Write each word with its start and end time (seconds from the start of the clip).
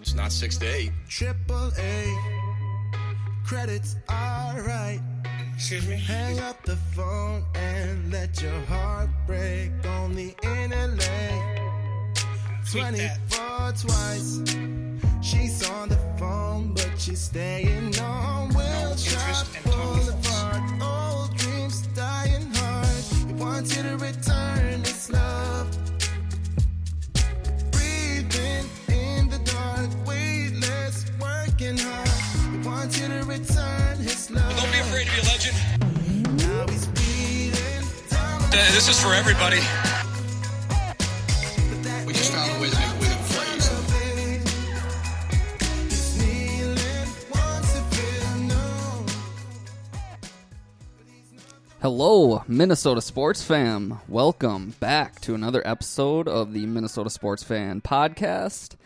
It's 0.00 0.14
not 0.14 0.30
six 0.30 0.56
to 0.58 0.66
eight. 0.66 0.92
Triple 1.08 1.72
A. 1.78 2.16
Credits 3.44 3.96
are 4.08 4.62
right. 4.62 5.00
Excuse 5.54 5.88
me? 5.88 5.96
Hang 5.96 6.38
up 6.40 6.62
the 6.64 6.76
phone 6.76 7.44
and 7.54 8.12
let 8.12 8.40
your 8.40 8.60
heart 8.62 9.10
break. 9.26 9.70
Only 9.84 10.36
in 10.42 10.72
L. 10.72 10.96
A. 11.00 11.72
Twenty 12.70 13.08
four 13.28 13.72
twice. 13.80 14.42
She's 15.22 15.68
on 15.70 15.88
the 15.88 15.98
phone, 16.18 16.72
but 16.74 16.92
she's 16.98 17.20
staying 17.20 17.98
on 17.98 18.54
Wilshire 18.54 18.90
interest 18.90 19.56
and 19.56 19.64
talking 19.64 20.04
Boulevard. 20.04 20.29
He 23.80 23.86
wants 23.86 23.92
you 23.92 23.98
to 23.98 24.04
return 24.04 24.82
this 24.82 25.10
love. 25.10 25.70
Breathing 27.72 28.68
in 28.88 29.30
the 29.30 29.38
dark, 29.44 29.88
weightless, 30.06 31.06
working 31.18 31.78
hard. 31.78 32.08
He 32.52 32.68
wants 32.68 33.00
you 33.00 33.08
to 33.08 33.24
return 33.24 33.96
his 33.96 34.30
love. 34.30 34.54
Don't 34.56 34.72
be 34.72 34.80
afraid 34.80 35.06
to 35.06 35.12
be 35.14 35.20
a 35.20 35.30
legend. 35.32 35.56
Now 36.36 36.66
he's 36.68 36.82
speeding 36.82 37.88
down 38.10 38.50
this 38.50 38.88
is 38.88 39.00
for 39.00 39.14
everybody. 39.14 39.60
Hello, 51.92 52.44
Minnesota 52.46 53.00
sports 53.00 53.42
fam. 53.42 53.98
Welcome 54.06 54.76
back 54.78 55.20
to 55.22 55.34
another 55.34 55.60
episode 55.66 56.28
of 56.28 56.52
the 56.52 56.64
Minnesota 56.64 57.10
Sports 57.10 57.42
Fan 57.42 57.80
podcast. 57.80 58.76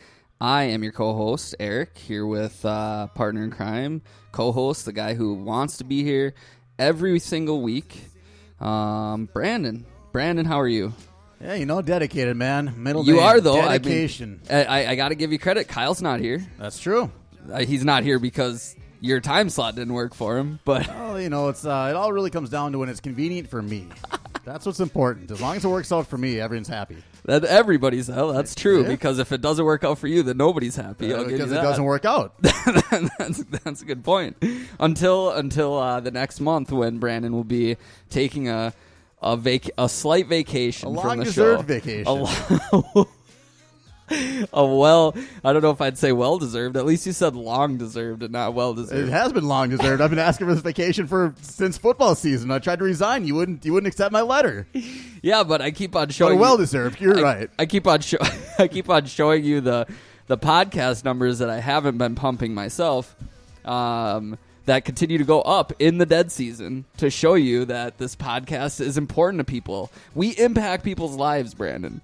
I 0.41 0.63
am 0.65 0.83
your 0.83 0.93
co-host 0.93 1.55
Eric, 1.61 1.99
here 1.99 2.25
with 2.27 2.65
uh, 2.65 3.09
partner 3.09 3.45
in 3.45 3.51
crime, 3.51 4.01
co-host, 4.33 4.87
the 4.87 4.93
guy 4.95 5.13
who 5.13 5.35
wants 5.35 5.77
to 5.77 5.85
be 5.85 6.03
here 6.03 6.33
every 6.79 7.19
single 7.19 7.61
week, 7.61 7.95
um, 8.59 9.29
Brandon. 9.35 9.85
Brandon, 10.11 10.47
how 10.47 10.59
are 10.59 10.67
you? 10.67 10.95
Yeah, 11.43 11.57
you 11.57 11.67
know, 11.67 11.83
dedicated 11.83 12.39
man. 12.39 12.73
Middle 12.83 13.05
You 13.05 13.17
name, 13.17 13.23
are 13.23 13.39
though. 13.39 13.61
I 13.61 13.73
mean, 13.73 13.83
Dedication. 13.83 14.41
I, 14.49 14.65
I, 14.65 14.91
I 14.93 14.95
got 14.95 15.11
to 15.11 15.15
give 15.15 15.31
you 15.31 15.39
credit. 15.39 15.69
Kyle's 15.69 16.01
not 16.01 16.21
here. 16.21 16.43
That's 16.59 16.79
true. 16.79 17.13
Uh, 17.53 17.67
he's 17.67 17.85
not 17.85 18.03
here 18.03 18.19
because 18.19 18.75
your 19.05 19.21
time 19.21 19.51
slot 19.51 19.75
didn't 19.77 19.93
work 19.95 20.15
for 20.15 20.39
him. 20.39 20.59
But 20.65 20.87
Well, 20.89 21.21
you 21.21 21.29
know, 21.29 21.49
it's 21.49 21.65
uh, 21.65 21.89
it 21.91 21.97
all 21.97 22.13
really 22.13 22.31
comes 22.31 22.49
down 22.51 22.73
to 22.73 22.79
when 22.79 22.89
it's 22.89 23.01
convenient 23.01 23.49
for 23.51 23.61
me. 23.63 23.89
That's 24.45 24.67
what's 24.67 24.81
important. 24.81 25.31
As 25.31 25.41
long 25.41 25.57
as 25.57 25.65
it 25.65 25.69
works 25.69 25.91
out 25.91 26.07
for 26.07 26.19
me, 26.19 26.39
everyone's 26.39 26.69
happy. 26.69 26.97
that 27.25 27.45
everybody's 27.45 28.09
hell. 28.09 28.31
That's 28.33 28.55
true 28.55 28.83
Yeah. 28.83 28.89
because 28.89 29.19
if 29.19 29.33
it 29.33 29.41
doesn't 29.41 29.65
work 29.65 29.85
out 29.85 29.99
for 29.99 30.07
you, 30.07 30.23
then 30.23 30.37
nobody's 30.37 30.77
happy. 30.77 31.15
I'll 31.15 31.23
Uh, 31.23 31.25
because 31.29 31.51
it 31.51 31.55
doesn't 31.57 31.85
work 31.85 32.05
out. 32.05 32.35
that's 32.43 33.43
that's 33.45 33.81
a 33.83 33.85
good 33.87 34.05
point. 34.05 34.37
Until 34.79 35.31
until 35.31 35.79
uh, 35.79 36.01
the 36.01 36.11
next 36.11 36.41
month 36.41 36.71
when 36.73 36.99
Brandon 36.99 37.33
will 37.33 37.45
be 37.45 37.77
taking 38.11 38.49
a 38.49 38.75
a 39.23 39.37
vac 39.39 39.71
a 39.79 39.89
slight 39.89 40.27
vacation 40.27 40.89
A 40.89 41.01
from 41.01 41.03
the 41.03 41.09
long-deserved 41.25 41.61
show. 41.63 41.67
vacation. 41.67 42.07
A, 42.07 42.13
lo- 42.13 43.09
a 44.11 44.67
well, 44.67 45.15
I 45.43 45.53
don't 45.53 45.63
know 45.63 45.71
if 45.71 45.81
I'd 45.81 45.97
say 45.99 46.13
well 46.13 46.39
deserved. 46.39 46.77
At 46.77 46.85
least 46.85 47.07
you 47.07 47.13
said 47.13 47.35
long 47.35 47.77
deserved 47.79 48.23
and 48.23 48.33
not 48.33 48.55
well 48.55 48.75
deserved. 48.75 49.09
It 49.09 49.11
has 49.11 49.33
been 49.33 49.49
long 49.49 49.71
deserved. 49.71 50.03
I've 50.03 50.11
been 50.11 50.19
asking 50.19 50.47
for 50.47 50.55
this 50.55 50.63
vacation 50.63 51.07
for 51.07 51.35
since 51.41 51.79
football 51.79 52.15
season. 52.15 52.51
I 52.51 52.59
tried 52.59 52.81
to 52.81 52.85
resign. 52.85 53.27
You 53.27 53.35
wouldn't. 53.35 53.65
You 53.65 53.73
wouldn't 53.73 53.89
accept 53.93 54.13
my 54.13 54.21
letter. 54.21 54.67
yeah, 55.23 55.43
but 55.43 55.63
I 55.63 55.71
keep 55.71 55.97
on 55.97 56.07
But 56.09 56.15
showing. 56.15 56.39
well 56.39 56.57
deserved. 56.57 57.01
You're 57.01 57.19
I, 57.19 57.23
right. 57.23 57.51
I 57.59 57.67
keep 57.67 57.87
on 57.87 58.01
show, 58.01 58.19
I 58.59 58.69
keep 58.69 58.91
on 58.91 59.07
showing 59.07 59.45
you 59.45 59.61
the 59.61 59.87
the 60.27 60.39
podcast 60.39 61.05
numbers 61.05 61.39
that 61.39 61.51
I 61.51 61.61
haven't 61.61 61.99
been 61.99 62.15
pumping 62.15 62.55
myself. 62.55 63.15
Um, 63.65 64.39
that 64.67 64.87
continue 64.87 65.19
to 65.19 65.25
go 65.25 65.43
up 65.43 65.75
in 65.79 65.99
the 65.99 66.07
dead 66.07 66.33
season 66.33 66.87
to 66.97 67.11
show 67.11 67.35
you 67.35 67.67
that 67.67 67.99
this 67.99 68.17
podcast 68.17 68.81
is 68.81 68.97
important 68.97 69.39
to 69.41 69.45
people. 69.45 69.91
We 70.15 70.31
impact 70.39 70.85
people's 70.85 71.17
lives, 71.17 71.53
Brandon. 71.53 72.01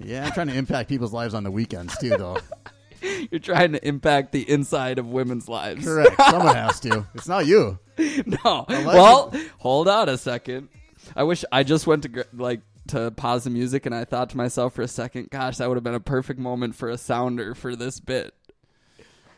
Yeah, 0.00 0.26
I'm 0.26 0.32
trying 0.32 0.48
to 0.48 0.54
impact 0.56 0.88
people's 0.88 1.12
lives 1.12 1.34
on 1.34 1.44
the 1.44 1.50
weekends 1.50 1.96
too, 1.98 2.10
though. 2.10 2.38
You're 3.30 3.40
trying 3.40 3.72
to 3.72 3.86
impact 3.86 4.32
the 4.32 4.48
inside 4.48 4.98
of 4.98 5.06
women's 5.06 5.48
lives. 5.48 5.84
Correct. 5.84 6.16
Someone 6.28 6.54
has 6.54 6.80
to. 6.80 7.06
It's 7.14 7.28
not 7.28 7.46
you. 7.46 7.78
No. 7.98 8.64
Well, 8.68 9.32
hold 9.58 9.88
on 9.88 10.08
a 10.08 10.18
second. 10.18 10.68
I 11.16 11.22
wish 11.24 11.44
I 11.50 11.62
just 11.62 11.86
went 11.86 12.02
to 12.02 12.08
gr- 12.08 12.22
like 12.32 12.60
to 12.88 13.10
pause 13.10 13.44
the 13.44 13.50
music 13.50 13.86
and 13.86 13.94
I 13.94 14.04
thought 14.04 14.30
to 14.30 14.36
myself 14.36 14.74
for 14.74 14.82
a 14.82 14.88
second, 14.88 15.30
gosh, 15.30 15.58
that 15.58 15.68
would 15.68 15.76
have 15.76 15.84
been 15.84 15.94
a 15.94 16.00
perfect 16.00 16.40
moment 16.40 16.74
for 16.74 16.88
a 16.88 16.98
sounder 16.98 17.54
for 17.54 17.76
this 17.76 18.00
bit. 18.00 18.34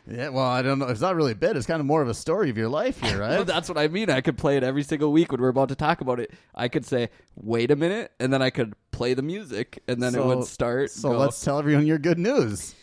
Yeah. 0.09 0.29
Well, 0.29 0.45
I 0.45 0.61
don't 0.61 0.79
know. 0.79 0.87
It's 0.87 0.99
not 1.01 1.15
really 1.15 1.31
a 1.31 1.35
bit. 1.35 1.55
It's 1.55 1.65
kind 1.65 1.79
of 1.79 1.85
more 1.85 2.01
of 2.01 2.09
a 2.09 2.13
story 2.13 2.49
of 2.49 2.57
your 2.57 2.67
life 2.69 2.99
here, 2.99 3.19
Well, 3.21 3.37
right? 3.39 3.47
that's 3.47 3.69
what 3.69 3.77
I 3.77 3.87
mean. 3.87 4.09
I 4.09 4.19
could 4.21 4.37
play 4.37 4.57
it 4.57 4.63
every 4.63 4.83
single 4.83 5.11
week 5.11 5.31
when 5.31 5.39
we're 5.41 5.47
about 5.49 5.69
to 5.69 5.75
talk 5.75 6.01
about 6.01 6.19
it. 6.19 6.31
I 6.53 6.67
could 6.67 6.85
say, 6.85 7.09
"Wait 7.35 7.71
a 7.71 7.75
minute," 7.77 8.11
and 8.19 8.31
then 8.33 8.41
I 8.41 8.49
could 8.49 8.73
play 8.91 9.13
the 9.13 9.21
music, 9.21 9.81
and 9.87 10.03
then 10.03 10.13
it 10.13 10.23
would 10.25 10.43
start. 10.45 10.91
So 10.91 11.11
go- 11.11 11.17
let's 11.19 11.39
tell 11.41 11.57
everyone 11.57 11.87
your 11.87 11.99
good 11.99 12.19
news. 12.19 12.75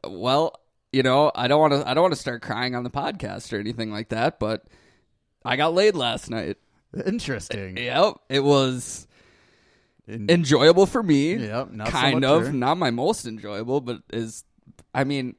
Well, 0.08 0.60
you 0.92 1.02
know, 1.04 1.32
I 1.34 1.48
don't 1.48 1.60
want 1.60 1.74
to. 1.74 1.90
I 1.90 1.94
don't 1.94 2.04
want 2.04 2.14
to 2.14 2.20
start 2.20 2.42
crying 2.42 2.76
on 2.76 2.84
the 2.84 2.90
podcast 2.92 3.52
or 3.52 3.60
anything 3.60 3.92
like 3.92 4.10
that. 4.10 4.40
But 4.40 4.64
I 5.44 5.56
got 5.56 5.74
laid 5.74 5.96
last 5.96 6.30
night. 6.30 6.58
Interesting. 7.06 7.78
Yep, 7.86 8.14
it 8.30 8.40
was 8.44 9.08
In- 10.08 10.30
enjoyable 10.30 10.86
for 10.86 11.02
me. 11.04 11.36
Yep, 11.36 11.72
not 11.72 11.88
so 11.88 11.92
kind 11.92 12.22
much 12.22 12.30
of. 12.30 12.46
her. 12.48 12.54
Not 12.54 12.78
my 12.78 12.92
most 12.92 13.26
enjoyable, 13.26 13.82
but 13.82 14.00
is. 14.14 14.44
I 14.94 15.04
mean. 15.04 15.36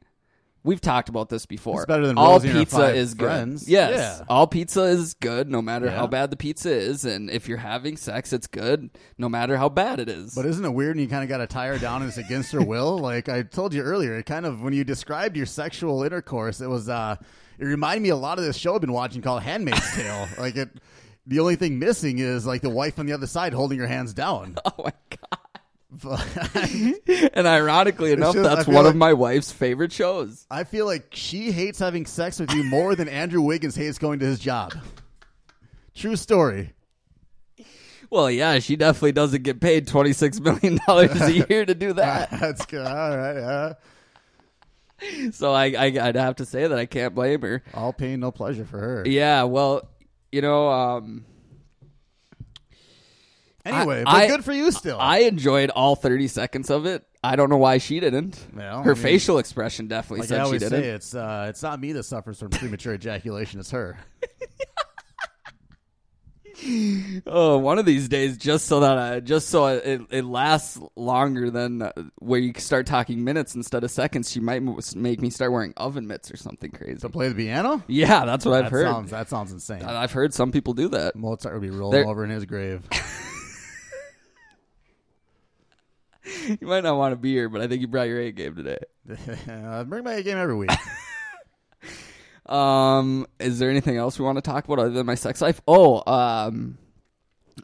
We've 0.67 0.81
talked 0.81 1.09
about 1.09 1.29
this 1.29 1.47
before. 1.47 1.83
It's 1.83 1.87
better 1.87 2.07
than 2.07 2.19
all 2.19 2.33
Rosie 2.33 2.53
pizza 2.53 2.93
is 2.95 3.15
good. 3.15 3.63
Yes, 3.67 4.19
Yeah. 4.19 4.25
all 4.29 4.47
pizza 4.47 4.83
is 4.83 5.15
good, 5.15 5.49
no 5.51 5.63
matter 5.63 5.87
Yeah. 5.87 5.97
how 5.97 6.07
bad 6.07 6.31
the 6.31 6.37
pizza 6.37 6.71
is, 6.73 7.05
and 7.05 7.31
if 7.31 7.49
you're 7.49 7.57
having 7.59 7.97
sex, 7.97 8.33
it's 8.33 8.47
good, 8.49 8.91
no 9.17 9.29
matter 9.29 9.57
how 9.57 9.69
bad 9.69 10.01
it 10.01 10.09
is. 10.09 10.35
But 10.35 10.45
isn't 10.45 10.65
it 10.65 10.75
weird? 10.75 10.97
And 10.97 11.01
you 11.01 11.09
kind 11.09 11.23
of 11.23 11.29
got 11.29 11.39
to 11.39 11.47
tie 11.47 11.69
her 11.69 11.79
down, 11.79 12.03
and 12.03 12.09
it's 12.09 12.19
against 12.19 12.53
her 12.53 12.61
will. 12.63 12.99
Like 13.07 13.29
I 13.29 13.43
told 13.43 13.73
you 13.73 13.83
earlier, 13.83 14.19
it 14.19 14.27
kind 14.27 14.45
of 14.45 14.61
when 14.61 14.73
you 14.75 14.83
described 14.85 15.37
your 15.37 15.47
sexual 15.47 16.03
intercourse, 16.03 16.61
it 16.61 16.69
was 16.69 16.89
uh, 16.89 17.15
it 17.59 17.65
reminded 17.65 18.03
me 18.03 18.09
a 18.09 18.17
lot 18.17 18.39
of 18.39 18.45
this 18.45 18.57
show 18.57 18.75
I've 18.75 18.81
been 18.81 18.93
watching 18.93 19.23
called 19.23 19.43
*Handmaid's 19.43 19.89
Tale*. 19.95 20.27
like 20.39 20.57
it, 20.57 20.69
the 21.29 21.39
only 21.41 21.57
thing 21.57 21.79
missing 21.79 22.19
is 22.19 22.45
like 22.47 22.63
the 22.63 22.71
wife 22.71 22.99
on 22.99 23.07
the 23.07 23.13
other 23.13 23.27
side 23.27 23.53
holding 23.53 23.79
her 23.79 23.87
hands 23.87 24.13
down. 24.15 24.57
oh 24.65 24.73
my 24.79 24.93
god! 25.11 25.26
And 27.35 27.47
ironically 27.47 28.13
enough, 28.13 28.35
just- 28.35 28.43
that's 28.49 28.67
one 28.67 28.85
like- 28.85 28.87
of 28.87 28.97
my 28.97 29.13
wife's 29.13 29.53
favorite 29.53 29.93
shows. 29.93 30.47
I 30.51 30.65
feel 30.65 30.87
like 30.87 31.09
she 31.13 31.51
hates 31.53 31.79
having 31.79 32.07
sex 32.07 32.39
with 32.41 32.53
you 32.53 32.65
more 32.65 32.95
than 32.95 33.09
Andrew 33.09 33.43
Wiggins 33.43 33.77
hates 33.77 33.99
going 33.99 34.19
to 34.21 34.27
his 34.27 34.39
job. 34.39 34.73
True 35.95 36.17
story. 36.17 36.73
Well, 38.11 38.31
yeah, 38.31 38.59
she 38.61 38.77
definitely 38.77 39.13
doesn't 39.13 39.43
get 39.43 39.61
paid 39.61 39.89
twenty 39.89 40.13
six 40.13 40.39
million 40.41 40.79
dollars 40.87 41.21
a 41.21 41.33
year 41.49 41.65
to 41.67 41.75
do 41.75 41.93
that. 41.95 42.31
That's 42.31 42.65
good. 42.67 42.87
All 42.87 43.17
right. 43.17 43.37
Yeah. 43.37 45.31
so 45.33 45.53
I, 45.53 45.67
I, 45.67 45.85
I'd 46.01 46.17
have 46.17 46.37
to 46.37 46.45
say 46.47 46.67
that 46.67 46.79
I 46.79 46.87
can't 46.87 47.15
blame 47.15 47.43
her. 47.43 47.63
All 47.75 47.93
pain, 47.93 48.21
no 48.21 48.31
pleasure 48.31 48.65
for 48.65 48.79
her. 48.79 49.03
Yeah, 49.07 49.43
well, 49.43 49.89
you 50.33 50.41
know, 50.41 50.69
um, 50.71 51.25
Anyway, 53.67 54.01
I- 54.01 54.05
but 54.05 54.15
I- 54.15 54.27
good 54.29 54.45
for 54.45 54.53
you 54.53 54.71
still. 54.73 54.99
I 55.01 55.19
enjoyed 55.21 55.71
all 55.71 55.97
30 55.97 56.29
seconds 56.29 56.71
of 56.71 56.87
it. 56.87 57.05
I 57.25 57.35
don't 57.37 57.51
know 57.51 57.57
why 57.57 57.79
she 57.79 57.99
didn't. 58.01 58.39
Well, 58.55 58.83
Her 58.85 58.93
I 58.93 58.95
mean- 58.95 59.03
facial 59.03 59.39
expression 59.39 59.89
definitely 59.89 60.21
like 60.29 60.33
I 60.33 60.45
said 60.45 60.53
she 60.53 60.59
didn't. 60.59 60.83
say, 60.83 60.89
it's 60.91 61.15
uh, 61.15 61.47
it's 61.49 61.63
not 61.63 61.81
me 61.81 61.93
that 61.93 62.05
suffers 62.05 62.39
from 62.39 62.51
premature 62.51 62.95
ejaculation; 62.95 63.59
it's 63.61 63.71
her. 63.73 63.99
Oh, 67.27 67.59
one 67.59 67.79
of 67.79 67.85
these 67.85 68.09
days, 68.09 68.39
just 68.39 68.65
so 68.67 68.81
that 68.81 68.97
I, 68.97 69.21
just 69.21 69.51
so 69.51 69.67
it, 69.67 70.01
it 70.11 70.25
lasts 70.25 70.81
longer 70.97 71.51
than 71.51 71.83
uh, 71.83 71.93
where 72.19 72.41
you 72.41 72.55
start 72.57 72.87
talking 72.87 73.23
minutes 73.23 73.55
instead 73.55 73.85
of 73.85 73.91
seconds, 73.91 74.31
she 74.33 74.41
might 74.41 74.63
make 74.97 75.21
me 75.21 75.29
start 75.29 75.53
wearing 75.53 75.75
oven 75.77 76.07
mitts 76.07 76.31
or 76.33 76.39
something 76.39 76.71
crazy. 76.71 76.97
To 77.01 77.11
play 77.11 77.29
the 77.29 77.35
piano? 77.35 77.85
yeah, 77.89 78.25
that's 78.25 78.47
what 78.47 78.65
I've 78.65 78.71
heard. 78.71 78.87
sounds 78.87 79.11
that 79.11 79.29
sounds 79.29 79.53
insane. 79.53 79.83
I've 79.83 80.13
heard 80.13 80.33
some 80.33 80.51
people 80.51 80.73
do 80.73 80.89
that. 80.89 81.15
Mozart 81.15 81.53
would 81.55 81.63
be 81.63 81.69
rolling 81.71 81.93
There- 82.01 82.09
over 82.09 82.25
in 82.25 82.31
his 82.31 82.47
grave. 82.47 82.81
You 86.61 86.67
might 86.67 86.83
not 86.83 86.97
want 86.97 87.13
to 87.13 87.17
be 87.17 87.33
here, 87.33 87.49
but 87.49 87.61
I 87.61 87.69
think 87.69 87.81
you 87.81 87.87
brought 87.89 88.09
your 88.09 88.21
A 88.21 88.33
game 88.33 88.55
today. 88.55 88.79
I 89.49 89.83
bring 89.85 90.05
my 90.05 90.15
A 90.15 90.23
game 90.23 90.39
every 90.39 90.57
week. 90.57 90.71
Um, 92.47 93.27
is 93.41 93.59
there 93.59 93.71
anything 93.71 93.97
else 93.97 94.19
we 94.19 94.25
want 94.25 94.37
to 94.37 94.43
talk 94.43 94.65
about 94.65 94.79
other 94.79 94.91
than 94.91 95.05
my 95.07 95.17
sex 95.17 95.41
life? 95.41 95.61
Oh, 95.67 96.03
um, 96.07 96.79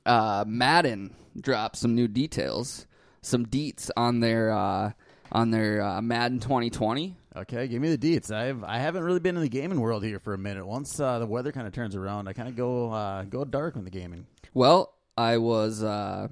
uh, 0.04 0.44
Madden 0.46 1.14
dropped 1.40 1.76
some 1.76 1.94
new 1.94 2.08
details, 2.08 2.86
some 3.20 3.46
deets 3.46 3.90
on 3.96 4.20
their 4.20 4.50
uh, 4.50 4.90
on 5.30 5.50
their 5.50 5.82
uh, 5.82 6.02
Madden 6.02 6.40
2020. 6.40 7.16
Okay, 7.34 7.68
give 7.68 7.80
me 7.80 7.94
the 7.94 7.98
deets. 7.98 8.32
I've 8.32 8.64
I 8.64 8.78
haven't 8.78 9.04
really 9.04 9.20
been 9.20 9.36
in 9.36 9.42
the 9.42 9.48
gaming 9.48 9.80
world 9.80 10.04
here 10.04 10.18
for 10.18 10.34
a 10.34 10.38
minute. 10.38 10.66
Once 10.66 10.98
uh, 10.98 11.18
the 11.20 11.26
weather 11.26 11.52
kind 11.52 11.66
of 11.66 11.72
turns 11.72 11.94
around, 11.94 12.26
I 12.28 12.32
kind 12.32 12.48
of 12.48 12.56
go 12.56 12.90
uh, 12.90 13.22
go 13.22 13.44
dark 13.44 13.76
on 13.76 13.84
the 13.84 13.90
gaming. 13.90 14.26
Well, 14.52 14.92
I 15.16 15.38
was 15.38 15.82
uh, 15.82 16.26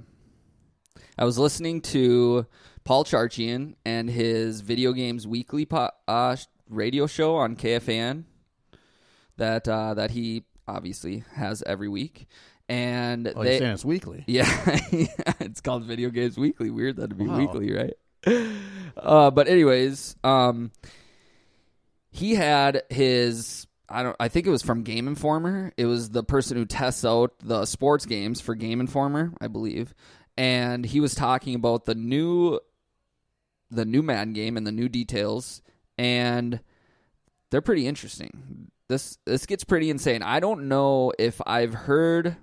I 1.20 1.24
was 1.24 1.38
listening 1.38 1.82
to 1.82 2.46
Paul 2.84 3.04
Charchian 3.04 3.74
and 3.84 4.08
his 4.08 4.62
video 4.62 4.92
games 4.92 5.26
weekly 5.26 5.66
po- 5.66 5.90
uh, 6.08 6.36
radio 6.70 7.06
show 7.06 7.36
on 7.36 7.56
KFAN 7.56 8.24
that 9.36 9.68
uh, 9.68 9.92
that 9.94 10.10
he 10.12 10.44
obviously 10.66 11.24
has 11.34 11.62
every 11.66 11.88
week, 11.88 12.26
and 12.70 13.30
Oh, 13.36 13.42
they 13.44 13.50
you're 13.50 13.58
saying 13.60 13.72
it's 13.72 13.84
weekly. 13.84 14.24
yeah, 14.28 14.48
it's 15.40 15.60
called 15.60 15.84
Video 15.84 16.08
Games 16.08 16.38
Weekly. 16.38 16.70
Weird 16.70 16.96
that'd 16.96 17.18
be 17.18 17.26
Wow. 17.26 17.36
weekly, 17.38 17.72
right? 17.74 17.94
Uh, 18.96 19.30
but 19.30 19.46
anyways, 19.46 20.16
um, 20.24 20.72
he 22.10 22.34
had 22.34 22.82
his 22.88 23.66
I 23.90 24.02
don't 24.04 24.16
I 24.18 24.28
think 24.28 24.46
it 24.46 24.50
was 24.50 24.62
from 24.62 24.84
Game 24.84 25.06
Informer. 25.06 25.72
It 25.76 25.84
was 25.84 26.08
the 26.10 26.24
person 26.24 26.56
who 26.56 26.64
tests 26.64 27.04
out 27.04 27.34
the 27.42 27.66
sports 27.66 28.06
games 28.06 28.40
for 28.40 28.54
Game 28.54 28.80
Informer, 28.80 29.32
I 29.40 29.48
believe. 29.48 29.94
And 30.40 30.86
he 30.86 31.00
was 31.00 31.14
talking 31.14 31.54
about 31.54 31.84
the 31.84 31.94
new 31.94 32.60
the 33.70 33.84
new 33.84 34.02
Madden 34.02 34.32
game 34.32 34.56
and 34.56 34.66
the 34.66 34.72
new 34.72 34.88
details 34.88 35.60
and 35.98 36.60
they're 37.50 37.60
pretty 37.60 37.86
interesting. 37.86 38.70
This 38.88 39.18
this 39.26 39.44
gets 39.46 39.64
pretty 39.64 39.90
insane. 39.90 40.22
I 40.22 40.40
don't 40.40 40.66
know 40.68 41.12
if 41.18 41.40
I've 41.46 41.74
heard 41.74 42.36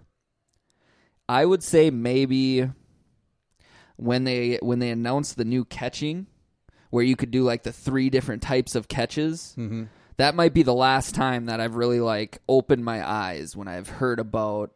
I 1.27 1.43
would 1.43 1.63
say 1.63 1.89
maybe 1.89 2.69
when 3.95 4.23
they 4.25 4.59
when 4.61 4.79
they 4.79 4.91
announced 4.91 5.35
the 5.37 5.43
new 5.45 5.65
catching 5.65 6.27
where 6.91 7.03
you 7.03 7.15
could 7.15 7.31
do 7.31 7.43
like 7.43 7.63
the 7.63 7.73
three 7.73 8.09
different 8.09 8.41
types 8.41 8.75
of 8.75 8.87
catches 8.87 9.55
Mm-hmm. 9.57 9.85
that 10.17 10.35
might 10.35 10.53
be 10.53 10.63
the 10.63 10.73
last 10.73 11.15
time 11.15 11.45
that 11.47 11.59
I've 11.59 11.75
really 11.75 11.99
like 11.99 12.39
opened 12.47 12.85
my 12.85 13.05
eyes 13.07 13.55
when 13.55 13.67
I've 13.67 13.89
heard 13.89 14.19
about 14.19 14.71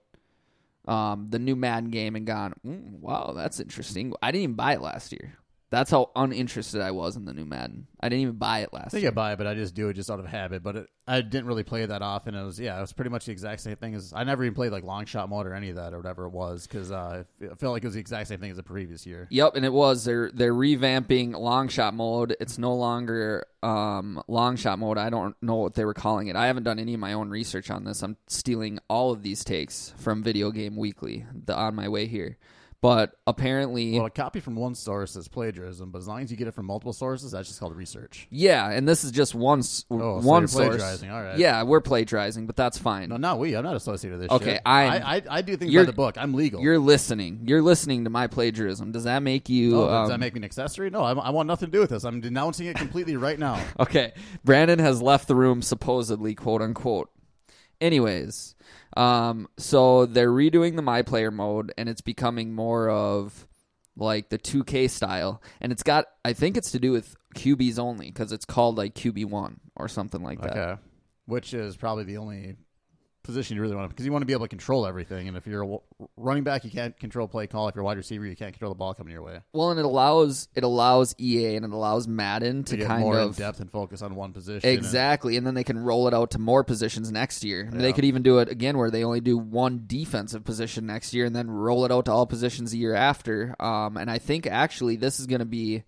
um, 0.87 1.27
the 1.29 1.39
new 1.39 1.55
Madden 1.55 1.89
game 1.89 2.15
and 2.15 2.25
gone, 2.25 2.53
mm, 2.65 2.99
wow, 2.99 3.33
that's 3.35 3.59
interesting. 3.59 4.13
I 4.21 4.31
didn't 4.31 4.43
even 4.43 4.55
buy 4.55 4.73
it 4.73 4.81
last 4.81 5.11
year. 5.11 5.37
That's 5.71 5.89
how 5.89 6.11
uninterested 6.17 6.81
I 6.81 6.91
was 6.91 7.15
in 7.15 7.23
the 7.23 7.33
new 7.33 7.45
Madden. 7.45 7.87
I 8.01 8.09
didn't 8.09 8.23
even 8.23 8.35
buy 8.35 8.59
it 8.59 8.73
last 8.73 8.83
year. 8.83 8.87
I 8.87 8.91
think 8.91 9.01
year. 9.03 9.11
I 9.11 9.13
buy 9.13 9.33
it, 9.33 9.37
but 9.37 9.47
I 9.47 9.53
just 9.53 9.73
do 9.73 9.87
it 9.87 9.93
just 9.93 10.11
out 10.11 10.19
of 10.19 10.25
habit. 10.25 10.63
But 10.63 10.75
it, 10.75 10.87
I 11.07 11.21
didn't 11.21 11.45
really 11.45 11.63
play 11.63 11.83
it 11.83 11.87
that 11.87 12.01
often. 12.01 12.35
It 12.35 12.43
was 12.43 12.59
yeah, 12.59 12.77
it 12.77 12.81
was 12.81 12.91
pretty 12.91 13.09
much 13.09 13.25
the 13.25 13.31
exact 13.31 13.61
same 13.61 13.77
thing 13.77 13.95
as 13.95 14.11
I 14.13 14.25
never 14.25 14.43
even 14.43 14.53
played 14.53 14.73
like 14.73 14.83
long 14.83 15.05
shot 15.05 15.29
mode 15.29 15.47
or 15.47 15.53
any 15.53 15.69
of 15.69 15.77
that 15.77 15.93
or 15.93 15.97
whatever 15.97 16.25
it 16.25 16.31
was 16.31 16.67
because 16.67 16.91
uh, 16.91 17.23
it 17.39 17.57
felt 17.57 17.71
like 17.71 17.83
it 17.83 17.87
was 17.87 17.93
the 17.93 18.01
exact 18.01 18.27
same 18.27 18.41
thing 18.41 18.51
as 18.51 18.57
the 18.57 18.63
previous 18.63 19.05
year. 19.05 19.27
Yep, 19.31 19.55
and 19.55 19.63
it 19.63 19.71
was 19.71 20.03
they're 20.03 20.29
they're 20.33 20.53
revamping 20.53 21.39
long 21.39 21.69
shot 21.69 21.93
mode. 21.93 22.35
It's 22.41 22.57
no 22.57 22.75
longer 22.75 23.45
um, 23.63 24.21
long 24.27 24.57
shot 24.57 24.77
mode. 24.77 24.97
I 24.97 25.09
don't 25.09 25.41
know 25.41 25.55
what 25.55 25.75
they 25.75 25.85
were 25.85 25.93
calling 25.93 26.27
it. 26.27 26.35
I 26.35 26.47
haven't 26.47 26.63
done 26.63 26.79
any 26.79 26.95
of 26.95 26.99
my 26.99 27.13
own 27.13 27.29
research 27.29 27.71
on 27.71 27.85
this. 27.85 28.03
I'm 28.03 28.17
stealing 28.27 28.79
all 28.89 29.11
of 29.11 29.23
these 29.23 29.45
takes 29.45 29.93
from 29.97 30.21
Video 30.21 30.51
Game 30.51 30.75
Weekly 30.75 31.25
the, 31.45 31.55
on 31.55 31.75
my 31.75 31.87
way 31.87 32.07
here. 32.07 32.37
But 32.81 33.11
apparently, 33.27 33.95
Well, 33.95 34.07
a 34.07 34.09
copy 34.09 34.39
from 34.39 34.55
one 34.55 34.73
source 34.73 35.15
is 35.15 35.27
plagiarism, 35.27 35.91
but 35.91 35.99
as 35.99 36.07
long 36.07 36.23
as 36.23 36.31
you 36.31 36.35
get 36.37 36.47
it 36.47 36.55
from 36.55 36.65
multiple 36.65 36.93
sources, 36.93 37.31
that's 37.31 37.47
just 37.47 37.59
called 37.59 37.75
research. 37.75 38.27
yeah, 38.31 38.71
and 38.71 38.89
this 38.89 39.03
is 39.03 39.11
just 39.11 39.35
one 39.35 39.59
s- 39.59 39.85
Oh, 39.91 40.19
so 40.19 40.27
one 40.27 40.41
you're 40.41 40.47
source. 40.47 40.67
plagiarizing. 40.77 41.11
All 41.11 41.21
right. 41.21 41.37
Yeah, 41.37 41.61
we're 41.61 41.81
plagiarizing, 41.81 42.47
but 42.47 42.55
that's 42.55 42.79
fine. 42.79 43.09
No, 43.09 43.17
not 43.17 43.37
we. 43.37 43.55
I'm 43.55 43.63
not 43.63 43.75
associated 43.75 44.17
with 44.19 44.29
this. 44.29 44.35
Okay, 44.35 44.53
shit. 44.53 44.61
I'm- 44.65 45.03
I, 45.05 45.15
I 45.17 45.21
I 45.29 45.41
do 45.43 45.55
things 45.57 45.71
You're- 45.71 45.85
by 45.85 45.91
the 45.91 45.95
book. 45.95 46.17
I'm 46.17 46.33
legal. 46.33 46.59
You're 46.59 46.79
listening. 46.79 47.41
You're 47.45 47.61
listening 47.61 48.05
to 48.05 48.09
my 48.09 48.25
plagiarism. 48.25 48.91
Does 48.91 49.03
that 49.03 49.21
make 49.21 49.47
you? 49.47 49.79
Oh, 49.79 49.85
does 49.87 50.05
um, 50.05 50.09
that 50.09 50.19
make 50.19 50.33
me 50.33 50.39
an 50.39 50.45
accessory? 50.45 50.89
No, 50.89 51.03
I, 51.03 51.13
I 51.13 51.29
want 51.29 51.45
nothing 51.45 51.67
to 51.67 51.71
do 51.71 51.81
with 51.81 51.91
this. 51.91 52.03
I'm 52.03 52.19
denouncing 52.19 52.65
it 52.65 52.77
completely 52.77 53.15
right 53.15 53.37
now. 53.37 53.63
Okay. 53.79 54.13
Brandon 54.43 54.79
has 54.79 55.03
left 55.03 55.27
the 55.27 55.35
room 55.35 55.61
supposedly, 55.61 56.33
quote 56.33 56.63
unquote. 56.63 57.11
Anyways, 57.79 58.55
um, 58.97 59.47
so 59.57 60.05
they're 60.05 60.31
redoing 60.31 60.75
the 60.75 60.81
my 60.81 61.01
player 61.01 61.31
mode 61.31 61.73
and 61.77 61.87
it's 61.87 62.01
becoming 62.01 62.53
more 62.53 62.89
of 62.89 63.47
like 63.95 64.29
the 64.29 64.37
2K 64.37 64.89
style. 64.89 65.41
And 65.59 65.71
it's 65.71 65.83
got, 65.83 66.05
I 66.25 66.33
think 66.33 66.57
it's 66.57 66.71
to 66.71 66.79
do 66.79 66.91
with 66.91 67.15
QBs 67.35 67.79
only 67.79 68.07
because 68.07 68.31
it's 68.31 68.45
called 68.45 68.77
like 68.77 68.95
QB1 68.95 69.57
or 69.75 69.87
something 69.87 70.23
like 70.23 70.41
that. 70.41 70.57
Okay, 70.57 70.81
which 71.25 71.53
is 71.53 71.75
probably 71.77 72.03
the 72.03 72.17
only 72.17 72.55
position 73.23 73.55
you 73.55 73.61
really 73.61 73.75
want 73.75 73.89
to 73.89 73.93
because 73.93 74.05
you 74.05 74.11
want 74.11 74.21
to 74.21 74.25
be 74.25 74.33
able 74.33 74.45
to 74.45 74.49
control 74.49 74.85
everything. 74.85 75.27
And 75.27 75.37
if 75.37 75.45
you're 75.47 75.63
a 75.63 75.77
running 76.17 76.43
back, 76.43 76.63
you 76.63 76.71
can't 76.71 76.97
control 76.99 77.27
play 77.27 77.47
call. 77.47 77.67
If 77.67 77.75
you're 77.75 77.83
a 77.83 77.85
wide 77.85 77.97
receiver, 77.97 78.25
you 78.25 78.35
can't 78.35 78.53
control 78.53 78.71
the 78.71 78.77
ball 78.77 78.93
coming 78.93 79.11
your 79.11 79.21
way. 79.21 79.39
Well, 79.53 79.71
and 79.71 79.79
it 79.79 79.85
allows 79.85 80.47
it 80.55 80.63
allows 80.63 81.15
EA 81.19 81.55
and 81.55 81.65
it 81.65 81.71
allows 81.71 82.07
Madden 82.07 82.63
to, 82.65 82.71
To 82.71 82.77
get 82.77 82.87
kind 82.87 83.01
more 83.01 83.19
of 83.19 83.29
in 83.29 83.33
depth 83.33 83.59
and 83.59 83.71
focus 83.71 84.01
on 84.01 84.15
one 84.15 84.33
position. 84.33 84.69
Exactly, 84.69 85.37
and 85.37 85.45
then 85.45 85.53
they 85.53 85.63
can 85.63 85.77
roll 85.77 86.07
it 86.07 86.13
out 86.13 86.31
to 86.31 86.39
more 86.39 86.63
positions 86.63 87.11
next 87.11 87.43
year. 87.43 87.69
They 87.71 87.93
could 87.93 88.05
even 88.05 88.23
do 88.23 88.39
it 88.39 88.49
again 88.49 88.77
where 88.77 88.91
they 88.91 89.03
only 89.03 89.21
do 89.21 89.37
one 89.37 89.83
defensive 89.87 90.43
position 90.43 90.85
next 90.85 91.13
year, 91.13 91.25
and 91.25 91.35
then 91.35 91.49
roll 91.49 91.85
it 91.85 91.91
out 91.91 92.05
to 92.05 92.11
all 92.11 92.25
positions 92.25 92.71
the 92.71 92.77
year 92.77 92.95
after. 92.95 93.55
Um, 93.59 93.97
and 93.97 94.09
I 94.09 94.17
think 94.17 94.47
actually 94.47 94.95
this 94.95 95.19
is 95.19 95.27
going 95.27 95.39
to 95.39 95.45
be, 95.45 95.83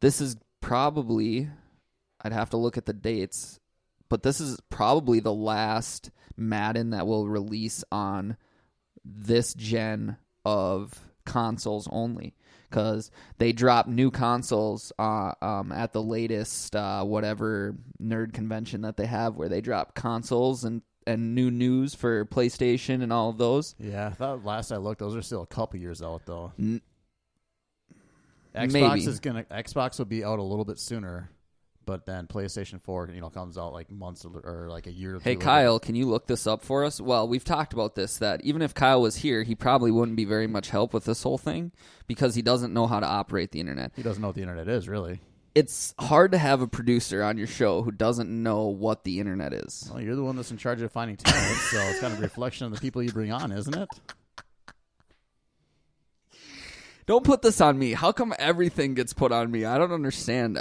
this 0.00 0.20
is 0.20 0.36
probably, 0.60 1.48
I'd 2.22 2.32
have 2.32 2.50
to 2.50 2.56
look 2.56 2.76
at 2.76 2.86
the 2.86 2.92
dates, 2.92 3.60
but 4.08 4.22
this 4.22 4.40
is 4.40 4.58
probably 4.70 5.20
the 5.20 5.32
last 5.32 6.10
Madden 6.40 6.90
that 6.90 7.06
will 7.06 7.28
release 7.28 7.84
on 7.92 8.36
this 9.04 9.54
gen 9.54 10.16
of 10.44 10.98
consoles 11.24 11.88
only 11.92 12.34
because 12.68 13.10
they 13.38 13.52
drop 13.52 13.86
new 13.86 14.10
consoles 14.10 14.92
uh, 14.98 15.32
um, 15.42 15.72
at 15.72 15.92
the 15.92 16.02
latest 16.02 16.74
uh, 16.76 17.02
whatever 17.04 17.74
nerd 18.02 18.32
convention 18.32 18.82
that 18.82 18.96
they 18.96 19.06
have 19.06 19.36
where 19.36 19.48
they 19.48 19.60
drop 19.60 19.94
consoles 19.94 20.64
and, 20.64 20.82
and 21.06 21.34
new 21.34 21.50
news 21.50 21.94
for 21.94 22.24
PlayStation 22.26 23.02
and 23.02 23.12
all 23.12 23.28
of 23.28 23.38
those. 23.38 23.74
Yeah, 23.78 24.06
I 24.06 24.10
thought 24.10 24.44
last 24.44 24.70
I 24.72 24.76
looked, 24.76 25.00
those 25.00 25.16
are 25.16 25.22
still 25.22 25.42
a 25.42 25.46
couple 25.46 25.80
years 25.80 26.00
out 26.02 26.26
though. 26.26 26.52
N- 26.58 26.80
Xbox 28.54 28.72
Maybe. 28.72 29.04
is 29.04 29.20
gonna 29.20 29.44
Xbox 29.44 29.98
will 29.98 30.06
be 30.06 30.24
out 30.24 30.38
a 30.38 30.42
little 30.42 30.64
bit 30.64 30.78
sooner, 30.78 31.30
but 31.90 32.06
then 32.06 32.28
PlayStation 32.28 32.80
Four, 32.80 33.10
you 33.12 33.20
know, 33.20 33.30
comes 33.30 33.58
out 33.58 33.72
like 33.72 33.90
months 33.90 34.24
or, 34.24 34.38
or 34.44 34.68
like 34.70 34.86
a 34.86 34.92
year. 34.92 35.16
Or 35.16 35.18
Hey 35.18 35.34
two 35.34 35.40
later. 35.40 35.44
Kyle, 35.44 35.80
can 35.80 35.96
you 35.96 36.06
look 36.06 36.28
this 36.28 36.46
up 36.46 36.62
for 36.62 36.84
us? 36.84 37.00
Well, 37.00 37.26
we've 37.26 37.42
talked 37.42 37.72
about 37.72 37.96
this 37.96 38.18
that 38.18 38.44
even 38.44 38.62
if 38.62 38.74
Kyle 38.74 39.02
was 39.02 39.16
here, 39.16 39.42
he 39.42 39.56
probably 39.56 39.90
wouldn't 39.90 40.16
be 40.16 40.24
very 40.24 40.46
much 40.46 40.70
help 40.70 40.94
with 40.94 41.04
this 41.04 41.24
whole 41.24 41.36
thing 41.36 41.72
because 42.06 42.36
he 42.36 42.42
doesn't 42.42 42.72
know 42.72 42.86
how 42.86 43.00
to 43.00 43.06
operate 43.06 43.50
the 43.50 43.58
internet. 43.58 43.90
he 43.96 44.04
doesn't 44.04 44.22
know 44.22 44.28
what 44.28 44.36
the 44.36 44.42
internet 44.42 44.68
is 44.68 44.88
really. 44.88 45.20
It's 45.56 45.92
hard 45.98 46.30
to 46.30 46.38
have 46.38 46.62
a 46.62 46.68
producer 46.68 47.24
on 47.24 47.36
your 47.36 47.48
show 47.48 47.82
who 47.82 47.90
doesn't 47.90 48.30
know 48.30 48.66
what 48.66 49.02
the 49.02 49.18
internet 49.18 49.52
is. 49.52 49.90
Well, 49.92 50.00
you're 50.00 50.14
the 50.14 50.22
one 50.22 50.36
that's 50.36 50.52
in 50.52 50.58
charge 50.58 50.80
of 50.80 50.92
finding 50.92 51.16
talent, 51.16 51.56
so 51.56 51.80
it's 51.88 51.98
kind 51.98 52.12
of 52.12 52.20
a 52.20 52.22
reflection 52.22 52.66
of 52.66 52.72
the 52.72 52.78
people 52.78 53.02
you 53.02 53.10
bring 53.10 53.32
on, 53.32 53.50
isn't 53.50 53.76
it? 53.76 53.88
Don't 57.06 57.24
put 57.24 57.42
this 57.42 57.60
on 57.60 57.76
me. 57.76 57.94
How 57.94 58.12
come 58.12 58.32
everything 58.38 58.94
gets 58.94 59.12
put 59.12 59.32
on 59.32 59.50
me? 59.50 59.64
I 59.64 59.76
don't 59.76 59.90
understand 59.90 60.60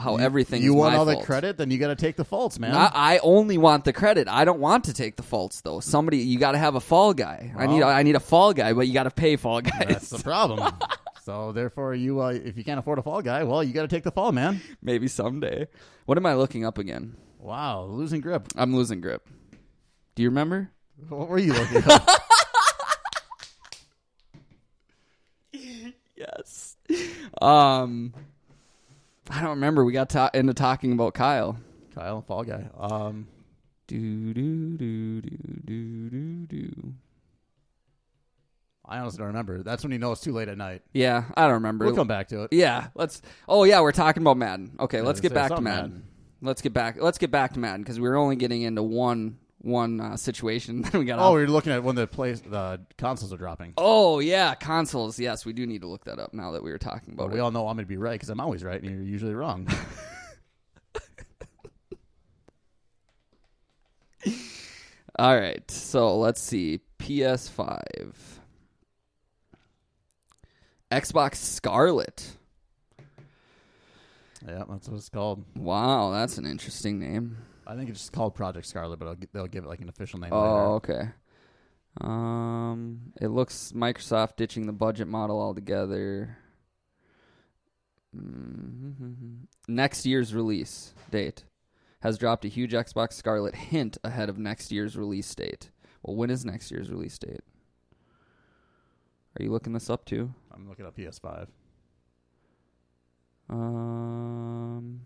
how 0.00 0.16
everything. 0.16 0.62
You 0.62 0.72
is 0.72 0.76
want 0.76 0.94
all 0.94 1.04
the 1.04 1.16
credit, 1.16 1.56
then 1.56 1.70
you 1.70 1.78
got 1.78 1.88
to 1.88 1.96
take 1.96 2.16
the 2.16 2.24
faults, 2.24 2.58
man. 2.58 2.74
I, 2.74 2.90
I 2.92 3.18
only 3.18 3.58
want 3.58 3.84
the 3.84 3.92
credit. 3.92 4.28
I 4.28 4.44
don't 4.44 4.60
want 4.60 4.84
to 4.84 4.94
take 4.94 5.16
the 5.16 5.22
faults 5.22 5.60
though. 5.60 5.80
Somebody, 5.80 6.18
you 6.18 6.38
got 6.38 6.52
to 6.52 6.58
have 6.58 6.74
a 6.74 6.80
fall 6.80 7.14
guy. 7.14 7.52
I 7.56 7.66
need, 7.66 7.82
I 7.82 8.02
need 8.02 8.16
a 8.16 8.20
fall 8.20 8.52
guy, 8.52 8.72
but 8.72 8.86
you 8.86 8.94
got 8.94 9.04
to 9.04 9.10
pay 9.10 9.36
fall 9.36 9.60
guys. 9.60 9.86
That's 9.88 10.10
the 10.10 10.22
problem. 10.22 10.74
so 11.24 11.52
therefore, 11.52 11.94
you 11.94 12.20
uh, 12.22 12.28
if 12.28 12.56
you 12.56 12.64
can't 12.64 12.78
afford 12.78 12.98
a 12.98 13.02
fall 13.02 13.22
guy, 13.22 13.44
well, 13.44 13.62
you 13.62 13.72
got 13.72 13.82
to 13.82 13.88
take 13.88 14.04
the 14.04 14.12
fall, 14.12 14.32
man. 14.32 14.60
Maybe 14.82 15.08
someday. 15.08 15.68
What 16.06 16.18
am 16.18 16.26
I 16.26 16.34
looking 16.34 16.64
up 16.64 16.78
again? 16.78 17.16
Wow, 17.38 17.84
losing 17.84 18.20
grip. 18.20 18.48
I'm 18.56 18.74
losing 18.74 19.00
grip. 19.00 19.28
Do 20.14 20.22
you 20.22 20.28
remember? 20.28 20.70
What 21.08 21.28
were 21.28 21.38
you 21.38 21.52
looking 21.52 21.82
at? 21.90 22.20
Yes. 26.16 26.76
Um, 27.40 28.12
I 29.30 29.40
don't 29.40 29.50
remember. 29.50 29.84
We 29.84 29.92
got 29.92 30.10
ta- 30.10 30.30
into 30.34 30.54
talking 30.54 30.92
about 30.92 31.14
Kyle. 31.14 31.56
Kyle, 31.94 32.22
fall 32.22 32.44
guy. 32.44 32.68
Um, 32.78 33.26
Do 33.86 34.34
do 34.34 34.76
do 34.76 35.20
do 35.20 35.36
do 35.64 36.10
do 36.10 36.46
do. 36.46 36.94
I 38.84 38.98
honestly 38.98 39.18
don't 39.18 39.28
remember. 39.28 39.62
That's 39.62 39.82
when 39.84 39.92
you 39.92 39.98
know 39.98 40.10
it's 40.12 40.20
too 40.20 40.32
late 40.32 40.48
at 40.48 40.58
night. 40.58 40.82
Yeah, 40.92 41.24
I 41.36 41.42
don't 41.44 41.54
remember. 41.54 41.84
We'll 41.84 41.94
come 41.94 42.08
back 42.08 42.28
to 42.28 42.42
it. 42.44 42.52
Yeah, 42.52 42.88
let's. 42.94 43.22
Oh 43.48 43.64
yeah, 43.64 43.80
we're 43.80 43.92
talking 43.92 44.22
about 44.22 44.36
Madden. 44.36 44.72
Okay, 44.80 45.00
let's 45.00 45.20
get 45.20 45.32
back 45.32 45.50
to 45.50 45.60
Madden. 45.60 45.90
Madden. 45.90 46.02
Let's 46.42 46.62
get 46.62 46.72
back. 46.72 46.96
Let's 47.00 47.18
get 47.18 47.30
back 47.30 47.52
to 47.54 47.60
Madden 47.60 47.82
because 47.82 48.00
we 48.00 48.08
were 48.08 48.16
only 48.16 48.34
getting 48.36 48.62
into 48.62 48.82
one 48.82 49.38
one 49.62 50.00
uh, 50.00 50.16
situation. 50.16 50.82
Then 50.90 51.00
we 51.00 51.04
got. 51.04 51.18
Oh, 51.18 51.22
off. 51.24 51.34
we 51.34 51.40
were 51.42 51.48
looking 51.48 51.72
at 51.72 51.82
when 51.84 51.94
the 51.96 52.06
place 52.06 52.40
the 52.40 52.80
consoles 52.98 53.32
are 53.32 53.36
dropping. 53.36 53.74
Oh 53.76 54.18
yeah, 54.20 54.54
consoles. 54.54 55.18
Yes, 55.18 55.44
we 55.44 55.52
do 55.52 55.66
need 55.66 55.82
to 55.82 55.86
look 55.86 56.04
that 56.04 56.18
up 56.18 56.32
now 56.34 56.52
that 56.52 56.62
we 56.62 56.70
were 56.70 56.78
talking 56.78 57.14
But 57.14 57.24
about 57.24 57.32
we 57.34 57.38
it. 57.38 57.42
all 57.42 57.50
know 57.50 57.68
I'm 57.68 57.76
going 57.76 57.84
to 57.84 57.88
be 57.88 57.96
right 57.96 58.12
because 58.12 58.30
I'm 58.30 58.40
always 58.40 58.64
right 58.64 58.80
and 58.80 58.90
you're 58.90 59.02
usually 59.02 59.34
wrong. 59.34 59.68
All 65.18 65.38
right, 65.38 65.68
so 65.70 66.16
let's 66.16 66.40
see. 66.40 66.80
PS5, 66.98 67.82
Xbox 70.90 71.34
Scarlett. 71.36 72.36
yeah, 74.46 74.64
that's 74.68 74.88
what 74.88 74.96
it's 74.96 75.08
called. 75.10 75.44
Wow, 75.56 76.10
that's 76.12 76.38
an 76.38 76.46
interesting 76.46 76.98
name. 77.00 77.36
I 77.70 77.76
think 77.76 77.88
it's 77.88 78.00
just 78.00 78.12
called 78.12 78.34
Project 78.34 78.66
Scarlett, 78.66 78.98
but 78.98 79.06
I'll, 79.06 79.16
they'll 79.32 79.46
give 79.46 79.62
it 79.64 79.68
like 79.68 79.80
an 79.80 79.88
official 79.88 80.18
name 80.18 80.32
Oh, 80.32 80.40
later. 80.40 80.60
okay. 80.74 81.08
Um, 82.00 83.12
it 83.20 83.28
looks 83.28 83.72
Microsoft 83.74 84.36
ditching 84.36 84.66
the 84.66 84.72
budget 84.72 85.06
model 85.06 85.40
altogether. 85.40 86.36
Mhm. 88.16 89.46
Next 89.68 90.04
year's 90.04 90.34
release 90.34 90.94
date 91.12 91.44
has 92.00 92.18
dropped 92.18 92.44
a 92.44 92.48
huge 92.48 92.72
Xbox 92.72 93.12
Scarlett 93.12 93.54
hint 93.54 93.98
ahead 94.02 94.28
of 94.28 94.36
next 94.36 94.72
year's 94.72 94.96
release 94.96 95.32
date. 95.32 95.70
Well, 96.02 96.16
when 96.16 96.28
is 96.30 96.44
next 96.44 96.72
year's 96.72 96.90
release 96.90 97.18
date? 97.18 97.40
Are 99.38 99.44
you 99.44 99.52
looking 99.52 99.74
this 99.74 99.88
up 99.88 100.04
too? 100.04 100.34
I'm 100.52 100.68
looking 100.68 100.86
up 100.86 100.96
PS5. 100.96 101.46
Um. 103.48 105.02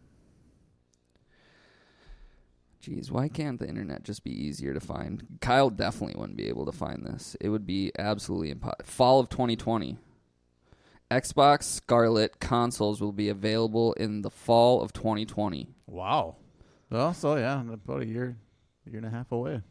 Geez, 2.85 3.11
why 3.11 3.29
can't 3.29 3.59
the 3.59 3.67
internet 3.67 4.03
just 4.03 4.25
be 4.25 4.31
easier 4.31 4.75
to 4.75 4.81
find? 4.81 5.25
Kyle 5.41 5.71
definitely 5.71 6.21
wouldn't 6.21 6.37
be 6.37 6.49
able 6.49 6.67
to 6.67 6.73
find 6.73 7.03
this. 7.07 7.35
It 7.41 7.49
would 7.49 7.65
be 7.65 7.91
absolutely 7.99 8.51
impossible. 8.51 8.85
Fall 8.85 9.21
of 9.21 9.31
2020. 9.31 9.97
Xbox 11.11 11.63
Scarlett 11.63 12.41
consoles 12.41 13.01
will 13.01 13.13
be 13.13 13.31
available 13.31 13.95
in 13.95 14.21
the 14.21 14.29
fall 14.29 14.83
of 14.83 14.93
2020. 14.93 15.71
Wow. 15.87 16.37
Well, 16.91 17.15
so 17.15 17.37
yeah, 17.37 17.63
about 17.63 18.03
a 18.03 18.07
year, 18.07 18.37
year 18.85 18.99
and 18.99 19.07
a 19.07 19.11
half 19.11 19.33
away. 19.33 19.63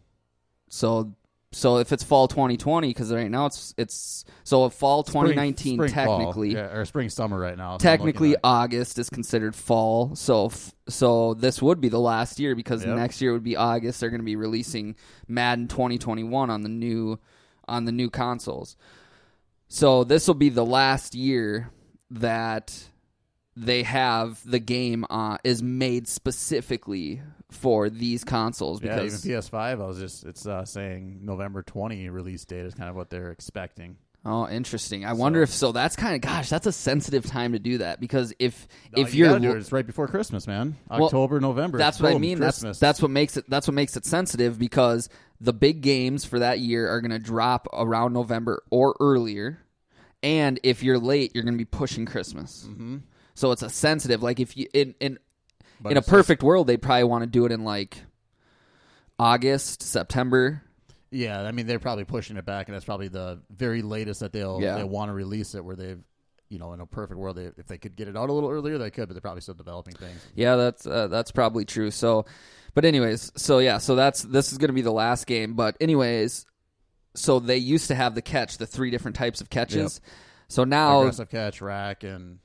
So, 0.70 1.14
so 1.54 1.78
if 1.78 1.92
it's 1.92 2.04
fall 2.04 2.28
2020, 2.28 2.90
because 2.90 3.14
right 3.14 3.30
now 3.32 3.46
it's 3.46 3.74
it's 3.78 4.26
so 4.44 4.66
if 4.66 4.74
fall 4.74 5.04
2019 5.04 5.76
Spring, 5.78 5.92
technically 5.92 6.54
yeah, 6.54 6.76
or 6.76 6.84
spring 6.86 7.10
summer 7.10 7.40
right 7.40 7.58
now. 7.58 7.78
technically 7.78 8.36
August 8.44 8.98
is 9.00 9.10
considered 9.10 9.56
fall. 9.56 10.16
So 10.16 10.48
f- 10.48 10.74
so 10.90 11.34
this 11.36 11.62
would 11.62 11.80
be 11.80 11.90
the 11.90 12.00
last 12.00 12.40
year 12.40 12.56
because 12.56 12.84
Yep. 12.86 12.96
next 12.98 13.22
year 13.22 13.32
would 13.34 13.44
be 13.44 13.56
August. 13.56 14.00
They're 14.02 14.10
going 14.10 14.22
to 14.22 14.26
be 14.26 14.36
releasing 14.36 14.96
Madden 15.28 15.68
2021 15.68 16.50
on 16.50 16.62
the 16.62 16.70
new 16.70 17.20
on 17.68 17.86
the 17.86 17.92
new 17.92 18.10
consoles. 18.10 18.76
So 19.68 20.04
this 20.04 20.28
will 20.28 20.34
be 20.36 20.50
the 20.50 20.66
last 20.66 21.16
year 21.16 21.70
that 22.12 22.90
they 23.56 23.84
have 23.84 24.40
the 24.50 24.60
game 24.60 25.06
uh, 25.10 25.38
is 25.44 25.62
made 25.62 26.08
specifically 26.08 27.22
for 27.52 27.90
these 27.90 28.24
consoles 28.24 28.82
at- 28.82 28.86
yeah, 28.86 28.94
even 28.96 29.06
because 29.22 29.26
PS5. 29.50 29.54
I 29.54 29.76
was 29.76 30.00
just 30.00 30.26
it's 30.26 30.46
uh, 30.48 30.66
saying 30.66 31.20
November 31.22 31.62
20 31.62 32.10
release 32.10 32.46
date 32.46 32.66
is 32.66 32.74
kind 32.74 32.90
of 32.90 32.96
what 32.96 33.10
they're 33.10 33.30
expecting. 33.32 33.98
oh 34.26 34.48
interesting. 34.50 35.06
I 35.06 35.14
wonder 35.14 35.44
if 35.44 35.50
so 35.52 35.72
that's 35.72 35.96
kind 35.96 36.16
of 36.16 36.22
gosh 36.22 36.50
that's 36.50 36.66
a 36.66 36.72
sensitive 36.72 37.26
time 37.26 37.52
to 37.54 37.60
do 37.60 37.78
that 37.80 38.00
because 38.00 38.34
if 38.40 38.68
if 38.98 39.14
you 39.14 39.26
do 39.40 39.52
it, 39.52 39.58
it's 39.58 39.72
right 39.72 39.86
before 39.86 40.08
Christmas, 40.08 40.48
man. 40.48 40.76
Well, 40.90 41.06
October, 41.06 41.40
November. 41.40 41.78
That's 41.78 42.00
what 42.00 42.14
I 42.14 42.18
mean. 42.18 42.38
Christmas. 42.40 42.80
That's 42.80 42.80
that's 42.80 43.02
what 43.02 43.12
makes 43.12 43.38
it 43.38 43.48
that's 43.50 43.68
what 43.68 43.76
makes 43.76 43.96
it 43.98 44.06
sensitive 44.06 44.58
because 44.58 45.10
the 45.40 45.54
big 45.54 45.82
games 45.82 46.26
for 46.26 46.40
that 46.40 46.60
year 46.60 46.90
are 46.90 47.02
going 47.02 47.12
to 47.12 47.20
drop 47.20 47.68
around 47.74 48.14
November 48.14 48.64
or 48.72 48.96
earlier, 49.00 49.60
and 50.24 50.60
if 50.64 50.82
you're 50.82 50.98
late, 50.98 51.32
you're 51.36 51.44
going 51.44 51.56
to 51.56 51.58
be 51.58 51.66
pushing 51.66 52.06
Christmas. 52.06 52.66
Mm-hmm. 52.68 52.98
So 53.36 53.52
it's 53.52 53.62
a 53.64 53.70
sensitive. 53.70 54.22
Like 54.24 54.40
if 54.40 54.56
you 54.58 54.68
in 54.74 54.96
in 55.00 55.18
But 55.82 55.92
in 55.92 55.98
a 55.98 56.00
it's 56.00 56.08
just- 56.08 56.12
perfect 56.16 56.44
world, 56.44 56.68
they'd 56.68 56.82
probably 56.82 57.04
want 57.06 57.24
to 57.24 57.28
do 57.30 57.46
it 57.46 57.52
in 57.52 57.64
like 57.64 57.98
August, 59.20 59.82
September. 59.84 60.62
Yeah, 61.12 61.42
I 61.44 61.52
mean 61.52 61.68
they're 61.68 61.80
probably 61.80 62.06
pushing 62.06 62.38
it 62.38 62.46
back, 62.46 62.68
and 62.68 62.76
that's 62.76 62.86
probably 62.86 63.08
the 63.08 63.42
very 63.50 63.82
latest 63.82 64.22
that 64.22 64.34
they'll 64.34 64.60
Yeah. 64.62 64.78
they 64.78 64.84
want 64.84 65.10
to 65.10 65.14
release 65.14 65.54
it. 65.54 65.64
Where 65.64 65.76
they've, 65.76 66.00
you 66.50 66.58
know, 66.58 66.74
in 66.74 66.80
a 66.82 66.86
perfect 66.88 67.20
world, 67.20 67.38
they, 67.38 67.46
if 67.58 67.68
they 67.68 67.78
could 67.78 67.96
get 67.96 68.08
it 68.08 68.18
out 68.18 68.30
a 68.30 68.34
little 68.34 68.50
earlier, 68.50 68.78
they 68.80 68.90
could, 68.90 69.08
but 69.08 69.14
they're 69.14 69.22
probably 69.22 69.42
still 69.42 69.54
developing 69.54 69.94
things. 69.94 70.20
Yeah, 70.36 70.56
that's 70.56 70.88
uh, 70.88 71.08
that's 71.08 71.32
probably 71.32 71.66
true. 71.66 71.92
So, 71.92 72.26
but 72.74 72.84
anyways, 72.86 73.32
so 73.36 73.60
yeah, 73.60 73.78
so 73.78 73.96
that's 73.96 74.24
this 74.24 74.52
is 74.52 74.58
going 74.58 74.70
to 74.70 74.74
be 74.74 74.82
the 74.82 74.92
last 74.92 75.28
game. 75.28 75.54
But 75.54 75.78
anyways, 75.80 76.48
so 77.16 77.40
they 77.40 77.58
used 77.58 77.88
to 77.90 77.96
have 77.96 78.16
the 78.16 78.22
catch, 78.24 78.58
the 78.58 78.66
three 78.66 78.90
different 78.90 79.16
types 79.16 79.40
of 79.40 79.50
catches. 79.52 80.02
So 80.48 80.64
now 80.64 81.02
Aggressive 81.02 81.30
catch, 81.30 81.62
rack, 81.62 82.04
and 82.04 82.40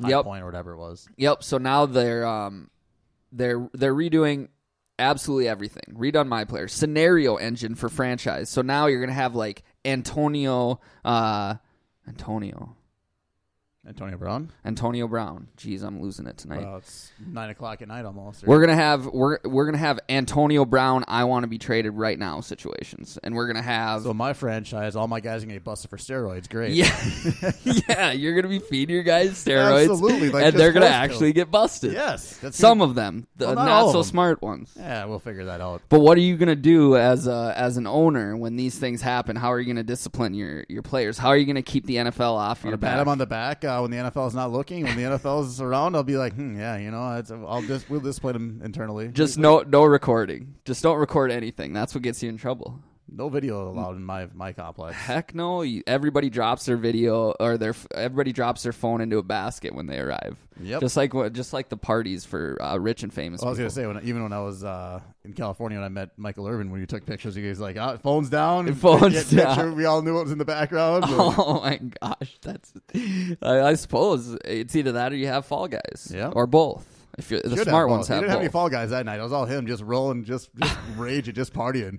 high 0.00 0.08
Yep. 0.10 0.24
point 0.24 0.42
or 0.42 0.46
whatever 0.46 0.72
it 0.72 0.78
was. 0.78 1.08
Yep. 1.16 1.42
So 1.42 1.58
now 1.58 1.86
they're 1.86 2.26
um 2.26 2.70
they're 3.32 3.68
they're 3.72 3.94
redoing 3.94 4.48
absolutely 4.98 5.48
everything. 5.48 5.94
Redone 5.96 6.28
my 6.28 6.44
player 6.44 6.68
scenario 6.68 7.36
engine 7.36 7.74
for 7.74 7.88
franchise. 7.88 8.48
So 8.48 8.62
now 8.62 8.86
you're 8.86 9.00
gonna 9.00 9.12
have 9.12 9.34
like 9.34 9.62
Antonio 9.84 10.80
uh 11.04 11.56
Antonio 12.06 12.76
Antonio 13.86 14.16
Brown. 14.16 14.50
Antonio 14.64 15.06
Brown. 15.06 15.46
Jeez, 15.58 15.82
I'm 15.82 16.00
losing 16.00 16.26
it 16.26 16.38
tonight. 16.38 16.62
Well, 16.62 16.78
it's 16.78 17.12
nine 17.26 17.50
o'clock 17.50 17.82
at 17.82 17.88
night 17.88 18.06
almost. 18.06 18.46
We're 18.46 18.60
gonna 18.60 18.74
have 18.74 19.06
we're 19.06 19.38
we're 19.44 19.66
gonna 19.66 19.76
have 19.76 20.00
Antonio 20.08 20.64
Brown. 20.64 21.04
I 21.06 21.24
want 21.24 21.42
to 21.42 21.48
be 21.48 21.58
traded 21.58 21.92
right 21.92 22.18
now 22.18 22.40
situations, 22.40 23.18
and 23.22 23.34
we're 23.34 23.46
gonna 23.46 23.60
have 23.60 24.02
so 24.04 24.14
my 24.14 24.32
franchise, 24.32 24.96
all 24.96 25.06
my 25.06 25.20
guys 25.20 25.42
are 25.42 25.46
gonna 25.46 25.56
get 25.56 25.64
busted 25.64 25.90
for 25.90 25.98
steroids. 25.98 26.48
Great. 26.48 26.72
yeah 26.72 26.96
yeah. 27.88 28.12
You're 28.12 28.34
gonna 28.34 28.48
be 28.48 28.58
feeding 28.58 28.94
your 28.94 29.04
guys 29.04 29.32
steroids, 29.44 29.90
Absolutely, 29.90 30.30
like 30.30 30.44
and 30.46 30.56
they're 30.56 30.72
gonna 30.72 30.86
actually 30.86 31.34
get 31.34 31.50
busted. 31.50 31.92
Yes. 31.92 32.40
Some 32.52 32.80
of 32.80 32.94
them, 32.94 33.26
the 33.36 33.46
Well, 33.46 33.54
not 33.56 33.66
not, 33.66 33.86
so 33.92 33.98
them. 33.98 34.02
smart 34.04 34.40
ones. 34.42 34.72
Yeah, 34.76 35.04
we'll 35.04 35.18
figure 35.18 35.44
that 35.46 35.60
out. 35.60 35.82
But 35.90 36.00
what 36.00 36.16
are 36.16 36.22
you 36.22 36.38
gonna 36.38 36.56
do 36.56 36.96
as 36.96 37.26
a 37.26 37.52
as 37.54 37.76
an 37.76 37.86
owner 37.86 38.34
when 38.34 38.56
these 38.56 38.78
things 38.78 39.02
happen? 39.02 39.36
How 39.36 39.52
are 39.52 39.60
you 39.60 39.66
gonna 39.66 39.82
discipline 39.82 40.32
your 40.32 40.64
your 40.70 40.82
players? 40.82 41.18
How 41.18 41.28
are 41.28 41.36
you 41.36 41.44
gonna 41.44 41.60
keep 41.62 41.84
the 41.84 41.96
NFL 41.96 42.34
off 42.34 42.64
I'm 42.64 42.70
your 42.70 42.78
gonna 42.78 42.90
pat 42.90 42.96
back? 42.98 43.02
him 43.02 43.08
on 43.08 43.18
the 43.18 43.26
back 43.26 43.64
uh, 43.64 43.73
when 43.82 43.90
the 43.90 43.96
NFL 43.96 44.28
is 44.28 44.34
not 44.34 44.52
looking. 44.52 44.84
When 44.84 44.96
the 44.96 45.02
NFL 45.02 45.46
is 45.46 45.60
around, 45.60 45.94
I'll 45.94 46.02
be 46.02 46.16
like, 46.16 46.34
hmm, 46.34 46.58
yeah, 46.58 46.76
you 46.76 46.90
know, 46.90 47.22
I'll 47.46 47.62
just 47.62 47.88
we'll 47.90 48.00
display 48.00 48.32
them 48.32 48.60
internally. 48.64 49.08
Just 49.08 49.38
no 49.38 49.60
no 49.60 49.84
recording. 49.84 50.54
Just 50.64 50.82
don't 50.82 50.98
record 50.98 51.30
anything. 51.30 51.72
That's 51.72 51.94
what 51.94 52.02
gets 52.02 52.22
you 52.22 52.28
in 52.28 52.36
trouble. 52.36 52.80
No 53.16 53.28
video 53.28 53.68
allowed 53.70 53.96
in 53.96 54.04
my 54.04 54.28
my 54.34 54.52
complex. 54.52 54.96
Heck 54.96 55.34
no! 55.34 55.62
You, 55.62 55.82
everybody 55.86 56.30
drops 56.30 56.66
their 56.66 56.76
video 56.76 57.30
or 57.40 57.56
their 57.56 57.74
everybody 57.94 58.32
drops 58.32 58.62
their 58.62 58.72
phone 58.72 59.00
into 59.00 59.18
a 59.18 59.22
basket 59.22 59.74
when 59.74 59.86
they 59.86 59.98
arrive. 59.98 60.36
Yep. 60.60 60.80
Just 60.82 60.96
like 60.96 61.14
what, 61.14 61.32
just 61.32 61.52
like 61.52 61.68
the 61.68 61.76
parties 61.76 62.24
for 62.24 62.60
uh, 62.62 62.76
rich 62.78 63.02
and 63.02 63.12
famous. 63.12 63.40
Well, 63.40 63.48
I 63.48 63.50
was 63.50 63.58
people. 63.58 63.70
gonna 63.70 63.74
say 63.74 63.86
when 64.00 64.08
even 64.08 64.22
when 64.22 64.32
I 64.32 64.40
was 64.40 64.62
uh, 64.64 65.00
in 65.24 65.32
California 65.32 65.78
when 65.78 65.84
I 65.84 65.88
met 65.88 66.10
Michael 66.16 66.46
Irvin 66.46 66.70
when 66.70 66.80
you 66.80 66.86
took 66.86 67.04
pictures, 67.06 67.34
he 67.34 67.42
was 67.48 67.60
like, 67.60 67.76
ah, 67.78 67.96
"Phones 67.96 68.30
down, 68.30 68.72
Phones 68.76 69.30
down. 69.30 69.56
sure 69.56 69.72
we 69.72 69.84
all 69.84 70.02
knew 70.02 70.14
what 70.14 70.24
was 70.24 70.32
in 70.32 70.38
the 70.38 70.44
background." 70.44 71.04
Oh 71.36 71.60
my 71.62 71.78
gosh, 72.00 72.38
that's. 72.42 72.72
I, 73.42 73.60
I 73.60 73.74
suppose 73.74 74.36
it's 74.44 74.74
either 74.76 74.92
that 74.92 75.12
or 75.12 75.16
you 75.16 75.26
have 75.26 75.46
Fall 75.46 75.68
Guys, 75.68 76.10
Yeah. 76.14 76.28
or 76.28 76.46
both. 76.46 76.86
If 77.16 77.30
you're, 77.30 77.40
the 77.40 77.56
Should 77.56 77.68
smart 77.68 77.88
have 77.88 77.90
ones 77.96 78.08
both. 78.08 78.14
Have 78.14 78.20
didn't 78.22 78.30
have 78.30 78.38
any 78.40 78.48
both. 78.48 78.52
fall 78.52 78.68
guys 78.68 78.90
that 78.90 79.06
night. 79.06 79.20
It 79.20 79.22
was 79.22 79.32
all 79.32 79.44
him, 79.44 79.66
just 79.68 79.82
rolling, 79.84 80.24
just 80.24 80.50
just 80.56 80.76
rage, 80.96 81.28
and 81.28 81.36
just 81.36 81.52
partying. 81.52 81.98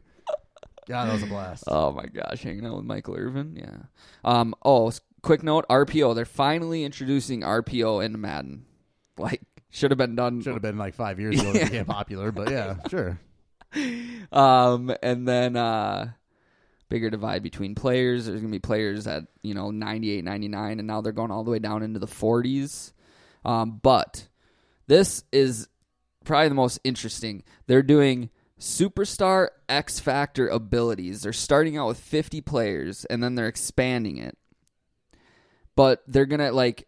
God, 0.87 1.07
that 1.07 1.13
was 1.13 1.23
a 1.23 1.27
blast. 1.27 1.63
Oh 1.67 1.91
my 1.91 2.05
gosh, 2.05 2.43
hanging 2.43 2.65
out 2.65 2.75
with 2.75 2.85
Michael 2.85 3.15
Irvin, 3.17 3.55
yeah. 3.55 3.77
Um. 4.23 4.55
Oh, 4.63 4.91
quick 5.21 5.43
note: 5.43 5.65
RPO. 5.69 6.15
They're 6.15 6.25
finally 6.25 6.83
introducing 6.83 7.41
RPO 7.41 8.03
into 8.03 8.17
Madden. 8.17 8.65
Like, 9.17 9.41
should 9.69 9.91
have 9.91 9.97
been 9.97 10.17
done. 10.17 10.41
Should 10.41 10.55
have 10.55 10.61
been 10.61 10.77
like 10.77 10.93
five 10.93 11.21
years 11.21 11.39
ago. 11.39 11.51
It 11.51 11.63
became 11.63 11.85
popular, 11.85 12.33
but 12.33 12.51
yeah, 12.51 12.75
sure. 12.89 13.17
Um, 14.29 14.93
and 15.01 15.25
then 15.25 15.55
uh, 15.55 16.11
bigger 16.89 17.09
divide 17.09 17.41
between 17.43 17.75
players. 17.75 18.25
There's 18.25 18.41
gonna 18.41 18.51
be 18.51 18.59
players 18.59 19.07
at 19.07 19.23
you 19.41 19.53
know 19.53 19.71
98, 19.71 20.23
99, 20.25 20.79
and 20.79 20.87
now 20.87 20.99
they're 20.99 21.13
going 21.13 21.31
all 21.31 21.45
the 21.45 21.51
way 21.51 21.59
down 21.59 21.81
into 21.81 21.97
the 21.99 22.07
40s. 22.07 22.91
Um, 23.45 23.79
but 23.81 24.27
this 24.87 25.23
is 25.31 25.69
probably 26.25 26.49
the 26.49 26.55
most 26.55 26.79
interesting. 26.83 27.43
They're 27.67 27.83
doing 27.83 28.29
superstar 28.59 29.49
X 29.67 29.99
Factor 29.99 30.47
abilities. 30.47 31.21
They're 31.21 31.33
starting 31.33 31.77
out 31.77 31.87
with 31.87 31.99
50 31.99 32.41
players, 32.41 33.05
and 33.05 33.23
then 33.23 33.35
they're 33.35 33.47
expanding 33.47 34.17
it. 34.17 34.37
But 35.75 36.03
they're 36.07 36.25
gonna 36.25 36.51
like 36.51 36.87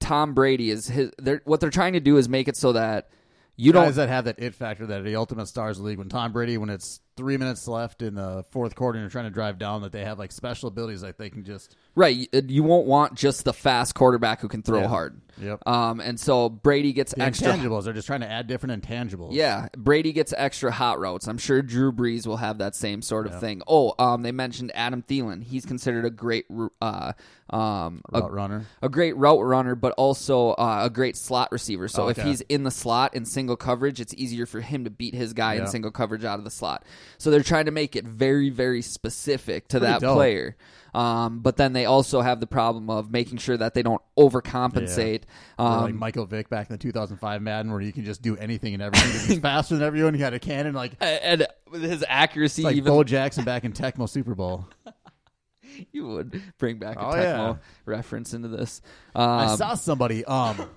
Tom 0.00 0.34
Brady 0.34 0.70
is 0.70 0.86
his. 0.86 1.10
They're 1.18 1.42
what 1.44 1.60
they're 1.60 1.70
trying 1.70 1.94
to 1.94 2.00
do 2.00 2.16
is 2.16 2.28
make 2.28 2.46
it 2.48 2.56
so 2.56 2.72
that 2.72 3.10
you 3.56 3.72
don't 3.72 3.86
Guys 3.86 3.96
that 3.96 4.08
have 4.08 4.26
that 4.26 4.38
it 4.38 4.54
factor 4.54 4.86
that 4.86 5.02
the 5.02 5.16
Ultimate 5.16 5.46
Stars 5.46 5.80
League 5.80 5.98
when 5.98 6.08
Tom 6.08 6.32
Brady 6.32 6.56
when 6.56 6.70
it's 6.70 7.00
three 7.18 7.36
minutes 7.36 7.68
left 7.68 8.00
in 8.00 8.14
the 8.14 8.44
fourth 8.50 8.74
quarter 8.74 8.96
and 8.98 9.02
you're 9.02 9.10
trying 9.10 9.26
to 9.26 9.30
drive 9.30 9.58
down 9.58 9.82
that 9.82 9.92
they 9.92 10.04
have 10.04 10.18
like 10.18 10.32
special 10.32 10.68
abilities 10.68 11.02
like 11.02 11.16
they 11.18 11.28
can 11.28 11.44
just 11.44 11.76
Right, 11.94 12.16
you- 12.16 12.42
you 12.46 12.62
won't 12.62 12.86
want 12.86 13.14
just 13.14 13.44
the 13.44 13.52
fast 13.52 13.94
quarterback 13.96 14.40
who 14.40 14.46
can 14.48 14.62
throw 14.62 14.82
Yeah. 14.82 14.86
hard. 14.88 15.20
Yep. 15.40 15.66
Um, 15.68 16.00
and 16.00 16.18
so 16.18 16.48
Brady 16.48 16.92
gets 16.92 17.12
the 17.12 17.22
extra. 17.22 17.48
intangibles. 17.52 17.84
They're 17.84 17.92
just 17.92 18.06
trying 18.06 18.20
to 18.20 18.30
add 18.30 18.46
different 18.46 18.82
intangibles. 18.84 19.32
Yeah, 19.32 19.66
Brady 19.76 20.12
gets 20.12 20.32
extra 20.36 20.70
hot 20.72 20.98
routes. 21.00 21.26
I'm 21.28 21.38
sure 21.38 21.60
Drew 21.62 21.92
Brees 21.92 22.26
will 22.26 22.36
have 22.38 22.58
that 22.58 22.74
same 22.76 23.02
sort 23.02 23.26
of 23.26 23.38
thing. 23.40 23.62
Oh, 23.66 23.94
um, 23.98 24.22
they 24.22 24.32
mentioned 24.32 24.70
Adam 24.74 25.02
Thielen. 25.02 25.42
He's 25.44 25.64
considered 25.66 26.04
a 26.04 26.10
great, 26.10 26.46
uh, 26.80 27.12
um, 27.50 28.02
a, 28.12 28.20
route 28.20 28.32
runner. 28.32 28.66
a 28.82 28.88
great 28.88 29.16
route 29.16 29.40
runner, 29.44 29.74
but 29.74 29.92
also 29.92 30.50
uh, 30.50 30.82
a 30.84 30.90
great 30.90 31.16
slot 31.16 31.50
receiver. 31.52 31.88
So 31.88 32.08
if 32.08 32.16
he's 32.18 32.40
in 32.42 32.64
the 32.64 32.70
slot 32.70 33.14
in 33.14 33.24
single 33.24 33.56
coverage, 33.56 34.00
it's 34.00 34.14
easier 34.14 34.44
for 34.46 34.60
him 34.60 34.84
to 34.84 34.90
beat 34.90 35.14
his 35.14 35.32
guy 35.32 35.54
in 35.54 35.66
single 35.66 35.90
coverage 35.90 36.24
out 36.24 36.38
of 36.38 36.44
the 36.44 36.50
slot. 36.50 36.84
So 37.16 37.30
they're 37.30 37.42
trying 37.42 37.64
to 37.66 37.70
make 37.70 37.96
it 37.96 38.04
very, 38.04 38.50
very 38.50 38.82
specific 38.82 39.68
to 39.68 39.80
that 39.80 40.00
dope. 40.00 40.16
player. 40.16 40.56
Um, 40.94 41.40
but 41.40 41.56
then 41.56 41.74
they 41.74 41.84
also 41.84 42.20
have 42.22 42.40
the 42.40 42.46
problem 42.46 42.90
of 42.90 43.10
making 43.10 43.38
sure 43.38 43.56
that 43.56 43.74
they 43.74 43.82
don't 43.82 44.00
overcompensate. 44.18 45.22
Or 45.58 45.66
Um, 45.66 45.80
like 45.82 45.94
Michael 45.94 46.26
Vick 46.26 46.48
back 46.48 46.68
in 46.70 46.74
the 46.74 46.78
2005 46.78 47.42
Madden, 47.42 47.70
where 47.70 47.80
you 47.80 47.92
can 47.92 48.04
just 48.04 48.22
do 48.22 48.36
anything 48.36 48.74
and 48.74 48.82
everything. 48.82 49.28
He's 49.34 49.38
faster 49.42 49.76
than 49.76 49.84
everyone. 49.86 50.14
He 50.14 50.20
had 50.20 50.34
a 50.34 50.38
cannon 50.40 50.74
like 50.74 50.92
and 51.00 51.46
his 51.72 52.04
accuracy, 52.08 52.62
like 52.62 52.76
even 52.76 52.92
Bo 52.92 53.04
Jackson 53.04 53.44
back 53.44 53.64
in 53.64 53.72
Tecmo 53.72 54.08
Super 54.08 54.34
Bowl. 54.34 54.66
you 55.92 56.06
would 56.08 56.42
bring 56.58 56.78
back 56.78 56.96
a 56.96 57.00
Oh, 57.06 57.10
Tecmo 57.12 57.16
yeah. 57.18 57.56
reference 57.84 58.32
into 58.32 58.48
this. 58.48 58.80
I 59.14 59.44
Um, 59.44 59.56
saw 59.58 59.74
somebody. 59.74 60.24
Um, 60.24 60.68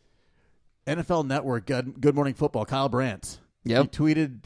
NFL 0.86 1.26
Network. 1.26 1.66
Good, 1.66 2.00
Good 2.00 2.14
Morning 2.14 2.34
Football. 2.34 2.64
Kyle 2.64 2.88
Brandt. 2.88 3.38
Yep. 3.64 3.82
He 3.82 3.88
tweeted. 3.88 4.40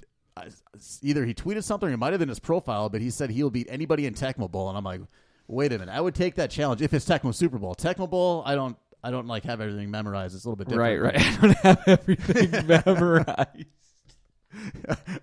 Either 1.02 1.24
he 1.24 1.34
tweeted 1.34 1.64
something, 1.64 1.88
or 1.88 1.92
it 1.92 1.96
might 1.96 2.12
have 2.12 2.20
been 2.20 2.28
his 2.28 2.38
profile, 2.40 2.88
but 2.88 3.00
he 3.00 3.10
said 3.10 3.30
he'll 3.30 3.50
beat 3.50 3.66
anybody 3.70 4.06
in 4.06 4.14
Tecmo 4.14 4.50
Bowl, 4.50 4.68
and 4.68 4.76
I'm 4.76 4.84
like, 4.84 5.00
wait 5.48 5.72
a 5.72 5.78
minute, 5.78 5.92
I 5.94 6.00
would 6.00 6.14
take 6.14 6.34
that 6.36 6.50
challenge 6.50 6.82
if 6.82 6.92
it's 6.92 7.06
Tecmo 7.06 7.34
Super 7.34 7.58
Bowl. 7.58 7.74
Tecmo 7.74 8.08
Bowl, 8.08 8.42
I 8.44 8.54
don't, 8.54 8.76
I 9.02 9.10
don't 9.10 9.26
like 9.26 9.44
have 9.44 9.60
everything 9.60 9.90
memorized. 9.90 10.34
It's 10.34 10.44
a 10.44 10.48
little 10.50 10.56
bit 10.56 10.68
different. 10.68 11.02
right, 11.02 11.14
right. 11.14 11.20
I 11.38 11.40
don't 11.40 11.56
have 11.58 11.82
everything 11.86 12.66
memorized. 12.86 13.66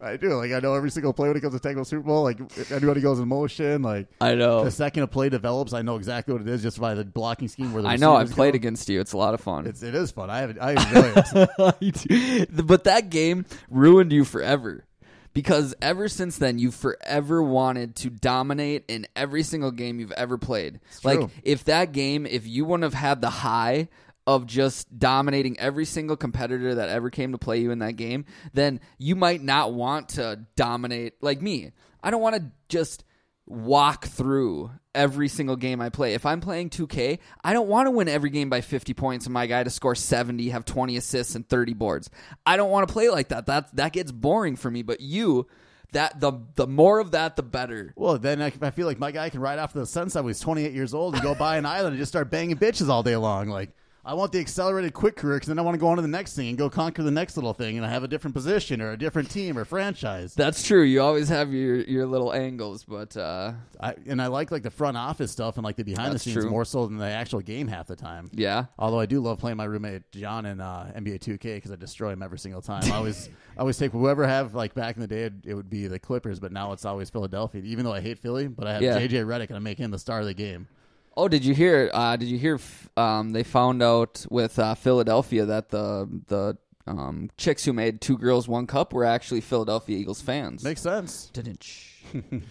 I 0.01 0.17
do. 0.17 0.35
Like 0.35 0.51
I 0.51 0.59
know 0.59 0.75
every 0.75 0.91
single 0.91 1.11
play 1.11 1.27
when 1.27 1.35
it 1.37 1.41
comes 1.41 1.59
to 1.59 1.67
Tecmo 1.67 1.85
Super 1.85 2.03
Bowl. 2.03 2.23
Like 2.23 2.39
if 2.39 2.71
anybody 2.71 3.01
goes 3.01 3.19
in 3.19 3.27
motion, 3.27 3.81
like 3.81 4.07
I 4.21 4.35
know. 4.35 4.63
the 4.63 4.69
second 4.71 5.03
a 5.03 5.07
play 5.07 5.29
develops, 5.29 5.73
I 5.73 5.81
know 5.81 5.95
exactly 5.95 6.33
what 6.33 6.41
it 6.41 6.47
is 6.47 6.61
just 6.61 6.79
by 6.79 6.93
the 6.93 7.03
blocking 7.03 7.47
scheme 7.47 7.73
where 7.73 7.81
the 7.81 7.89
I 7.89 7.95
know. 7.95 8.15
I've 8.15 8.31
played 8.31 8.51
go. 8.53 8.57
against 8.57 8.89
you. 8.89 8.99
It's 9.01 9.13
a 9.13 9.17
lot 9.17 9.33
of 9.33 9.41
fun. 9.41 9.65
It's 9.65 9.81
it 9.81 9.95
is 9.95 10.11
fun. 10.11 10.29
I 10.29 10.39
have 10.39 10.57
I 10.61 10.71
enjoy 10.71 11.73
it. 11.81 12.67
but 12.67 12.83
that 12.83 13.09
game 13.09 13.45
ruined 13.71 14.11
you 14.11 14.23
forever. 14.23 14.85
Because 15.33 15.73
ever 15.81 16.07
since 16.07 16.37
then, 16.37 16.59
you've 16.59 16.75
forever 16.75 17.41
wanted 17.41 17.95
to 17.97 18.09
dominate 18.09 18.85
in 18.87 19.07
every 19.15 19.43
single 19.43 19.71
game 19.71 19.99
you've 19.99 20.11
ever 20.11 20.37
played. 20.37 20.79
Like, 21.03 21.19
true. 21.19 21.31
if 21.43 21.63
that 21.65 21.91
game, 21.91 22.25
if 22.25 22.47
you 22.47 22.65
wouldn't 22.65 22.83
have 22.83 22.93
had 22.93 23.21
the 23.21 23.31
high 23.31 23.89
of 24.25 24.45
just 24.45 24.97
dominating 24.97 25.59
every 25.59 25.85
single 25.85 26.15
competitor 26.15 26.75
that 26.75 26.89
ever 26.89 27.09
came 27.09 27.31
to 27.31 27.37
play 27.37 27.59
you 27.59 27.71
in 27.71 27.79
that 27.79 27.95
game, 27.95 28.25
then 28.53 28.79
you 28.97 29.15
might 29.15 29.41
not 29.41 29.73
want 29.73 30.09
to 30.09 30.45
dominate 30.55 31.13
like 31.21 31.41
me. 31.41 31.71
I 32.01 32.11
don't 32.11 32.21
want 32.21 32.35
to 32.35 32.51
just 32.69 33.03
walk 33.45 34.05
through 34.05 34.71
every 34.95 35.27
single 35.27 35.55
game 35.55 35.81
I 35.81 35.89
play. 35.89 36.13
If 36.13 36.25
I'm 36.25 36.41
playing 36.41 36.69
2K, 36.69 37.19
I 37.43 37.53
don't 37.53 37.67
want 37.67 37.87
to 37.87 37.91
win 37.91 38.07
every 38.07 38.29
game 38.29 38.49
by 38.49 38.61
50 38.61 38.93
points 38.93 39.25
and 39.25 39.33
my 39.33 39.47
guy 39.47 39.63
to 39.63 39.69
score 39.69 39.95
70, 39.95 40.49
have 40.49 40.65
20 40.65 40.97
assists 40.97 41.35
and 41.35 41.47
30 41.47 41.73
boards. 41.73 42.09
I 42.45 42.57
don't 42.57 42.69
want 42.71 42.87
to 42.87 42.93
play 42.93 43.09
like 43.09 43.29
that. 43.29 43.45
That 43.47 43.75
that 43.75 43.93
gets 43.93 44.11
boring 44.11 44.55
for 44.55 44.69
me, 44.69 44.81
but 44.81 45.01
you 45.01 45.47
that 45.93 46.19
the 46.19 46.33
the 46.55 46.67
more 46.67 46.99
of 46.99 47.11
that 47.11 47.35
the 47.35 47.43
better. 47.43 47.93
Well, 47.95 48.17
then 48.17 48.41
I, 48.41 48.51
I 48.61 48.71
feel 48.71 48.87
like 48.87 48.99
my 48.99 49.11
guy 49.11 49.29
can 49.29 49.39
ride 49.39 49.59
off 49.59 49.73
to 49.73 49.79
the 49.79 49.85
sunset 49.85 50.23
when 50.23 50.31
he's 50.31 50.39
28 50.39 50.73
years 50.73 50.93
old 50.93 51.13
and 51.13 51.23
go 51.23 51.33
buy 51.35 51.57
an 51.57 51.65
island 51.67 51.93
and 51.93 51.97
just 51.97 52.11
start 52.11 52.29
banging 52.29 52.57
bitches 52.57 52.89
all 52.89 53.03
day 53.03 53.15
long. 53.15 53.47
Like, 53.47 53.71
I 54.05 54.15
want 54.15 54.33
the 54.33 54.39
accelerated 54.39 54.93
quick 54.93 55.15
career 55.15 55.37
because 55.37 55.47
then 55.47 55.57
I 55.57 55.61
want 55.61 55.75
to 55.75 55.79
go 55.79 55.87
on 55.87 55.95
to 55.95 56.01
the 56.01 56.09
next 56.09 56.35
thing 56.35 56.49
and 56.49 56.57
go 56.57 56.69
conquer 56.69 57.03
the 57.03 57.11
next 57.11 57.37
little 57.37 57.53
thing 57.53 57.77
and 57.77 57.85
I 57.85 57.89
have 57.89 58.03
a 58.03 58.07
different 58.07 58.33
position 58.33 58.81
or 58.81 58.91
a 58.91 58.97
different 58.97 59.29
team 59.29 59.57
or 59.57 59.63
franchise. 59.63 60.33
That's 60.33 60.61
true. 60.61 60.81
You 60.83 61.01
always 61.01 61.29
have 61.29 61.53
your 61.53 61.77
your 61.77 62.05
little 62.05 62.33
angles, 62.33 62.83
but 62.83 63.15
uh 63.15 63.53
I, 63.79 63.95
and 64.05 64.21
I 64.21 64.27
like 64.27 64.51
like 64.51 64.63
the 64.63 64.71
front 64.71 64.97
office 64.97 65.31
stuff 65.31 65.55
and 65.55 65.63
like 65.63 65.77
the 65.77 65.83
behind 65.83 66.13
the 66.13 66.19
scenes 66.19 66.35
true. 66.35 66.49
more 66.49 66.65
so 66.65 66.85
than 66.85 66.97
the 66.97 67.05
actual 67.05 67.39
game 67.39 67.67
half 67.69 67.87
the 67.87 67.95
time. 67.95 68.29
yeah. 68.33 68.65
Although 68.77 68.99
I 68.99 69.05
do 69.05 69.21
love 69.21 69.39
playing 69.39 69.55
my 69.57 69.63
roommate 69.65 70.11
John 70.11 70.45
in 70.45 70.59
uh, 70.59 70.91
NBA 70.97 71.19
2K 71.19 71.39
because 71.55 71.71
I 71.71 71.77
destroy 71.77 72.11
him 72.11 72.21
every 72.21 72.39
single 72.39 72.61
time. 72.61 72.83
I 72.91 72.95
always, 72.97 73.29
I 73.57 73.61
always 73.61 73.77
take 73.77 73.93
whoever 73.93 74.25
I 74.25 74.29
have 74.29 74.53
like 74.53 74.73
back 74.73 74.95
in 74.95 75.01
the 75.01 75.07
day, 75.07 75.23
it, 75.23 75.33
it 75.45 75.53
would 75.53 75.69
be 75.69 75.87
the 75.87 75.99
Clippers, 75.99 76.41
but 76.41 76.51
now 76.51 76.73
it's 76.73 76.83
always 76.83 77.09
Philadelphia. 77.09 77.61
Even 77.63 77.85
though 77.85 77.93
I 77.93 78.01
hate 78.01 78.19
Philly, 78.19 78.47
but 78.47 78.67
I 78.67 78.73
have 78.73 78.81
Yeah. 78.81 78.99
JJ 78.99 79.25
Redick 79.25 79.47
and 79.47 79.55
I 79.55 79.59
make 79.59 79.77
him 79.77 79.91
the 79.91 79.99
star 79.99 80.19
of 80.19 80.25
the 80.25 80.33
game. 80.33 80.67
Oh, 81.15 81.27
did 81.27 81.45
you 81.45 81.53
hear? 81.53 81.89
Uh, 81.93 82.15
did 82.15 82.27
you 82.29 82.37
hear? 82.37 82.59
Um, 82.97 83.31
they 83.31 83.43
found 83.43 83.81
out 83.83 84.25
with 84.29 84.57
uh, 84.59 84.75
Philadelphia 84.75 85.45
that 85.45 85.69
the 85.69 86.09
the 86.27 86.57
um, 86.87 87.29
chicks 87.37 87.63
who 87.65 87.73
made 87.73 88.01
Two 88.01 88.17
Girls 88.17 88.47
One 88.47 88.67
Cup 88.67 88.93
were 88.93 89.05
actually 89.05 89.41
Philadelphia 89.41 89.97
Eagles 89.97 90.21
fans. 90.21 90.63
Makes 90.63 90.81
sense. 90.81 91.29
Didn't. 91.33 91.65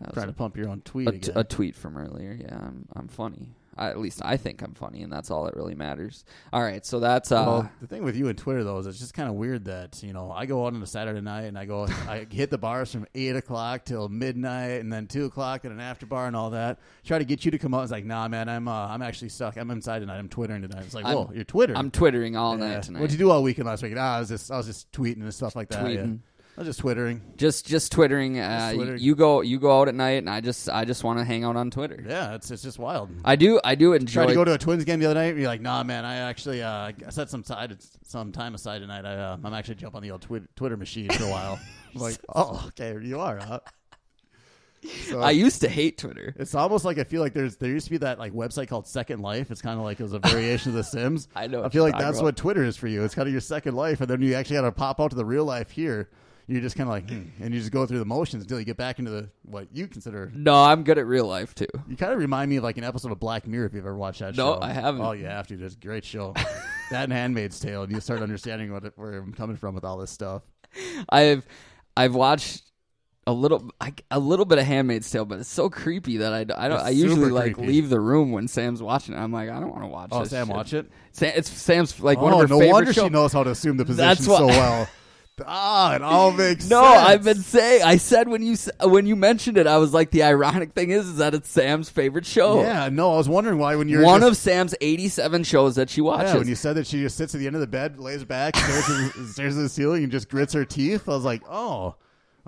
That 0.00 0.14
Trying 0.14 0.28
to 0.28 0.32
pump 0.32 0.56
your 0.56 0.68
own 0.68 0.80
tweet 0.82 1.08
a, 1.08 1.10
t- 1.10 1.16
again. 1.16 1.32
a 1.34 1.42
tweet 1.42 1.74
from 1.74 1.96
earlier. 1.96 2.38
Yeah, 2.40 2.54
I'm 2.54 2.86
I'm 2.94 3.08
funny. 3.08 3.48
I, 3.78 3.88
at 3.90 3.98
least 3.98 4.20
I 4.24 4.36
think 4.36 4.60
I'm 4.62 4.74
funny, 4.74 5.02
and 5.02 5.12
that's 5.12 5.30
all 5.30 5.44
that 5.44 5.56
really 5.56 5.74
matters. 5.74 6.24
All 6.52 6.62
right, 6.62 6.84
so 6.84 7.00
that's 7.00 7.30
uh, 7.32 7.44
well, 7.46 7.70
the 7.80 7.86
thing 7.86 8.02
with 8.04 8.16
you 8.16 8.28
and 8.28 8.36
Twitter 8.36 8.64
though 8.64 8.78
is 8.78 8.86
it's 8.86 8.98
just 8.98 9.14
kind 9.14 9.28
of 9.28 9.34
weird 9.36 9.64
that 9.66 10.02
you 10.02 10.12
know 10.12 10.30
I 10.30 10.46
go 10.46 10.64
out 10.66 10.74
on 10.74 10.82
a 10.82 10.86
Saturday 10.86 11.20
night 11.20 11.42
and 11.44 11.58
I 11.58 11.64
go 11.64 11.86
I 12.08 12.26
hit 12.30 12.50
the 12.50 12.58
bars 12.58 12.92
from 12.92 13.06
eight 13.14 13.36
o'clock 13.36 13.84
till 13.84 14.08
midnight 14.08 14.80
and 14.80 14.92
then 14.92 15.06
two 15.06 15.24
o'clock 15.26 15.64
and 15.64 15.72
an 15.72 15.80
after 15.80 16.06
bar 16.06 16.26
and 16.26 16.34
all 16.36 16.50
that. 16.50 16.78
Try 17.04 17.18
to 17.18 17.24
get 17.24 17.44
you 17.44 17.50
to 17.52 17.58
come 17.58 17.74
out. 17.74 17.82
It's 17.82 17.92
like 17.92 18.04
nah, 18.04 18.28
man, 18.28 18.48
I'm 18.48 18.68
uh, 18.68 18.88
I'm 18.88 19.02
actually 19.02 19.28
stuck. 19.28 19.56
I'm 19.56 19.70
inside 19.70 20.00
tonight. 20.00 20.18
I'm 20.18 20.28
twittering 20.28 20.62
tonight. 20.62 20.84
It's 20.84 20.94
like 20.94 21.04
I'm- 21.06 21.16
whoa, 21.16 21.30
you're 21.34 21.44
twittering. 21.44 21.78
I'm 21.78 21.90
twittering 21.90 22.36
all 22.36 22.58
Yeah. 22.58 22.74
night 22.74 22.82
tonight. 22.82 23.00
What'd 23.00 23.12
you 23.12 23.18
do 23.24 23.30
all 23.30 23.42
weekend 23.42 23.66
last 23.68 23.82
week? 23.82 23.94
Ah, 23.96 24.16
I 24.16 24.20
was 24.20 24.28
just 24.28 24.50
I 24.50 24.56
was 24.56 24.66
just 24.66 24.90
tweeting 24.92 25.22
and 25.22 25.32
stuff 25.32 25.54
like 25.54 25.68
that. 25.70 25.84
Tweeting. 25.84 26.18
I 26.18 26.28
was 26.58 26.66
just 26.66 26.80
twittering. 26.80 27.22
Just 27.36 27.66
just 27.66 27.92
twittering. 27.92 28.38
Uh, 28.38 28.72
twittering. 28.72 29.00
You 29.00 29.14
go 29.14 29.40
you 29.40 29.58
go 29.58 29.80
out 29.80 29.88
at 29.88 29.94
night, 29.94 30.18
and 30.18 30.28
I 30.28 30.40
just 30.40 30.68
I 30.68 30.84
just 30.84 31.04
want 31.04 31.18
to 31.18 31.24
hang 31.24 31.44
out 31.44 31.56
on 31.56 31.70
Twitter. 31.70 32.04
Yeah, 32.06 32.34
it's 32.34 32.50
it's 32.50 32.62
just 32.62 32.78
wild. 32.78 33.10
I 33.24 33.36
do 33.36 33.60
I 33.64 33.74
do 33.74 33.92
enjoy. 33.92 34.22
Tried 34.22 34.26
to 34.28 34.34
go 34.34 34.44
to 34.44 34.54
a 34.54 34.58
Twins 34.58 34.84
game 34.84 35.00
the 35.00 35.06
other 35.06 35.14
night. 35.14 35.30
And 35.30 35.38
you're 35.38 35.48
like, 35.48 35.60
nah, 35.60 35.82
man. 35.82 36.04
I 36.04 36.16
actually 36.16 36.62
uh, 36.62 36.70
I 36.70 36.94
set 37.10 37.30
some 37.30 37.44
side 37.44 37.76
some 38.02 38.32
time 38.32 38.54
aside 38.54 38.80
tonight. 38.80 39.04
I 39.04 39.14
uh, 39.14 39.36
I'm 39.42 39.54
actually 39.54 39.76
jump 39.76 39.94
on 39.94 40.02
the 40.02 40.10
old 40.10 40.22
Twi- 40.22 40.42
Twitter 40.56 40.76
machine 40.76 41.10
for 41.10 41.24
a 41.24 41.30
while. 41.30 41.58
I'm 41.94 42.00
like, 42.00 42.18
oh, 42.34 42.64
okay, 42.68 42.96
you 43.02 43.20
are. 43.20 43.38
Huh? 43.38 43.60
So 44.84 45.20
I 45.22 45.30
used 45.30 45.60
to 45.62 45.68
hate 45.68 45.98
Twitter. 45.98 46.34
it's 46.38 46.54
almost 46.54 46.84
like 46.84 46.98
I 46.98 47.04
feel 47.04 47.20
like 47.20 47.34
there's 47.34 47.56
there 47.56 47.70
used 47.70 47.86
to 47.86 47.90
be 47.90 47.98
that 47.98 48.18
like 48.18 48.32
website 48.32 48.68
called 48.68 48.86
Second 48.86 49.20
Life. 49.20 49.50
It's 49.50 49.62
kind 49.62 49.78
of 49.78 49.84
like 49.84 50.00
it 50.00 50.02
was 50.02 50.12
a 50.12 50.18
variation 50.18 50.70
of 50.70 50.76
The 50.76 50.84
Sims. 50.84 51.28
I 51.34 51.46
know 51.46 51.64
I 51.64 51.68
feel 51.68 51.82
like 51.82 51.98
that's 51.98 52.18
about. 52.18 52.24
what 52.24 52.36
Twitter 52.36 52.64
is 52.64 52.76
for 52.76 52.88
you. 52.88 53.04
It's 53.04 53.14
kind 53.14 53.28
of 53.28 53.32
your 53.32 53.40
second 53.40 53.74
life, 53.74 54.00
and 54.00 54.08
then 54.08 54.22
you 54.22 54.34
actually 54.34 54.56
got 54.56 54.62
to 54.62 54.72
pop 54.72 55.00
out 55.00 55.10
to 55.10 55.16
the 55.16 55.24
real 55.24 55.44
life 55.44 55.70
here. 55.70 56.08
You're 56.50 56.62
just 56.62 56.76
kind 56.76 56.88
of 56.88 56.92
like, 56.94 57.10
hmm, 57.10 57.24
and 57.44 57.52
you 57.52 57.60
just 57.60 57.72
go 57.72 57.84
through 57.84 57.98
the 57.98 58.06
motions 58.06 58.42
until 58.42 58.58
you 58.58 58.64
get 58.64 58.78
back 58.78 58.98
into 58.98 59.10
the 59.10 59.28
what 59.42 59.68
you 59.70 59.86
consider. 59.86 60.32
No, 60.34 60.54
I'm 60.54 60.82
good 60.82 60.96
at 60.96 61.06
real 61.06 61.26
life 61.26 61.54
too. 61.54 61.66
You 61.86 61.94
kind 61.94 62.10
of 62.12 62.18
remind 62.18 62.48
me 62.48 62.56
of 62.56 62.64
like 62.64 62.78
an 62.78 62.84
episode 62.84 63.12
of 63.12 63.20
Black 63.20 63.46
Mirror 63.46 63.66
if 63.66 63.74
you've 63.74 63.84
ever 63.84 63.94
watched 63.94 64.20
that 64.20 64.34
No, 64.34 64.54
show. 64.54 64.62
I 64.62 64.70
haven't. 64.72 65.02
Oh, 65.02 65.12
you 65.12 65.26
have 65.26 65.46
to. 65.48 65.62
It's 65.62 65.74
a 65.74 65.78
great 65.78 66.06
show. 66.06 66.32
that 66.90 67.04
and 67.04 67.12
Handmaid's 67.12 67.60
Tale, 67.60 67.82
and 67.82 67.92
you 67.92 68.00
start 68.00 68.22
understanding 68.22 68.72
what 68.72 68.84
it, 68.86 68.94
where 68.96 69.18
I'm 69.18 69.34
coming 69.34 69.56
from 69.56 69.74
with 69.74 69.84
all 69.84 69.98
this 69.98 70.10
stuff. 70.10 70.42
I've 71.10 71.46
I've 71.96 72.14
watched 72.14 72.62
a 73.26 73.32
little 73.32 73.70
I, 73.78 73.92
a 74.10 74.18
little 74.18 74.46
bit 74.46 74.56
of 74.58 74.64
Handmaid's 74.64 75.10
Tale, 75.10 75.26
but 75.26 75.40
it's 75.40 75.50
so 75.50 75.68
creepy 75.68 76.16
that 76.16 76.32
I, 76.32 76.40
I 76.40 76.68
don't. 76.68 76.78
It's 76.78 76.82
I 76.86 76.90
usually 76.90 77.30
like 77.30 77.56
creepy. 77.56 77.72
leave 77.72 77.90
the 77.90 78.00
room 78.00 78.32
when 78.32 78.48
Sam's 78.48 78.82
watching 78.82 79.14
it. 79.14 79.18
I'm 79.18 79.32
like, 79.32 79.50
I 79.50 79.60
don't 79.60 79.70
want 79.70 79.82
to 79.82 79.88
watch. 79.88 80.08
Oh, 80.12 80.20
this 80.20 80.30
Sam, 80.30 80.46
shit. 80.46 80.56
watch 80.56 80.72
it. 80.72 80.90
Sam, 81.12 81.32
it's 81.36 81.50
Sam's 81.50 82.00
like 82.00 82.18
one 82.18 82.32
oh, 82.32 82.40
of 82.40 82.48
her 82.48 82.54
no 82.54 82.58
favorite 82.58 82.72
wonder 82.72 82.92
show- 82.94 83.04
she 83.04 83.10
knows 83.10 83.34
how 83.34 83.44
to 83.44 83.50
assume 83.50 83.76
the 83.76 83.84
position 83.84 84.08
That's 84.08 84.24
so 84.24 84.46
well. 84.46 84.88
ah, 85.46 85.94
it 85.94 86.02
all 86.02 86.32
makes 86.32 86.68
No, 86.68 86.82
sense. 86.82 87.08
I've 87.08 87.24
been 87.24 87.42
saying. 87.42 87.82
I 87.82 87.96
said 87.96 88.28
when 88.28 88.42
you 88.42 88.56
when 88.82 89.06
you 89.06 89.16
mentioned 89.16 89.58
it, 89.58 89.66
I 89.66 89.78
was 89.78 89.92
like, 89.94 90.10
the 90.10 90.22
ironic 90.22 90.72
thing 90.72 90.90
is, 90.90 91.06
is 91.06 91.16
that 91.16 91.34
it's 91.34 91.48
Sam's 91.50 91.88
favorite 91.90 92.26
show. 92.26 92.60
Yeah, 92.62 92.88
no, 92.88 93.12
I 93.12 93.16
was 93.16 93.28
wondering 93.28 93.58
why 93.58 93.76
when 93.76 93.88
you're 93.88 94.04
one 94.04 94.20
just, 94.20 94.30
of 94.30 94.36
Sam's 94.36 94.74
87 94.80 95.44
shows 95.44 95.76
that 95.76 95.90
she 95.90 96.00
watches. 96.00 96.32
Yeah, 96.32 96.38
when 96.38 96.48
you 96.48 96.54
said 96.54 96.74
that 96.74 96.86
she 96.86 97.00
just 97.00 97.16
sits 97.16 97.34
at 97.34 97.38
the 97.38 97.46
end 97.46 97.56
of 97.56 97.60
the 97.60 97.66
bed, 97.66 97.98
lays 97.98 98.24
back, 98.24 98.56
stares, 98.56 98.88
at 98.88 99.14
the, 99.14 99.28
stares 99.32 99.56
at 99.56 99.62
the 99.62 99.68
ceiling, 99.68 100.02
and 100.02 100.12
just 100.12 100.28
grits 100.28 100.52
her 100.54 100.64
teeth, 100.64 101.08
I 101.08 101.12
was 101.12 101.24
like, 101.24 101.42
oh. 101.48 101.94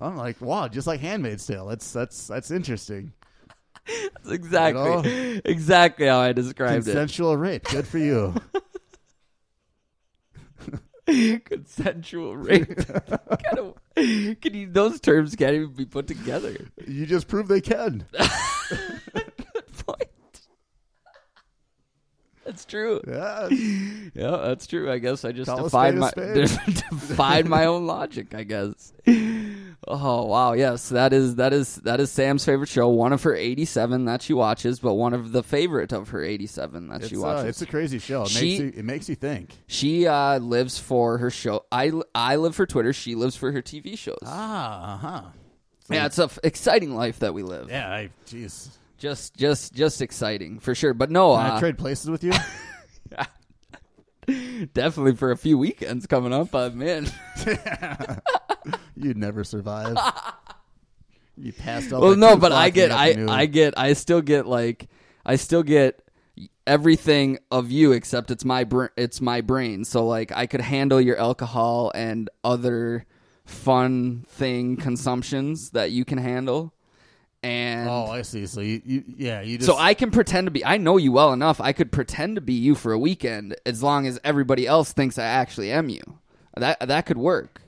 I'm 0.03 0.17
like, 0.17 0.41
wow, 0.41 0.67
just 0.67 0.87
like 0.87 1.01
Handmaid's 1.01 1.47
Tale. 1.47 1.67
That's 1.67 1.93
that's 1.93 2.27
that's 2.27 2.51
interesting. 2.51 3.13
That's 3.87 4.31
exactly 4.31 5.11
You 5.11 5.41
exactly 5.45 6.07
how 6.07 6.21
I 6.21 6.33
described 6.33 6.87
it. 6.87 6.93
Consensual 6.93 7.37
rape. 7.37 7.65
Good 7.65 7.87
for 7.89 7.99
you. 7.99 8.35
Consensual 11.45 12.37
rape. 12.37 12.77
kind 12.87 13.59
of, 13.59 13.75
can 13.95 14.55
you? 14.55 14.71
Those 14.71 15.01
terms 15.01 15.35
can't 15.37 15.55
even 15.55 15.73
be 15.73 15.85
put 15.85 16.07
together. 16.07 16.57
you 16.87 17.07
just 17.07 17.29
proved 17.29 17.49
they 17.49 17.61
can. 17.61 18.07
Good 18.19 19.77
point. 19.87 20.09
That's 22.45 22.65
true. 22.65 23.01
Yeah. 23.07 23.49
Yeah, 24.15 24.37
that's 24.45 24.67
true. 24.67 24.91
I 24.91 24.99
guess 24.99 25.25
I 25.25 25.33
just 25.33 25.51
Call 25.51 25.65
defied 25.65 25.97
my 25.97 26.11
defied 26.13 27.47
my 27.47 27.67
own 27.67 27.87
logic. 27.87 28.35
I 28.35 28.45
guess. 28.45 28.93
Oh 29.89 30.27
wow, 30.27 30.53
yes, 30.53 30.91
that 30.91 31.13
is 31.15 31.37
that 31.37 31.53
is 31.55 31.77
that 31.77 32.01
is 32.01 32.11
Sam's 32.11 32.45
favorite 32.45 32.69
show. 32.69 32.89
One 32.89 33.13
of 33.15 33.23
her 33.23 33.35
eighty-seven 33.35 34.05
that 34.05 34.21
she 34.21 34.35
watches, 34.35 34.79
but 34.79 34.95
one 34.95 35.15
of 35.15 35.33
the 35.33 35.43
favorite 35.43 35.93
of 35.93 36.11
her 36.11 36.23
eighty-seven 36.23 36.89
that 36.89 37.01
It's, 37.01 37.09
she 37.09 37.17
uh, 37.17 37.21
watches. 37.21 37.45
it's 37.47 37.63
a 37.63 37.67
crazy 37.67 37.99
show. 37.99 38.23
It 38.25 38.29
She- 38.29 38.41
makes 38.45 38.61
you, 38.61 38.73
it 38.81 38.85
makes 38.85 39.09
you 39.09 39.15
think. 39.15 39.57
she 39.69 40.07
uh, 40.07 40.39
lives 40.39 40.79
for 40.79 41.17
her 41.19 41.31
show. 41.31 41.65
I 41.73 41.93
I 42.15 42.37
live 42.37 42.55
for 42.55 42.67
Twitter. 42.67 42.93
She 42.93 43.15
lives 43.15 43.37
for 43.37 43.53
her 43.53 43.63
TV 43.63 43.97
shows. 43.97 44.19
Ah, 44.27 44.95
uh 44.95 44.99
huh. 44.99 45.23
yeah, 45.89 46.05
it's 46.07 46.19
a 46.19 46.25
f- 46.25 46.39
exciting 46.45 46.95
life 46.95 47.21
that 47.21 47.33
we 47.33 47.43
live. 47.43 47.71
Yeah, 47.71 47.91
I 47.91 48.11
jeez. 48.27 48.69
Just 48.99 49.35
just 49.35 49.73
just 49.73 50.03
exciting 50.03 50.59
for 50.61 50.75
sure. 50.75 50.93
But 50.93 51.11
no, 51.11 51.35
Can 51.37 51.47
I 51.47 51.57
uh, 51.57 51.59
trade 51.59 51.79
places 51.79 52.11
with 52.11 52.23
you? 52.23 52.33
definitely 54.75 55.17
for 55.17 55.31
a 55.31 55.37
few 55.39 55.57
weekends 55.57 56.07
coming 56.07 56.35
up. 56.35 56.55
I'm 56.55 56.83
in. 56.83 57.09
You'd 58.97 59.17
never 59.17 59.45
survive. 59.45 59.97
You 61.43 61.55
passed 61.55 61.91
out. 61.91 62.03
well, 62.03 62.17
no, 62.17 62.37
but 62.37 62.53
I 62.53 62.69
get, 62.69 62.91
I. 62.91 63.25
I 63.27 63.47
get, 63.47 63.73
I 63.79 63.95
still 63.95 64.21
get 64.21 64.47
like, 64.47 64.89
I 65.25 65.37
still 65.37 65.63
get 65.63 66.03
everything 66.67 67.39
of 67.51 67.71
you 67.71 67.93
except 67.93 68.31
it's 68.31 68.45
my 68.45 68.65
br- 68.65 68.93
it's 68.97 69.23
my 69.23 69.41
brain. 69.41 69.87
So 69.87 70.07
like, 70.07 70.33
I 70.33 70.47
could 70.47 70.61
handle 70.61 71.01
your 71.01 71.17
alcohol 71.17 71.93
and 71.95 72.29
other 72.45 73.07
fun 73.47 74.27
thing 74.29 74.77
consumptions 74.77 75.71
that 75.71 75.93
you 75.93 76.05
can 76.05 76.19
handle, 76.19 76.75
and 77.43 77.89
Oh, 77.89 78.07
I 78.11 78.21
see. 78.21 78.45
So 78.45 78.61
you, 78.61 78.83
you 78.85 79.05
yeah, 79.17 79.41
you 79.41 79.57
just. 79.57 79.67
so 79.71 79.79
I 79.79 79.95
can 79.95 80.11
pretend 80.11 80.47
to 80.47 80.51
be. 80.51 80.63
I 80.63 80.77
know 80.77 80.99
you 80.99 81.13
well 81.13 81.33
enough. 81.33 81.59
I 81.59 81.73
could 81.73 81.91
pretend 81.91 82.35
to 82.35 82.43
be 82.43 82.53
you 82.53 82.75
for 82.75 82.93
a 82.93 82.99
weekend 82.99 83.57
as 83.65 83.83
long 83.83 84.07
as 84.07 84.21
everybody 84.25 84.67
else 84.67 84.93
thinks 84.93 85.17
I 85.19 85.25
actually 85.25 85.73
am 85.73 85.89
you. 85.89 86.03
That 86.55 86.87
that 86.87 87.07
could 87.07 87.17
work. 87.19 87.63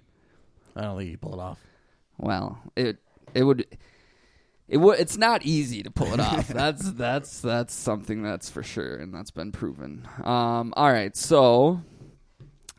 I 0.76 0.82
don't 0.82 0.98
think 0.98 1.10
you 1.10 1.18
pull 1.18 1.34
it 1.34 1.40
off. 1.40 1.58
Well, 2.18 2.58
it 2.76 2.98
it 3.34 3.44
would 3.44 3.66
it 4.68 4.76
would 4.78 4.98
it's 5.00 5.16
not 5.16 5.44
easy 5.44 5.82
to 5.82 5.90
pull 5.90 6.12
it 6.12 6.20
off. 6.20 6.48
that's 6.48 6.92
that's 6.92 7.40
that's 7.40 7.74
something 7.74 8.22
that's 8.22 8.48
for 8.50 8.62
sure 8.62 8.96
and 8.96 9.14
that's 9.14 9.30
been 9.30 9.52
proven. 9.52 10.06
Um 10.24 10.72
all 10.76 10.92
right, 10.92 11.16
so 11.16 11.80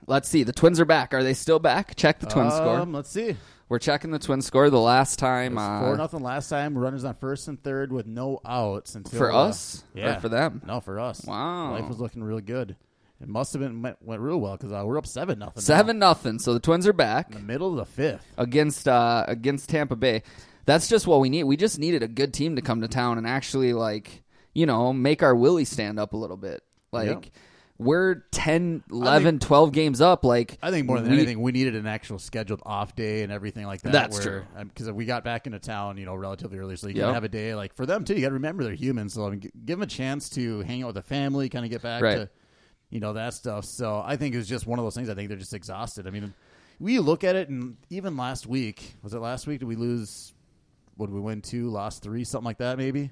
let's 0.08 0.30
see. 0.30 0.44
The 0.44 0.54
Twins 0.54 0.80
are 0.80 0.86
back. 0.86 1.14
Are 1.14 1.24
they 1.24 1.34
still 1.34 1.60
back? 1.60 1.96
Check 1.96 2.20
the 2.20 2.28
Twins 2.28 2.54
score. 2.54 2.80
Um, 2.80 2.94
let's 2.94 3.10
see. 3.10 3.36
We're 3.70 3.80
checking 3.80 4.12
the 4.12 4.20
Twin 4.20 4.42
score 4.42 4.70
the 4.70 4.80
last 4.80 5.18
time 5.18 5.58
uh, 5.58 5.80
Four 5.80 5.98
nothing 5.98 6.22
last 6.22 6.50
time. 6.50 6.78
Runners 6.78 7.06
on 7.06 7.16
first 7.16 7.48
and 7.48 7.62
third 7.62 7.92
with 7.92 8.06
no 8.06 8.40
outs 8.46 8.96
until 8.96 9.18
for 9.18 9.32
uh, 9.32 9.48
us 9.48 9.84
Yeah, 9.94 10.18
or 10.18 10.20
for 10.20 10.30
them. 10.30 10.62
No, 10.66 10.80
for 10.80 11.00
us. 11.00 11.26
Wow. 11.26 11.72
life 11.72 11.88
was 11.88 12.00
looking 12.00 12.24
real 12.24 12.40
good. 12.40 12.76
It 13.22 13.28
must 13.30 13.54
have 13.54 13.62
been 13.62 13.82
went, 13.82 14.02
went 14.02 14.22
real 14.22 14.40
well 14.40 14.58
because 14.58 14.72
uh, 14.74 14.84
we're 14.86 14.98
up 14.98 15.08
seven 15.08 15.40
nothing. 15.40 15.62
7 15.62 15.98
nothing. 15.98 16.40
So 16.40 16.54
the 16.54 16.60
Twins 16.60 16.86
are 16.88 16.94
back. 16.94 17.28
in 17.30 17.36
the 17.36 17.40
middle 17.42 17.70
of 17.70 17.76
the 17.78 17.86
fifth. 17.86 18.26
against 18.38 18.88
uh, 18.88 19.24
against 19.28 19.70
Tampa 19.70 19.96
Bay. 19.96 20.24
That's 20.66 20.88
just 20.88 21.08
what 21.08 21.20
we 21.22 21.30
need. 21.30 21.44
We 21.46 21.56
just 21.58 21.80
needed 21.80 22.04
a 22.04 22.08
good 22.08 22.34
team 22.34 22.56
to 22.58 22.62
come 22.62 22.82
to 22.82 22.88
town 22.88 23.18
and 23.18 23.26
actually 23.28 23.74
like 23.74 24.24
you 24.54 24.66
know 24.66 24.92
make 24.94 25.24
our 25.24 25.36
Willie 25.36 25.66
stand 25.66 26.00
up 26.00 26.14
a 26.14 26.18
little 26.18 26.38
bit. 26.38 26.64
Like 26.92 27.08
Yep. 27.08 27.26
we're 27.80 28.16
10, 28.32 28.84
11, 28.92 29.40
12 29.40 29.72
games 29.72 30.00
up. 30.02 30.24
Like 30.26 30.58
I 30.62 30.70
think 30.72 30.86
more 30.88 31.00
than 31.00 31.10
we- 31.12 31.18
anything, 31.18 31.42
we 31.42 31.52
needed 31.54 31.76
an 31.76 31.88
actual 31.88 32.20
scheduled 32.20 32.62
off 32.66 32.96
day 32.96 33.24
and 33.24 33.32
everything 33.32 33.66
like 33.66 33.82
that. 33.84 33.92
That's 33.94 34.18
where, 34.26 34.42
true. 34.56 34.64
Because 34.66 34.92
we 34.92 35.06
got 35.06 35.24
back 35.24 35.48
into 35.48 35.60
town, 35.60 35.98
you 35.98 36.06
know, 36.06 36.16
relatively 36.16 36.58
early, 36.60 36.76
so 36.76 36.88
you 36.88 36.96
Yep. 36.96 37.02
gotta 37.04 37.14
have 37.14 37.24
a 37.24 37.30
day 37.30 37.56
like 37.56 37.74
for 37.74 37.86
them 37.86 38.04
too. 38.04 38.16
You 38.16 38.22
got 38.22 38.30
to 38.30 38.34
remember 38.36 38.64
they're 38.64 38.74
humans, 38.74 39.14
so 39.14 39.26
I 39.28 39.30
mean, 39.32 39.40
give 39.40 39.80
them 39.80 39.82
a 39.82 39.88
chance 39.88 40.30
to 40.32 40.60
hang 40.62 40.84
out 40.84 40.88
with 40.88 40.96
the 40.96 41.02
family, 41.04 41.48
kind 41.50 41.64
of 41.66 41.72
get 41.72 41.82
back 41.82 42.02
Right. 42.02 42.16
to, 42.16 42.30
you 42.94 43.00
know, 43.00 43.14
that 43.14 43.34
stuff. 43.34 43.66
So 43.66 44.04
I 44.06 44.16
think 44.18 44.36
it 44.36 44.38
was 44.38 44.48
just 44.48 44.68
one 44.68 44.78
of 44.78 44.86
those 44.86 44.94
things. 44.94 45.10
I 45.10 45.16
think 45.16 45.28
they're 45.28 45.38
just 45.38 45.56
exhausted. 45.56 46.06
I 46.06 46.12
mean, 46.12 46.32
we 46.80 47.00
look 47.00 47.24
at 47.24 47.36
it, 47.36 47.50
and 47.50 47.76
even 47.90 48.16
last 48.16 48.46
week 48.46 48.94
was 49.02 49.16
it 49.16 49.20
last 49.20 49.48
week? 49.48 49.60
Did 49.60 49.66
we 49.68 49.76
lose? 49.76 50.32
What 50.96 51.08
did 51.08 51.16
we 51.16 51.22
win 51.22 51.42
two? 51.42 51.70
Lost 51.70 52.04
three? 52.04 52.24
Something 52.24 52.46
like 52.46 52.60
that, 52.60 52.78
maybe. 52.78 53.10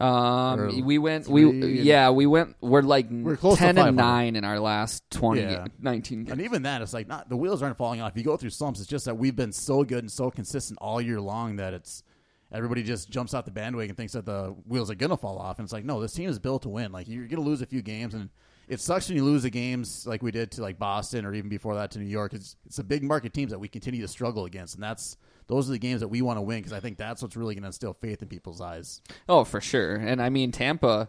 Um, 0.00 0.58
Or 0.58 0.70
we 0.82 0.98
went. 0.98 1.28
We 1.28 1.48
yeah, 1.82 2.10
we 2.10 2.26
went. 2.26 2.56
We're 2.60 2.82
like 2.82 3.06
We're 3.08 3.36
close 3.36 3.54
to 3.58 3.60
ten 3.60 3.78
and 3.78 3.96
nine 3.96 4.34
in 4.34 4.44
our 4.44 4.58
last 4.58 5.08
20, 5.12 5.40
Yeah. 5.40 5.66
19 5.80 6.24
games. 6.24 6.32
And 6.32 6.40
even 6.40 6.64
that, 6.64 6.82
it's 6.82 6.92
like 6.92 7.06
not 7.06 7.28
the 7.28 7.36
wheels 7.36 7.62
aren't 7.62 7.78
falling 7.78 8.00
off. 8.00 8.12
You 8.16 8.24
go 8.24 8.36
through 8.36 8.50
slumps. 8.50 8.80
It's 8.80 8.88
just 8.88 9.04
that 9.04 9.16
we've 9.16 9.36
been 9.36 9.52
so 9.52 9.84
good 9.84 10.00
and 10.00 10.10
so 10.10 10.28
consistent 10.32 10.80
all 10.82 11.00
year 11.00 11.20
long 11.20 11.54
that 11.56 11.72
it's 11.72 12.02
everybody 12.50 12.82
just 12.82 13.08
jumps 13.10 13.32
out 13.32 13.44
the 13.44 13.52
bandwagon 13.52 13.90
and 13.90 13.96
thinks 13.96 14.14
that 14.14 14.26
the 14.26 14.56
wheels 14.66 14.90
are 14.90 14.96
gonna 14.96 15.16
fall 15.16 15.38
off. 15.38 15.60
And 15.60 15.66
it's 15.66 15.72
like, 15.72 15.84
no, 15.84 16.00
this 16.00 16.12
team 16.12 16.28
is 16.28 16.40
built 16.40 16.62
to 16.62 16.68
win. 16.68 16.90
Like 16.90 17.06
you're 17.06 17.28
gonna 17.28 17.42
lose 17.42 17.62
a 17.62 17.66
few 17.66 17.80
games, 17.80 18.14
and 18.14 18.28
it 18.68 18.80
sucks 18.80 19.08
when 19.08 19.16
you 19.16 19.24
lose 19.24 19.42
the 19.42 19.50
games 19.50 20.06
like 20.06 20.22
we 20.22 20.30
did 20.30 20.50
to 20.52 20.62
like 20.62 20.78
Boston 20.78 21.24
or 21.24 21.34
even 21.34 21.48
before 21.50 21.74
that 21.76 21.90
to 21.92 21.98
New 21.98 22.06
York. 22.08 22.32
It's 22.32 22.56
it's 22.66 22.78
a 22.78 22.84
big 22.84 23.02
market 23.02 23.32
teams 23.32 23.50
that 23.50 23.58
we 23.58 23.68
continue 23.68 24.00
to 24.02 24.08
struggle 24.08 24.44
against, 24.44 24.74
and 24.74 24.82
that's 24.82 25.16
those 25.46 25.68
are 25.68 25.72
the 25.72 25.78
games 25.78 26.00
that 26.00 26.08
we 26.08 26.22
want 26.22 26.38
to 26.38 26.42
win 26.42 26.58
because 26.58 26.72
I 26.72 26.80
think 26.80 26.96
that's 26.98 27.20
what's 27.22 27.36
really 27.36 27.54
gonna 27.54 27.66
instill 27.68 27.92
faith 27.94 28.22
in 28.22 28.28
people's 28.28 28.60
eyes. 28.60 29.00
Oh, 29.28 29.44
for 29.44 29.60
sure. 29.60 29.96
And 29.96 30.20
I 30.22 30.28
mean 30.30 30.52
Tampa. 30.52 31.08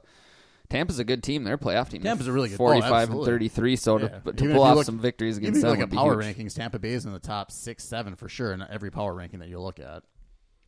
Tampa's 0.68 0.98
a 0.98 1.04
good 1.04 1.22
team. 1.22 1.44
They're 1.44 1.60
playoff 1.60 1.90
team. 1.90 2.02
Tampa's 2.02 2.26
a 2.28 2.32
really 2.32 2.50
good- 2.50 2.56
oh, 2.56 2.58
forty-five 2.58 3.12
and 3.12 3.24
thirty-three. 3.24 3.76
So 3.76 4.00
Yeah. 4.00 4.08
to, 4.08 4.34
to 4.34 4.52
pull 4.52 4.64
off 4.64 4.78
look- 4.78 4.86
some 4.86 4.98
victories 5.00 5.38
against 5.38 5.62
them 5.62 5.70
look 5.70 5.78
would 5.78 5.84
at 5.84 5.90
be 5.92 5.96
power 5.98 6.20
huge. 6.22 6.36
rankings, 6.38 6.56
Tampa 6.56 6.80
Bay 6.80 6.94
is 6.94 7.06
in 7.06 7.14
the 7.14 7.20
top 7.20 7.52
six, 7.52 7.84
seven 7.84 8.16
for 8.16 8.28
sure 8.28 8.52
in 8.52 8.64
every 8.68 8.90
power 8.90 9.14
ranking 9.14 9.40
that 9.42 9.48
you 9.50 9.60
look 9.60 9.80
at. 9.80 10.02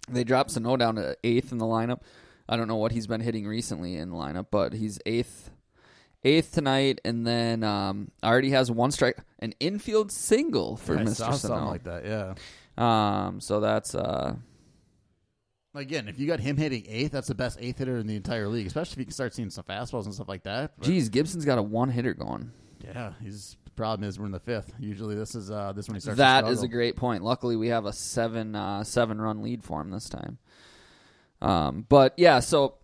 They 0.08 0.24
dropped 0.24 0.52
Sano 0.52 0.78
down 0.78 0.96
to 0.98 1.18
eighth 1.24 1.52
in 1.52 1.58
the 1.58 1.66
lineup. 1.66 2.02
I 2.48 2.58
don't 2.58 2.68
know 2.68 2.76
what 2.76 2.92
he's 2.92 3.08
been 3.08 3.22
hitting 3.22 3.48
recently 3.48 3.96
in 3.96 4.12
the 4.12 4.16
lineup, 4.16 4.46
but 4.52 4.74
he's 4.74 5.00
eighth, 5.08 5.50
eighth 6.28 6.52
tonight, 6.54 7.00
and 7.06 7.26
then 7.26 7.64
um, 7.64 8.12
already 8.24 8.52
has 8.52 8.70
one 8.70 8.92
strike, 8.92 9.18
an 9.40 9.54
infield 9.60 10.12
single 10.12 10.78
for 10.78 10.98
I 10.98 11.04
Mr. 11.04 11.16
saw 11.16 11.32
something 11.32 11.66
like 11.68 11.84
that. 11.84 12.06
Yeah. 12.06 12.34
Um, 12.78 13.40
so 13.42 13.60
that's 13.60 13.96
uh, 13.96 14.36
Again, 15.74 16.08
if 16.08 16.20
you 16.20 16.26
got 16.28 16.40
him 16.40 16.58
hitting 16.58 16.86
eighth, 16.88 17.12
that's 17.12 17.28
the 17.28 17.36
best 17.36 17.60
eighth 17.62 17.78
hitter 17.78 17.98
in 17.98 18.08
the 18.08 18.16
entire 18.16 18.48
league. 18.48 18.66
Especially 18.66 18.94
if 18.94 18.98
you 19.00 19.06
can 19.06 19.14
start 19.14 19.34
seeing 19.36 19.50
some 19.52 19.64
fastballs 19.64 20.06
and 20.06 20.14
stuff 20.14 20.28
like 20.28 20.44
that. 20.44 20.72
But, 20.78 20.88
geez, 20.88 21.10
Gibson's 21.10 21.46
got 21.46 21.60
a 21.60 21.64
one 21.64 21.90
hitter 21.90 22.14
going. 22.16 22.52
yeah, 22.84 23.14
his 23.24 23.58
problem 23.76 24.08
is 24.10 24.20
we're 24.20 24.26
in 24.26 24.32
the 24.32 24.40
fifth. 24.40 24.74
Usually, 24.80 25.14
this 25.14 25.36
is 25.36 25.52
uh, 25.52 25.72
this 25.74 25.88
when 25.88 25.96
he 25.96 26.02
starts. 26.02 26.18
That 26.18 26.42
to 26.42 26.48
is 26.48 26.54
a 26.54 26.58
struggle. 26.62 26.78
great 26.78 26.96
point. 26.96 27.24
Luckily, 27.24 27.56
we 27.56 27.68
have 27.68 27.86
a 27.86 27.94
seven 27.94 28.56
uh, 28.56 28.84
seven 28.84 29.22
run 29.22 29.44
lead 29.44 29.64
for 29.64 29.80
him 29.82 29.92
this 29.92 30.10
time. 30.10 30.40
Um, 31.42 31.86
but 31.88 32.14
yeah, 32.18 32.40
so 32.40 32.76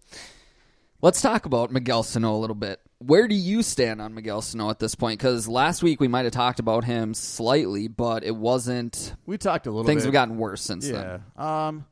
let's 1.02 1.20
talk 1.22 1.48
about 1.48 1.72
Miguel 1.72 2.04
Sano 2.04 2.36
a 2.36 2.38
little 2.38 2.56
bit. 2.56 2.80
Where 3.06 3.28
do 3.28 3.36
you 3.36 3.63
stand 3.63 4.02
on 4.02 4.13
Miguel 4.13 4.42
Sano 4.42 4.70
at 4.70 4.80
this 4.80 4.96
point? 4.96 5.20
Because 5.20 5.48
last 5.48 5.84
week 5.84 6.00
we 6.00 6.08
might 6.08 6.26
have 6.26 6.34
talked 6.34 6.60
about 6.60 6.84
him 6.84 7.13
slightly, 7.13 7.88
but 7.88 8.24
it 8.24 8.36
wasn't. 8.36 9.16
We 9.26 9.38
talked 9.38 9.68
a 9.68 9.72
little. 9.72 9.86
Things 9.86 10.04
bit. 10.04 10.08
have 10.08 10.13
gotten 10.13 10.38
worse 10.38 10.62
since 10.62 10.89
then. 10.89 11.22
Yeah. 11.38 11.66
Um. 11.68 11.86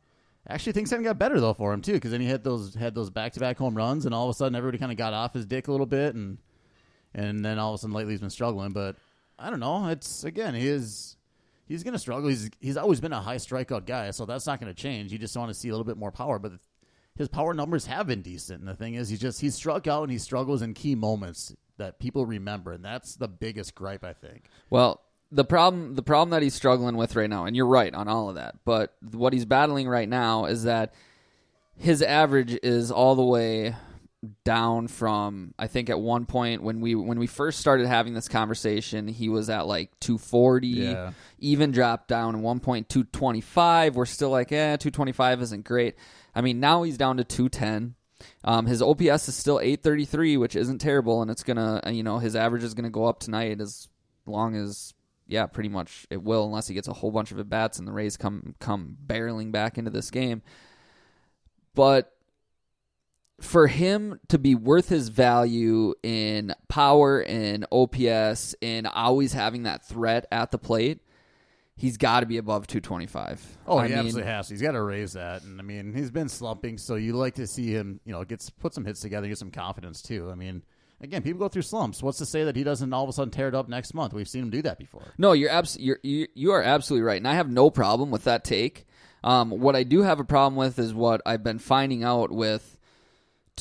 Actually, 0.48 0.74
things 0.74 0.90
haven't 0.90 1.04
got 1.04 1.20
better 1.20 1.40
though 1.40 1.54
for 1.54 1.72
him 1.72 1.82
too, 1.82 1.94
because 1.94 2.12
then 2.12 2.22
he 2.22 2.28
had 2.28 2.44
those 2.44 2.74
had 2.74 2.96
those 2.96 3.10
back 3.10 3.34
to 3.34 3.40
back 3.40 3.58
home 3.58 3.76
runs, 3.76 4.06
and 4.06 4.16
all 4.16 4.30
of 4.30 4.36
a 4.36 4.38
sudden 4.38 4.56
everybody 4.56 4.78
kind 4.80 4.92
of 4.92 4.98
got 4.98 5.14
off 5.14 5.34
his 5.34 5.46
dick 5.46 5.68
a 5.68 5.72
little 5.72 5.86
bit, 5.86 6.16
and 6.16 6.38
and 7.14 7.46
then 7.46 7.60
all 7.60 7.74
of 7.74 7.76
a 7.76 7.78
sudden 7.78 7.94
lately 7.94 8.14
he's 8.14 8.22
been 8.22 8.30
struggling. 8.30 8.72
But 8.72 8.96
I 9.38 9.50
don't 9.50 9.60
know. 9.60 9.88
It's 9.88 10.24
again 10.24 10.54
he 10.56 10.68
is 10.68 11.18
he's 11.68 11.84
going 11.84 11.94
to 11.94 12.00
struggle. 12.00 12.30
He's 12.30 12.50
he's 12.60 12.78
always 12.78 13.00
been 13.00 13.14
a 13.14 13.22
high 13.22 13.38
strikeout 13.38 13.86
guy, 13.86 14.12
so 14.12 14.26
that's 14.26 14.46
not 14.46 14.60
going 14.60 14.74
to 14.74 14.80
change. 14.80 15.12
You 15.12 15.18
just 15.18 15.36
want 15.36 15.50
to 15.50 15.54
see 15.54 15.70
a 15.70 15.72
little 15.72 15.86
bit 15.86 15.98
more 15.98 16.12
power, 16.12 16.40
but 16.40 16.54
his 17.18 17.28
power 17.28 17.54
numbers 17.54 17.86
have 17.88 18.08
been 18.08 18.22
decent. 18.22 18.60
And 18.60 18.68
the 18.68 18.76
thing 18.76 18.94
is, 18.96 19.10
he 19.10 19.18
just 19.18 19.42
he's 19.42 19.56
struck 19.56 19.88
out 19.88 20.04
and 20.04 20.12
he 20.12 20.18
struggles 20.18 20.62
in 20.62 20.74
key 20.74 20.96
moments 20.96 21.54
that 21.78 22.00
people 22.00 22.26
remember, 22.26 22.72
and 22.74 22.84
that's 22.86 23.16
the 23.16 23.28
biggest 23.28 23.74
gripe 23.76 24.04
I 24.04 24.14
think. 24.14 24.46
Well, 24.70 25.02
the 25.32 25.46
problem 25.46 25.96
the 25.96 26.04
problem 26.04 26.30
that 26.32 26.42
he's 26.44 26.54
struggling 26.54 26.96
with 26.98 27.16
right 27.16 27.30
now, 27.30 27.46
and 27.46 27.56
you're 27.56 27.66
right 27.68 27.94
on 27.94 28.08
all 28.08 28.30
of 28.30 28.36
that, 28.36 28.56
but 28.66 28.96
what 29.12 29.34
he's 29.34 29.46
battling 29.46 29.88
right 29.88 30.10
now 30.10 30.46
is 30.46 30.64
that 30.64 30.94
his 31.78 32.02
average 32.02 32.58
is 32.62 32.92
all 32.92 33.16
the 33.16 33.24
way 33.24 33.76
down 34.44 34.88
from 34.88 35.52
I 35.58 35.66
think 35.66 35.90
at 35.90 36.00
one 36.00 36.26
point 36.28 36.62
when 36.62 36.80
we 36.80 36.94
when 36.94 37.18
we 37.18 37.26
first 37.26 37.60
started 37.60 37.88
having 37.88 38.14
this 38.14 38.28
conversation, 38.28 39.08
he 39.08 39.30
was 39.30 39.50
at 39.50 39.66
like 39.66 39.90
240, 40.02 40.68
Yeah. 40.68 41.12
even 41.40 41.72
dropped 41.72 42.08
down 42.08 42.36
at 42.36 42.42
one 42.42 42.60
point 42.60 42.88
225. 42.90 43.96
We're 43.96 44.06
still 44.06 44.30
like, 44.30 44.52
eh, 44.52 44.78
225 44.78 45.42
isn't 45.42 45.64
great. 45.66 45.96
I 46.34 46.42
mean, 46.42 46.60
now 46.60 46.84
he's 46.84 46.98
down 46.98 47.18
to 47.18 47.24
210. 47.24 47.96
Um, 48.44 48.66
his 48.68 48.82
OPS 48.82 49.28
is 49.28 49.36
still 49.36 49.60
833, 49.60 50.38
which 50.38 50.56
isn't 50.56 50.80
terrible, 50.80 51.22
and 51.22 51.32
it's 51.32 51.44
gonna, 51.44 51.82
uh, 51.86 51.90
you 51.90 52.04
know, 52.04 52.20
his 52.20 52.36
average 52.36 52.64
is 52.64 52.74
gonna 52.74 52.90
go 52.90 53.06
up 53.06 53.20
tonight 53.20 53.60
as 53.60 53.88
long 54.26 54.56
as, 54.56 54.94
yeah, 55.28 55.48
pretty 55.48 55.70
much 55.70 56.06
it 56.10 56.22
will, 56.22 56.46
unless 56.46 56.68
he 56.68 56.76
gets 56.76 56.88
a 56.88 56.94
whole 56.94 57.12
bunch 57.12 57.32
of 57.32 57.40
at 57.40 57.50
bats 57.50 57.80
and 57.80 57.88
the 57.88 57.92
Rays 57.92 58.18
come 58.18 58.56
come 58.60 58.98
barreling 59.06 59.52
back 59.52 59.78
into 59.78 59.92
this 59.92 60.12
game. 60.12 60.42
But 61.74 62.14
for 63.42 63.68
him 63.68 64.20
to 64.30 64.38
be 64.38 64.56
worth 64.56 64.90
his 64.90 65.10
value 65.10 65.96
in 66.04 66.54
power 66.68 67.22
and 67.22 67.66
OPS 67.72 68.56
and 68.62 68.88
always 68.88 69.34
having 69.34 69.64
that 69.64 69.86
threat 69.86 70.28
at 70.32 70.52
the 70.52 70.58
plate, 70.58 71.02
he's 71.82 71.98
got 71.98 72.20
to 72.20 72.28
be 72.28 72.38
above 72.38 72.68
225. 72.68 73.58
Oh, 73.66 73.78
I 73.78 73.88
he 73.88 73.90
mean, 73.90 74.06
absolutely 74.06 74.32
has 74.32 74.48
to. 74.48 74.54
He's 74.54 74.62
got 74.62 74.74
to 74.74 74.82
raise 74.84 75.14
that, 75.14 75.42
and 75.44 75.60
I 75.60 75.64
mean, 75.64 75.94
he's 75.96 76.12
been 76.12 76.30
slumping, 76.30 76.78
so 76.78 76.94
you 76.94 77.14
like 77.14 77.36
to 77.36 77.48
see 77.48 77.72
him, 77.72 78.00
you 78.06 78.12
know, 78.12 78.24
gets 78.24 78.52
put 78.52 78.76
some 78.76 78.86
hits 78.86 79.02
together, 79.02 79.28
get 79.28 79.40
some 79.40 79.50
confidence 79.50 80.04
too. 80.04 80.30
I 80.32 80.36
mean, 80.36 80.62
again, 81.02 81.24
people 81.24 81.40
go 81.40 81.48
through 81.48 81.64
slumps. 81.64 82.04
What's 82.04 82.20
to 82.20 82.26
say 82.28 82.44
that 82.44 82.56
he 82.56 82.64
doesn't 82.64 82.94
all 82.94 83.04
of 83.04 83.10
a 83.10 83.14
sudden 83.14 83.32
tear 83.32 83.48
it 83.48 83.56
up 83.56 83.68
next 83.68 83.96
month? 83.96 84.14
We've 84.14 84.30
seen 84.30 84.44
him 84.44 84.50
do 84.52 84.62
that 84.62 84.78
before. 84.78 85.12
No, 85.18 85.32
you're 85.34 85.50
abs- 85.50 85.80
you're, 85.80 85.98
you 86.04 86.28
you 86.36 86.52
are 86.52 86.62
absolutely 86.62 87.04
right, 87.04 87.18
and 87.18 87.28
I 87.28 87.34
have 87.34 87.50
no 87.50 87.72
problem 87.72 88.12
with 88.12 88.26
that 88.26 88.44
take. 88.44 88.86
Um, 89.24 89.50
what 89.50 89.76
I 89.76 89.82
do 89.82 90.04
have 90.04 90.20
a 90.20 90.24
problem 90.24 90.56
with 90.56 90.78
is 90.78 90.94
what 90.94 91.22
I've 91.26 91.44
been 91.44 91.60
finding 91.60 92.04
out 92.04 92.32
with 92.32 92.78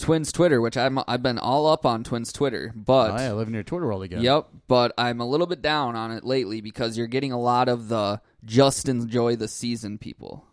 Twins 0.01 0.33
Twitter, 0.33 0.61
which 0.61 0.77
I'm 0.77 0.99
I've 1.07 1.23
been 1.23 1.39
all 1.39 1.67
up 1.67 1.87
on 1.87 2.03
Twins 2.05 2.33
Twitter, 2.33 2.73
but 2.75 3.19
yeah, 3.21 3.33
living 3.33 3.53
in 3.53 3.55
your 3.55 3.63
Twitter 3.63 3.87
world 3.87 4.03
again. 4.03 4.23
Yep, 4.23 4.49
but 4.69 4.93
I'm 4.99 5.21
a 5.21 5.27
little 5.27 5.47
bit 5.47 5.63
down 5.63 5.97
on 5.97 6.11
it 6.11 6.25
lately 6.25 6.61
because 6.61 6.97
you're 6.99 7.07
getting 7.07 7.33
a 7.33 7.39
lot 7.41 7.69
of 7.69 7.89
the 7.89 8.21
just 8.45 8.89
enjoy 8.89 9.37
the 9.37 9.49
season 9.49 9.99
people. 9.99 10.45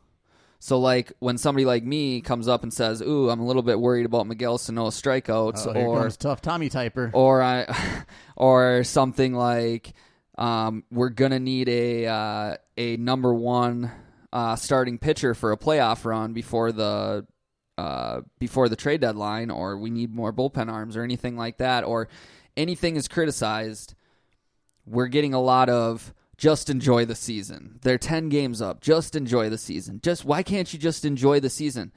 So 0.60 0.80
like 0.80 1.14
when 1.20 1.38
somebody 1.38 1.66
like 1.66 1.84
me 1.84 2.22
comes 2.22 2.48
up 2.48 2.64
and 2.64 2.74
says, 2.74 3.02
"Ooh, 3.02 3.30
I'm 3.30 3.40
a 3.40 3.46
little 3.46 3.62
bit 3.62 3.80
worried 3.80 4.06
about 4.06 4.28
Miguel 4.28 4.58
Sano 4.58 4.88
strikeouts," 4.88 5.68
Oh, 5.68 5.74
or 5.74 6.10
tough 6.10 6.42
Tommy 6.42 6.70
Typer. 6.70 7.12
or 7.14 7.42
I, 7.42 8.04
or 8.36 8.84
something 8.84 9.34
like, 9.34 9.94
um, 10.38 10.84
"We're 10.92 11.10
gonna 11.10 11.40
need 11.40 11.70
a 11.70 12.08
uh, 12.08 12.56
a 12.76 12.98
number 12.98 13.34
one 13.34 13.92
uh, 14.34 14.56
starting 14.56 14.98
pitcher 14.98 15.34
for 15.36 15.52
a 15.52 15.58
playoff 15.58 16.06
run 16.06 16.34
before 16.34 16.72
the 16.72 17.26
uh, 17.78 18.22
before 18.40 18.70
the 18.70 18.76
trade 18.76 19.02
deadline, 19.02 19.50
or 19.52 19.78
we 19.78 19.90
need 19.90 20.14
more 20.14 20.34
bullpen 20.34 20.72
arms, 20.72 20.98
or 20.98 21.04
anything 21.04 21.38
like 21.38 21.58
that, 21.58 21.84
or 21.84 22.08
anything 22.56 22.96
is 22.96 23.08
criticized, 23.08 23.94
we're 24.86 25.08
getting 25.08 25.34
a 25.34 25.42
lot 25.42 25.70
of 25.70 26.14
just 26.38 26.70
enjoy 26.70 27.04
the 27.06 27.16
season. 27.16 27.80
They're 27.82 27.98
10 27.98 28.30
games 28.30 28.62
up. 28.62 28.80
Just 28.82 29.16
enjoy 29.16 29.50
the 29.50 29.58
season. 29.58 30.00
Just 30.04 30.24
why 30.24 30.44
can't 30.44 30.72
you 30.72 30.80
just 30.80 31.04
enjoy 31.06 31.40
the 31.40 31.50
season? 31.50 31.92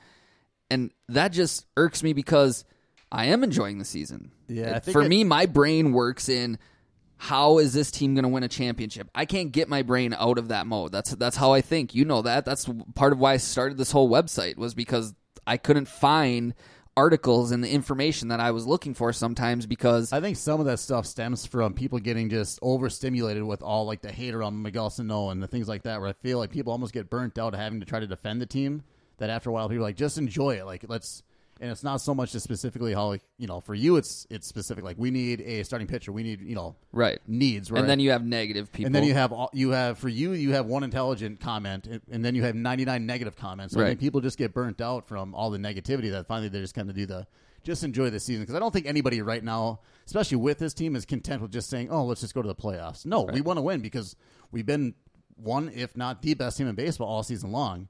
And 0.70 0.90
that 1.08 1.32
just 1.32 1.66
irks 1.76 2.02
me 2.02 2.12
because 2.12 2.64
I 3.12 3.26
am 3.26 3.44
enjoying 3.44 3.78
the 3.78 3.84
season. 3.84 4.32
Yeah, 4.48 4.76
It- 4.76 4.84
for 4.86 5.02
it- 5.02 5.08
me, 5.08 5.24
my 5.24 5.46
brain 5.46 5.92
works 5.92 6.28
in 6.28 6.58
how 7.18 7.58
is 7.58 7.74
this 7.74 7.90
team 7.90 8.14
going 8.14 8.22
to 8.22 8.28
win 8.30 8.42
a 8.42 8.48
championship? 8.48 9.10
I 9.14 9.26
can't 9.26 9.52
get 9.52 9.68
my 9.68 9.82
brain 9.82 10.14
out 10.18 10.38
of 10.38 10.48
that 10.48 10.66
mode. 10.66 10.90
That's 10.90 11.10
that's 11.16 11.36
how 11.36 11.52
I 11.52 11.60
think. 11.60 11.94
You 11.94 12.06
know 12.06 12.22
that. 12.22 12.46
That's 12.46 12.66
part 12.94 13.12
of 13.12 13.18
why 13.18 13.34
I 13.34 13.36
started 13.36 13.76
this 13.76 13.90
whole 13.92 14.08
website 14.08 14.56
was 14.56 14.72
because 14.72 15.12
I 15.46 15.56
couldn't 15.56 15.86
find 15.86 16.54
articles 16.96 17.50
and 17.50 17.62
the 17.62 17.70
information 17.70 18.28
that 18.28 18.40
I 18.40 18.50
was 18.50 18.66
looking 18.66 18.94
for 18.94 19.12
sometimes 19.12 19.64
because 19.64 20.12
I 20.12 20.20
think 20.20 20.36
some 20.36 20.60
of 20.60 20.66
that 20.66 20.78
stuff 20.78 21.06
stems 21.06 21.46
from 21.46 21.72
people 21.72 21.98
getting 21.98 22.28
just 22.28 22.58
overstimulated 22.62 23.42
with 23.42 23.62
all 23.62 23.86
like 23.86 24.02
the 24.02 24.12
hate 24.12 24.34
around 24.34 24.60
Miguel 24.60 24.90
Sano 24.90 25.30
and 25.30 25.42
the 25.42 25.46
things 25.46 25.68
like 25.68 25.84
that, 25.84 26.00
where 26.00 26.10
I 26.10 26.12
feel 26.14 26.38
like 26.38 26.50
people 26.50 26.72
almost 26.72 26.92
get 26.92 27.08
burnt 27.08 27.38
out 27.38 27.54
having 27.54 27.80
to 27.80 27.86
try 27.86 28.00
to 28.00 28.06
defend 28.06 28.40
the 28.40 28.46
team. 28.46 28.82
That 29.18 29.30
after 29.30 29.50
a 29.50 29.52
while, 29.52 29.68
people 29.68 29.84
are 29.84 29.88
like 29.88 29.96
just 29.96 30.18
enjoy 30.18 30.56
it. 30.56 30.66
Like 30.66 30.84
let's, 30.88 31.22
and 31.60 31.70
it's 31.70 31.84
not 31.84 32.00
so 32.00 32.14
much 32.14 32.32
just 32.32 32.42
specifically 32.44 32.94
how 32.94 33.08
like 33.08 33.22
you 33.38 33.46
know 33.46 33.60
for 33.60 33.74
you 33.74 33.96
it's 33.96 34.26
it's 34.30 34.46
specific. 34.46 34.82
Like 34.82 34.96
we 34.98 35.10
need 35.10 35.40
a 35.42 35.62
starting 35.62 35.86
pitcher. 35.86 36.10
We 36.10 36.22
need 36.22 36.40
you 36.40 36.54
know 36.54 36.74
right. 36.92 37.18
needs. 37.26 37.70
Right? 37.70 37.80
And 37.80 37.88
then 37.88 38.00
you 38.00 38.10
have 38.12 38.24
negative 38.24 38.72
people. 38.72 38.86
and 38.86 38.94
then 38.94 39.04
you 39.04 39.14
have 39.14 39.32
all, 39.32 39.50
you 39.52 39.70
have 39.70 39.98
for 39.98 40.08
you 40.08 40.32
you 40.32 40.52
have 40.52 40.66
one 40.66 40.82
intelligent 40.82 41.40
comment 41.40 41.86
and- 41.86 42.00
and 42.10 42.24
then 42.24 42.34
you 42.34 42.42
have 42.42 42.54
99 42.54 43.04
negative 43.06 43.36
comments 43.36 43.74
so 43.74 43.80
i 43.80 43.82
Right. 43.82 43.88
think 43.90 44.00
people 44.00 44.20
just 44.20 44.38
get 44.38 44.54
burnt 44.54 44.80
out 44.80 45.06
from 45.06 45.34
all 45.34 45.50
the 45.50 45.58
negativity 45.58 46.10
that 46.10 46.26
finally 46.26 46.48
they 46.48 46.60
just 46.60 46.74
kind 46.74 46.88
of 46.88 46.96
do 46.96 47.06
the 47.06 47.26
just 47.62 47.84
enjoy 47.84 48.08
the 48.10 48.18
season 48.20 48.42
because 48.42 48.54
i 48.54 48.58
don't 48.58 48.72
think 48.72 48.86
anybody 48.86 49.20
right 49.20 49.44
now 49.44 49.80
especially 50.06 50.38
with 50.38 50.58
this 50.58 50.72
team 50.72 50.96
is 50.96 51.04
content 51.04 51.42
with 51.42 51.50
just 51.52 51.68
saying 51.68 51.88
oh 51.90 52.04
let's 52.04 52.22
just 52.22 52.34
go 52.34 52.40
to 52.40 52.48
the 52.48 52.54
playoffs 52.54 53.04
no 53.04 53.22
we 53.22 53.40
want 53.42 53.58
to 53.58 53.62
win 53.62 53.80
because 53.80 54.16
we've 54.50 54.66
been 54.66 54.94
one 55.36 55.70
if 55.74 55.96
not 55.96 56.22
the 56.22 56.32
best 56.34 56.56
team 56.56 56.66
in 56.68 56.74
baseball 56.74 57.08
all 57.08 57.22
season 57.22 57.52
long 57.52 57.88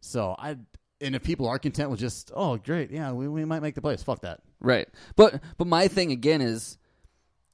so 0.00 0.34
i 0.38 0.56
and 1.00 1.14
if 1.14 1.22
people 1.22 1.48
are 1.48 1.58
content 1.58 1.90
with 1.90 2.00
just 2.00 2.30
oh 2.34 2.56
great 2.56 2.90
yeah 2.90 3.12
we, 3.12 3.28
we 3.28 3.44
might 3.44 3.60
make 3.60 3.74
the 3.74 3.80
playoffs 3.80 4.04
fuck 4.04 4.20
that 4.22 4.40
Right. 4.60 4.88
But 5.14 5.42
but 5.58 5.66
my 5.66 5.88
thing 5.88 6.10
again 6.10 6.40
is 6.40 6.78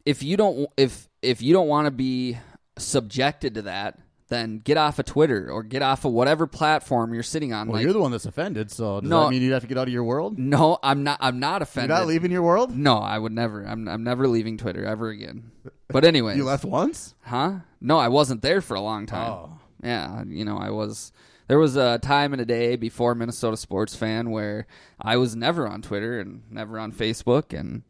if 0.06 0.22
you 0.22 0.36
don't 0.36 0.68
if 0.76 1.08
if 1.22 1.42
you 1.42 1.52
don't 1.52 1.66
want 1.66 1.86
to 1.86 1.90
be 1.90 2.38
subjected 2.78 3.54
to 3.54 3.62
that, 3.62 3.98
then 4.28 4.58
get 4.60 4.76
off 4.76 5.00
of 5.00 5.06
Twitter 5.06 5.50
or 5.50 5.64
get 5.64 5.82
off 5.82 6.04
of 6.04 6.12
whatever 6.12 6.46
platform 6.46 7.12
you're 7.12 7.24
sitting 7.24 7.52
on. 7.52 7.66
well 7.66 7.78
like 7.78 7.82
you're 7.82 7.92
the 7.92 7.98
one 8.00 8.12
that's 8.12 8.26
offended 8.26 8.70
so 8.70 9.00
does 9.00 9.10
No. 9.10 9.24
that 9.24 9.30
mean 9.30 9.42
you 9.42 9.52
have 9.52 9.62
to 9.62 9.68
get 9.68 9.76
out 9.76 9.88
of 9.88 9.92
your 9.92 10.04
world 10.04 10.38
no, 10.38 10.78
I'm 10.84 11.02
not 11.02 11.18
I'm 11.20 11.40
not 11.40 11.62
offended. 11.62 11.90
You're 11.90 11.98
not 11.98 12.06
leaving 12.06 12.30
your 12.30 12.42
world 12.42 12.76
No, 12.76 12.98
I 12.98 13.18
would 13.18 13.32
never. 13.32 13.64
I'm 13.64 13.88
I'm 13.88 14.04
never 14.04 14.28
leaving 14.28 14.56
Twitter 14.56 14.84
ever 14.84 15.08
again. 15.08 15.50
But 15.88 16.04
anyway, 16.04 16.36
you 16.40 16.44
left 16.44 16.64
once 16.64 17.14
Huh? 17.22 17.54
No, 17.80 17.98
I 17.98 18.06
wasn't 18.06 18.42
there 18.42 18.60
for 18.60 18.74
a 18.76 18.80
long 18.80 19.06
time. 19.06 19.30
Oh. 19.32 19.58
Yeah, 19.82 20.22
you 20.28 20.44
know, 20.44 20.58
I 20.58 20.70
was. 20.70 21.10
There 21.50 21.58
was 21.58 21.74
a 21.74 21.98
time 21.98 22.32
in 22.32 22.38
a 22.38 22.44
day 22.44 22.76
before 22.76 23.12
Minnesota 23.16 23.56
sports 23.56 23.96
fan 23.96 24.30
where 24.30 24.68
I 25.00 25.16
was 25.16 25.34
never 25.34 25.66
on 25.66 25.82
Twitter 25.82 26.20
and 26.20 26.42
never 26.48 26.78
on 26.78 26.92
Facebook. 26.92 27.52
And 27.58 27.82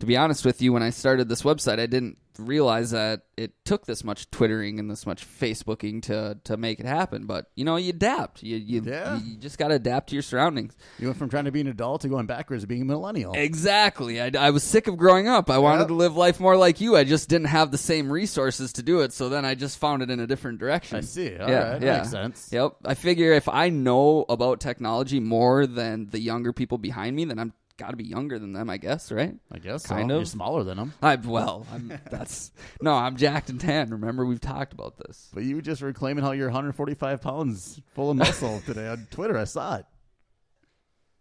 to 0.00 0.06
be 0.06 0.16
honest 0.16 0.44
with 0.44 0.60
you, 0.60 0.72
when 0.72 0.82
I 0.82 0.90
started 0.90 1.28
this 1.28 1.42
website, 1.42 1.78
I 1.78 1.86
didn't 1.86 2.18
realize 2.38 2.92
that 2.92 3.20
it 3.36 3.52
took 3.66 3.84
this 3.84 4.02
much 4.02 4.30
twittering 4.30 4.78
and 4.78 4.90
this 4.90 5.04
much 5.04 5.26
Facebooking 5.26 6.00
to 6.04 6.38
to 6.44 6.56
make 6.56 6.80
it 6.80 6.86
happen. 6.86 7.26
But 7.26 7.50
you 7.54 7.64
know, 7.66 7.76
you 7.76 7.90
adapt. 7.90 8.42
You 8.42 8.56
you, 8.56 8.82
Yeah. 8.82 9.20
you 9.20 9.36
just 9.36 9.58
got 9.58 9.68
to 9.68 9.74
adapt 9.74 10.08
to 10.08 10.14
your 10.14 10.22
surroundings. 10.22 10.74
You 10.98 11.08
went 11.08 11.18
from 11.18 11.28
trying 11.28 11.44
to 11.44 11.52
be 11.52 11.60
an 11.60 11.66
adult 11.66 12.00
to 12.02 12.08
going 12.08 12.24
backwards 12.26 12.62
to 12.62 12.66
being 12.66 12.82
a 12.82 12.84
millennial. 12.86 13.34
Exactly. 13.34 14.22
I, 14.22 14.30
I 14.38 14.50
was 14.50 14.62
sick 14.62 14.86
of 14.86 14.96
growing 14.96 15.28
up. 15.28 15.50
I 15.50 15.58
wanted 15.58 15.80
Yep. 15.80 15.88
to 15.88 15.94
live 15.94 16.16
life 16.16 16.40
more 16.40 16.56
like 16.56 16.80
you. 16.80 16.96
I 16.96 17.04
just 17.04 17.28
didn't 17.28 17.48
have 17.48 17.70
the 17.72 17.78
same 17.78 18.10
resources 18.10 18.72
to 18.74 18.82
do 18.82 19.00
it. 19.00 19.12
So 19.12 19.28
then 19.28 19.44
I 19.44 19.54
just 19.54 19.76
found 19.78 20.02
it 20.02 20.10
in 20.10 20.18
a 20.18 20.26
different 20.26 20.60
direction. 20.60 20.96
I 20.96 21.02
see. 21.02 21.36
All 21.36 21.48
yeah, 21.48 21.72
right. 21.72 21.82
Yeah. 21.82 21.96
makes 21.98 22.10
sense. 22.10 22.48
Yep. 22.50 22.76
I 22.86 22.94
figure 22.94 23.32
if 23.32 23.48
I 23.50 23.68
know 23.68 24.24
about 24.30 24.60
technology 24.60 25.20
more 25.20 25.66
than 25.66 26.08
the 26.10 26.20
younger 26.20 26.54
people 26.54 26.78
behind 26.78 27.16
me, 27.16 27.26
then 27.26 27.38
I'm 27.38 27.52
got 27.80 27.90
to 27.90 27.96
be 27.96 28.04
younger 28.04 28.38
than 28.38 28.52
them, 28.52 28.68
I 28.68 28.76
guess, 28.76 29.10
right? 29.10 29.34
I 29.50 29.58
guess 29.58 29.86
Kind 29.86 30.10
so. 30.10 30.16
of. 30.16 30.20
You're 30.20 30.26
smaller 30.26 30.64
than 30.64 30.76
them. 30.76 30.92
I 31.02 31.16
well, 31.16 31.66
I'm, 31.72 31.98
that's 32.10 32.52
no, 32.82 32.92
I'm 32.92 33.16
jacked 33.16 33.48
and 33.48 33.58
tan. 33.58 33.88
Remember, 33.90 34.26
we've 34.26 34.40
talked 34.40 34.74
about 34.74 34.98
this. 34.98 35.30
But 35.32 35.44
you 35.44 35.62
just 35.62 35.80
were 35.80 35.92
claiming 35.94 36.22
how 36.22 36.32
you're 36.32 36.48
145 36.48 37.22
pounds 37.22 37.80
full 37.94 38.10
of 38.10 38.18
muscle 38.18 38.60
today 38.66 38.86
on 38.86 39.06
Twitter. 39.10 39.38
I 39.38 39.44
saw 39.44 39.76
it. 39.76 39.86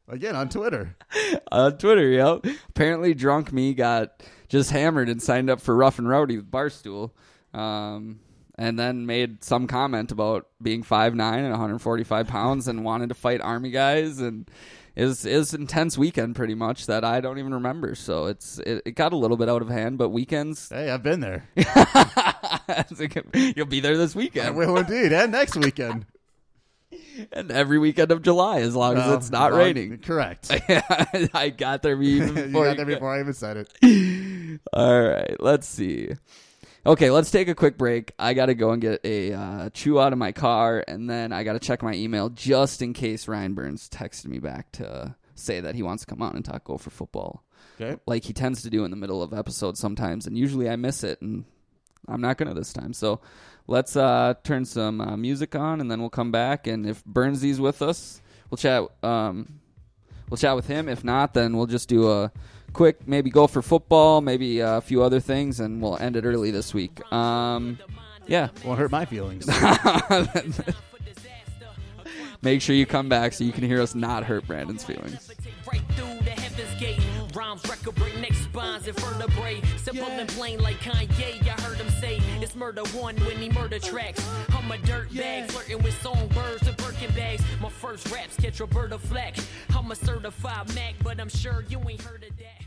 Again, 0.10 0.36
on 0.36 0.50
Twitter. 0.50 0.98
on 1.52 1.78
Twitter, 1.78 2.10
yep. 2.10 2.46
Apparently, 2.70 3.14
drunk 3.14 3.54
me 3.54 3.74
got 3.74 4.22
just 4.50 4.72
hammered 4.72 5.08
and 5.08 5.22
signed 5.22 5.50
up 5.50 5.62
for 5.62 5.74
Rough 5.76 5.98
and 5.98 6.10
Rowdy 6.10 6.36
with 6.36 6.52
Barstool, 6.52 7.12
um, 7.54 8.20
and 8.58 8.78
then 8.78 9.06
made 9.06 9.44
some 9.46 9.68
comment 9.68 10.12
about 10.12 10.48
being 10.62 10.84
five 10.84 11.16
nine 11.16 11.40
and 11.40 11.52
145 11.52 12.28
pounds 12.28 12.68
and 12.68 12.84
wanted 12.84 13.10
to 13.10 13.16
fight 13.16 13.40
army 13.40 13.72
guys 13.72 14.20
and. 14.20 14.50
It 15.00 15.06
was, 15.06 15.26
it 15.26 15.38
was 15.38 15.54
intense 15.54 15.98
weekend, 15.98 16.36
pretty 16.36 16.56
much 16.56 16.88
that 16.88 17.06
I 17.06 17.22
don't 17.22 17.40
even 17.40 17.54
remember. 17.54 17.96
So 17.96 18.26
it's 18.26 18.60
it, 18.60 18.82
it 18.86 18.96
got 18.96 19.14
a 19.14 19.16
little 19.16 19.38
bit 19.38 19.48
out 19.48 19.62
of 19.62 19.70
hand. 19.70 19.98
But 19.98 20.10
weekends, 20.10 20.68
Hey, 20.68 20.90
I've 20.90 21.04
been 21.04 21.22
there. 21.22 21.48
you'll 23.56 23.66
be 23.66 23.80
there 23.80 23.96
this 23.96 24.14
weekend. 24.14 24.48
I 24.48 24.52
will 24.52 24.76
indeed. 24.76 25.14
And 25.14 25.32
next 25.32 25.56
weekend. 25.56 26.06
and 27.32 27.50
every 27.50 27.80
weekend 27.80 28.12
of 28.12 28.22
July, 28.24 28.60
as 28.60 28.76
long 28.76 28.98
as 28.98 29.08
oh, 29.08 29.14
it's 29.14 29.30
not 29.32 29.54
well, 29.54 29.62
raining. 29.62 30.00
Correct. 30.00 30.52
I 31.34 31.54
got 31.56 31.82
there 31.82 32.02
even 32.02 32.36
you 32.36 32.44
before 32.44 32.66
got 32.66 32.76
there 32.76 32.86
before 32.86 33.16
I 33.16 33.22
even 33.22 33.34
said 33.34 33.56
it. 33.56 34.60
All 34.74 35.02
right, 35.02 35.38
let's 35.40 35.66
see. 35.66 36.10
Okay, 36.86 37.12
let's 37.12 37.30
take 37.30 37.50
a 37.50 37.56
quick 37.56 37.78
break. 37.78 38.14
I 38.18 38.34
got 38.34 38.46
to 38.48 38.56
go 38.56 38.72
and 38.72 38.82
get 38.82 39.02
a 39.04 39.34
uh, 39.34 39.70
chew 39.72 40.00
out 40.00 40.14
of 40.14 40.20
my 40.20 40.32
car, 40.32 40.84
and 40.88 41.10
then 41.10 41.34
I 41.34 41.44
got 41.44 41.54
to 41.54 41.60
check 41.60 41.84
my 41.84 41.94
email 41.94 42.30
just 42.30 42.82
in 42.82 42.94
case 42.94 43.28
Ryan 43.28 43.54
Burns 43.54 43.90
texted 43.90 44.28
me 44.28 44.40
back 44.40 44.72
to 44.74 45.16
say 45.36 45.60
that 45.60 45.76
he 45.76 45.84
wants 45.84 46.06
to 46.06 46.08
come 46.08 46.22
on 46.22 46.36
and 46.36 46.44
talk 46.44 46.64
Go 46.64 46.78
for 46.78 46.90
football, 46.90 47.44
Okay. 47.80 48.00
like 48.06 48.24
he 48.24 48.34
tends 48.34 48.62
to 48.64 48.70
do 48.70 48.86
in 48.86 48.92
the 48.92 48.98
middle 48.98 49.22
of 49.22 49.34
episodes 49.34 49.80
sometimes, 49.80 50.26
and 50.26 50.38
usually 50.38 50.70
I 50.70 50.78
miss 50.78 51.04
it, 51.04 51.22
and 51.22 51.44
I'm 52.08 52.22
not 52.22 52.38
gonna 52.38 52.54
this 52.54 52.72
time. 52.72 52.94
So 52.94 53.20
let's 53.68 53.98
uh, 53.98 54.36
turn 54.46 54.64
some 54.64 55.02
uh, 55.02 55.18
music 55.18 55.56
on, 55.56 55.82
and 55.82 55.92
then 55.92 56.00
we'll 56.00 56.10
come 56.10 56.32
back, 56.32 56.66
and 56.66 56.86
if 56.86 57.04
Burnsy's 57.04 57.60
with 57.60 57.82
us, 57.82 58.22
we'll 58.50 58.58
chat. 58.58 58.88
Um, 59.04 59.60
we'll 60.30 60.38
chat 60.38 60.56
with 60.56 60.68
him. 60.68 60.88
If 60.88 61.04
not, 61.04 61.34
then 61.34 61.58
we'll 61.58 61.68
just 61.68 61.90
do 61.90 62.10
a 62.10 62.32
quick, 62.74 63.08
maybe 63.08 63.30
go 63.30 63.48
for 63.48 63.62
football, 63.62 64.22
maybe 64.22 64.62
uh, 64.62 64.78
a 64.78 64.82
few 64.82 65.04
other 65.04 65.20
things, 65.20 65.60
and 65.60 65.82
we'll 65.82 65.98
end 65.98 66.16
it 66.16 66.26
early 66.26 66.52
this 66.52 66.74
week. 66.74 67.00
Um, 67.12 67.80
yeah, 68.28 68.50
Won't 68.64 68.80
hurt 68.80 68.92
my 68.92 69.06
feelings. 69.06 69.48
make 72.42 72.62
sure 72.62 72.76
you 72.76 72.86
come 72.86 73.10
back 73.10 73.34
so 73.34 73.44
you 73.44 73.52
can 73.52 73.64
hear 73.64 73.82
us 73.82 73.96
not 73.96 74.24
hurt 74.24 74.46
Brandon's 74.48 74.84
feelings. 74.84 75.32
Right 75.72 75.82
through 75.90 76.20
the 76.24 76.32
heavens 76.32 76.80
gate. 76.80 77.02
Rhymes 77.36 77.68
record 77.70 77.96
break 77.96 78.18
neck 78.20 78.34
spines 78.34 78.88
and 78.88 79.00
vertebrae. 79.00 79.62
Simple 79.78 80.08
and 80.08 80.30
plain 80.30 80.60
like 80.60 80.78
Kanye. 80.78 81.42
I 81.48 81.62
heard 81.62 81.78
him 81.78 81.90
say 81.90 82.20
it's 82.42 82.56
murder 82.56 82.84
one 82.94 83.16
when 83.18 83.38
he 83.38 83.50
murder 83.50 83.80
tracks. 83.80 84.28
I'm 84.50 84.72
a 84.72 84.78
dirt 84.80 85.14
bag 85.16 85.52
flirting 85.52 85.82
with 85.84 86.00
songbirds 86.02 86.68
and 86.68 86.78
Birkin 86.78 87.12
bags. 87.14 87.44
My 87.62 87.70
first 87.70 88.10
raps 88.12 88.36
catch 88.38 88.60
Roberta 88.60 88.98
Flack. 88.98 89.36
I'm 89.76 89.92
a 89.92 89.96
certified 89.96 90.74
Mac, 90.76 90.96
but 91.04 91.20
I'm 91.20 91.30
sure 91.30 91.66
you 91.70 91.80
ain't 91.88 92.02
heard 92.02 92.24
of 92.24 92.38
that. 92.38 92.59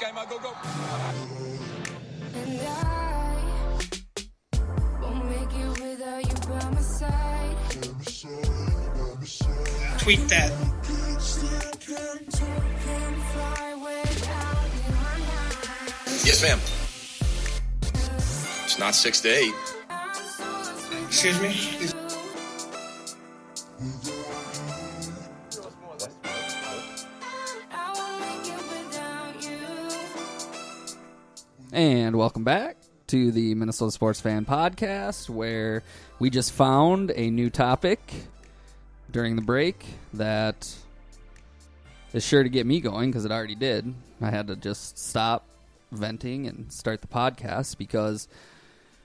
Sky 0.00 0.12
Mug, 0.12 0.30
go, 0.30 0.38
go. 0.38 0.52
And 2.32 2.60
I 2.62 3.34
won't 3.42 3.46
believe 3.46 3.98
it 3.98 4.20
is 4.22 4.42
you 4.44 4.88
and 4.88 4.88
I 4.88 5.00
will 5.00 5.24
make 5.24 5.52
it 5.52 5.70
without 5.82 6.22
you 6.26 6.36
by 6.48 6.70
my 6.70 6.80
side. 6.80 7.56
Tweet 9.98 10.28
that. 10.28 11.09
Can't 11.20 12.32
fly 12.32 13.74
without 13.76 14.70
you. 14.74 14.94
Yes, 16.24 16.42
ma'am. 16.42 16.58
It's 18.64 18.78
not 18.78 18.94
six 18.94 19.20
to 19.20 19.28
eight. 19.28 19.52
I'm 19.90 20.14
so 20.14 20.62
sweet. 20.62 21.04
Excuse 21.08 21.40
me? 21.42 21.90
I 27.70 27.92
won't 27.94 28.20
make 28.20 28.46
it 28.54 28.62
without 28.86 29.44
you. 29.44 29.58
And 31.70 32.16
welcome 32.16 32.44
back 32.44 32.78
to 33.08 33.30
the 33.30 33.54
Minnesota 33.56 33.92
Sports 33.92 34.22
Fan 34.22 34.46
Podcast, 34.46 35.28
where 35.28 35.82
we 36.18 36.30
just 36.30 36.52
found 36.52 37.12
a 37.14 37.28
new 37.30 37.50
topic 37.50 38.00
during 39.10 39.36
the 39.36 39.42
break 39.42 39.84
that 40.14 40.74
is 42.12 42.24
sure 42.24 42.42
to 42.42 42.48
get 42.48 42.66
me 42.66 42.80
going 42.80 43.10
because 43.10 43.24
it 43.24 43.30
already 43.30 43.54
did. 43.54 43.94
I 44.20 44.30
had 44.30 44.48
to 44.48 44.56
just 44.56 44.98
stop 44.98 45.44
venting 45.92 46.46
and 46.46 46.72
start 46.72 47.00
the 47.00 47.08
podcast 47.08 47.78
because 47.78 48.28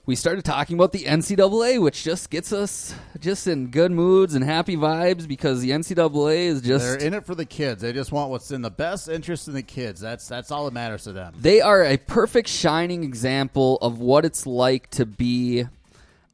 we 0.06 0.16
started 0.16 0.46
talking 0.46 0.76
about 0.78 0.92
the 0.92 1.06
NCAA, 1.06 1.82
which 1.82 2.04
just 2.04 2.30
gets 2.30 2.54
us 2.54 2.94
just 3.20 3.48
in 3.48 3.68
good 3.68 3.92
moods 3.92 4.36
and 4.36 4.44
happy 4.44 4.76
vibes 4.78 5.28
because 5.28 5.62
the 5.62 5.72
NCAA 5.72 6.46
is 6.46 6.62
just 6.62 6.86
They're 6.86 7.08
in 7.08 7.14
it 7.16 7.26
for 7.26 7.34
the 7.34 7.46
kids. 7.46 7.82
They 7.82 7.92
just 7.92 8.12
want 8.12 8.30
what's 8.30 8.52
in 8.52 8.62
the 8.62 8.70
best 8.70 9.10
interest 9.10 9.48
of 9.48 9.56
the 9.56 9.64
kids. 9.64 10.00
That's 10.00 10.28
that's 10.28 10.52
all 10.52 10.66
that 10.66 10.74
matters 10.74 11.06
to 11.06 11.12
them. 11.14 11.34
They 11.40 11.60
are 11.60 11.84
a 11.84 11.98
perfect 11.98 12.50
shining 12.50 13.04
example 13.04 13.78
of 13.82 14.00
what 14.00 14.26
it's 14.26 14.46
like 14.46 14.92
to 14.92 15.08
be 15.08 15.66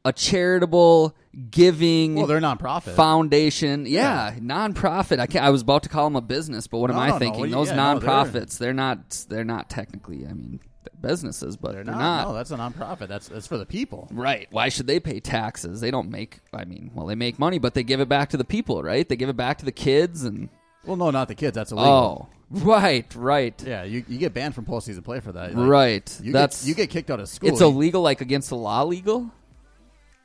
a 0.04 0.12
charitable, 0.12 1.14
giving 1.50 2.14
Well, 2.16 2.26
they're 2.26 2.40
nonprofit. 2.40 2.94
foundation. 2.94 3.86
Yeah, 3.86 4.34
nonprofit. 4.38 5.18
I 5.18 5.26
can't, 5.26 5.44
I 5.44 5.50
was 5.50 5.62
about 5.62 5.82
to 5.84 5.88
call 5.88 6.04
them 6.04 6.16
a 6.16 6.20
business, 6.20 6.66
but 6.66 6.78
what 6.78 6.90
am 6.90 6.96
No, 6.96 7.02
I 7.02 7.06
no, 7.08 7.12
no. 7.14 7.18
thinking? 7.18 7.40
Well, 7.42 7.50
Those 7.50 7.68
yeah, 7.68 7.76
no, 7.76 7.98
they're- 7.98 8.08
nonprofits, 8.08 8.58
they're, 8.58 8.72
not. 8.74 9.24
They're 9.28 9.44
not 9.44 9.70
technically. 9.70 10.26
I 10.26 10.32
mean, 10.32 10.60
they're 10.84 11.10
businesses, 11.10 11.56
but 11.56 11.72
They're 11.72 11.84
they're, 11.84 11.94
not. 11.94 12.24
not. 12.24 12.28
No, 12.28 12.34
that's 12.34 12.50
a 12.50 12.56
nonprofit. 12.56 13.08
That's 13.08 13.28
that's 13.28 13.46
for 13.46 13.56
the 13.58 13.66
people. 13.66 14.08
Right. 14.12 14.46
Why 14.50 14.68
should 14.68 14.86
they 14.86 15.00
pay 15.00 15.20
taxes? 15.20 15.80
They 15.80 15.90
don't 15.90 16.10
make 16.10 16.40
I 16.52 16.64
mean, 16.64 16.90
well 16.94 17.06
they 17.06 17.14
make 17.14 17.38
money, 17.38 17.58
but 17.58 17.74
they 17.74 17.82
give 17.82 18.00
it 18.00 18.08
back 18.08 18.30
to 18.30 18.36
the 18.36 18.44
people, 18.44 18.82
right? 18.82 19.08
They 19.08 19.16
give 19.16 19.28
it 19.28 19.36
back 19.36 19.58
to 19.58 19.64
the 19.64 19.72
kids 19.72 20.24
and 20.24 20.48
Well, 20.84 20.96
no, 20.96 21.10
not 21.10 21.28
the 21.28 21.34
kids. 21.34 21.54
That's 21.54 21.72
illegal. 21.72 22.28
Oh. 22.30 22.36
Right, 22.54 23.14
right. 23.14 23.62
Yeah, 23.66 23.84
you, 23.84 24.04
you 24.06 24.18
get 24.18 24.34
banned 24.34 24.54
from 24.54 24.66
postseason 24.66 25.02
play 25.02 25.20
for 25.20 25.32
that. 25.32 25.54
Like, 25.54 25.66
right. 25.68 26.20
You 26.22 26.32
That's 26.32 26.62
get, 26.62 26.68
you 26.68 26.74
get 26.74 26.90
kicked 26.90 27.10
out 27.10 27.18
of 27.18 27.26
school. 27.30 27.48
It's 27.48 27.62
illegal 27.62 28.02
like 28.02 28.20
against 28.20 28.50
the 28.50 28.56
law 28.56 28.82
legal? 28.82 29.30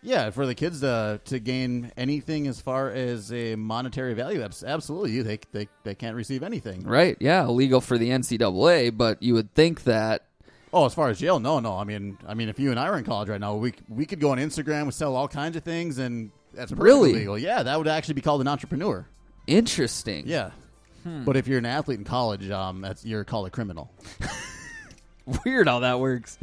Yeah, 0.04 0.30
for 0.30 0.46
the 0.46 0.56
kids 0.56 0.82
to 0.82 1.20
to 1.26 1.40
gain 1.40 1.92
anything 1.98 2.48
as 2.48 2.62
far 2.62 2.90
as 2.90 3.32
a 3.34 3.56
monetary 3.56 4.14
value, 4.14 4.42
absolutely, 4.42 5.22
they 5.22 5.40
they 5.52 5.68
they 5.84 5.96
can't 5.96 6.16
receive 6.16 6.44
anything. 6.44 6.84
Right. 6.84 7.18
Yeah, 7.20 7.44
illegal 7.46 7.82
for 7.82 7.98
the 7.98 8.10
NCAA, 8.10 8.96
but 8.96 9.22
you 9.24 9.34
would 9.34 9.54
think 9.54 9.84
that 9.84 10.24
Oh, 10.74 10.86
as 10.86 10.94
far 10.94 11.10
as 11.10 11.18
jail, 11.20 11.40
no, 11.40 11.60
no. 11.62 11.78
I 11.78 11.86
mean, 11.86 12.18
I 12.28 12.34
mean, 12.34 12.50
if 12.50 12.60
you 12.60 12.72
and 12.72 12.80
I 12.80 12.90
were 12.90 12.98
in 12.98 13.06
college 13.06 13.30
right 13.30 13.40
now, 13.42 13.56
we 13.56 13.74
we 13.90 14.06
could 14.06 14.20
go 14.20 14.32
on 14.32 14.38
Instagram, 14.38 14.86
we 14.86 14.92
sell 14.92 15.16
all 15.16 15.28
kinds 15.28 15.56
of 15.58 15.64
things, 15.64 15.98
and 15.98 16.30
that's 16.54 16.72
Really? 16.72 17.14
legal. 17.14 17.38
Yeah, 17.38 17.64
that 17.64 17.78
would 17.78 17.88
actually 17.88 18.16
be 18.16 18.22
called 18.22 18.42
an 18.42 18.48
entrepreneur. 18.48 19.08
interesting. 19.48 20.28
Yeah. 20.28 20.52
Hmm. 21.04 21.24
But 21.24 21.38
if 21.38 21.48
you're 21.48 21.58
an 21.60 21.66
athlete 21.66 22.00
in 22.00 22.06
college, 22.06 22.50
um, 22.52 22.82
that's 22.82 23.06
you're 23.06 23.24
called 23.24 23.48
a 23.48 23.50
criminal. 23.50 23.92
Weird 25.46 25.68
how 25.68 25.80
that 25.80 26.00
works. 26.00 26.38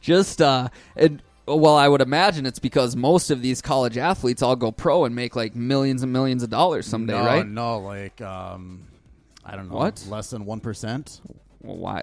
Just 0.00 0.42
uh 0.42 0.68
and 0.96 1.22
well, 1.46 1.76
I 1.76 1.86
would 1.88 2.00
imagine 2.00 2.46
it's 2.46 2.58
because 2.58 2.96
most 2.96 3.30
of 3.30 3.40
these 3.42 3.60
college 3.62 3.96
athletes 3.96 4.42
all 4.42 4.56
go 4.56 4.72
pro 4.72 5.04
and 5.04 5.14
make 5.14 5.36
like 5.36 5.54
millions 5.54 6.02
and 6.02 6.12
millions 6.12 6.42
of 6.42 6.50
dollars 6.50 6.86
someday, 6.86 7.12
no, 7.18 7.24
right? 7.24 7.46
No, 7.46 7.78
like 7.78 8.20
um, 8.20 8.86
I 9.44 9.56
don't 9.56 9.68
know, 9.68 9.76
What? 9.76 10.04
less 10.08 10.30
than 10.30 10.44
one 10.44 10.60
percent. 10.60 11.20
Well, 11.62 11.76
why? 11.76 12.02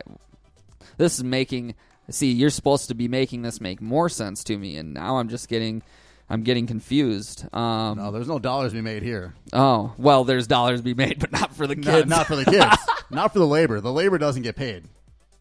This 0.97 1.17
is 1.17 1.23
making. 1.23 1.75
See, 2.09 2.31
you're 2.31 2.49
supposed 2.49 2.89
to 2.89 2.95
be 2.95 3.07
making 3.07 3.43
this 3.43 3.61
make 3.61 3.81
more 3.81 4.09
sense 4.09 4.43
to 4.45 4.57
me, 4.57 4.75
and 4.77 4.93
now 4.93 5.17
I'm 5.19 5.29
just 5.29 5.47
getting, 5.47 5.81
I'm 6.29 6.43
getting 6.43 6.67
confused. 6.67 7.45
Um, 7.55 7.97
No, 7.97 8.11
there's 8.11 8.27
no 8.27 8.39
dollars 8.39 8.71
to 8.73 8.75
be 8.77 8.81
made 8.81 9.03
here. 9.03 9.33
Oh, 9.53 9.93
well, 9.97 10.25
there's 10.25 10.45
dollars 10.45 10.81
to 10.81 10.83
be 10.83 10.93
made, 10.93 11.19
but 11.19 11.31
not 11.31 11.55
for 11.55 11.65
the 11.65 11.75
Not, 11.75 11.85
kids. 11.85 12.09
not 12.09 12.27
for 12.27 12.35
the 12.35 12.43
kids. 12.43 12.75
not 13.09 13.31
for 13.31 13.39
the 13.39 13.47
labor. 13.47 13.79
The 13.79 13.91
labor 13.93 14.17
doesn't 14.17 14.41
get 14.41 14.57
paid. 14.57 14.83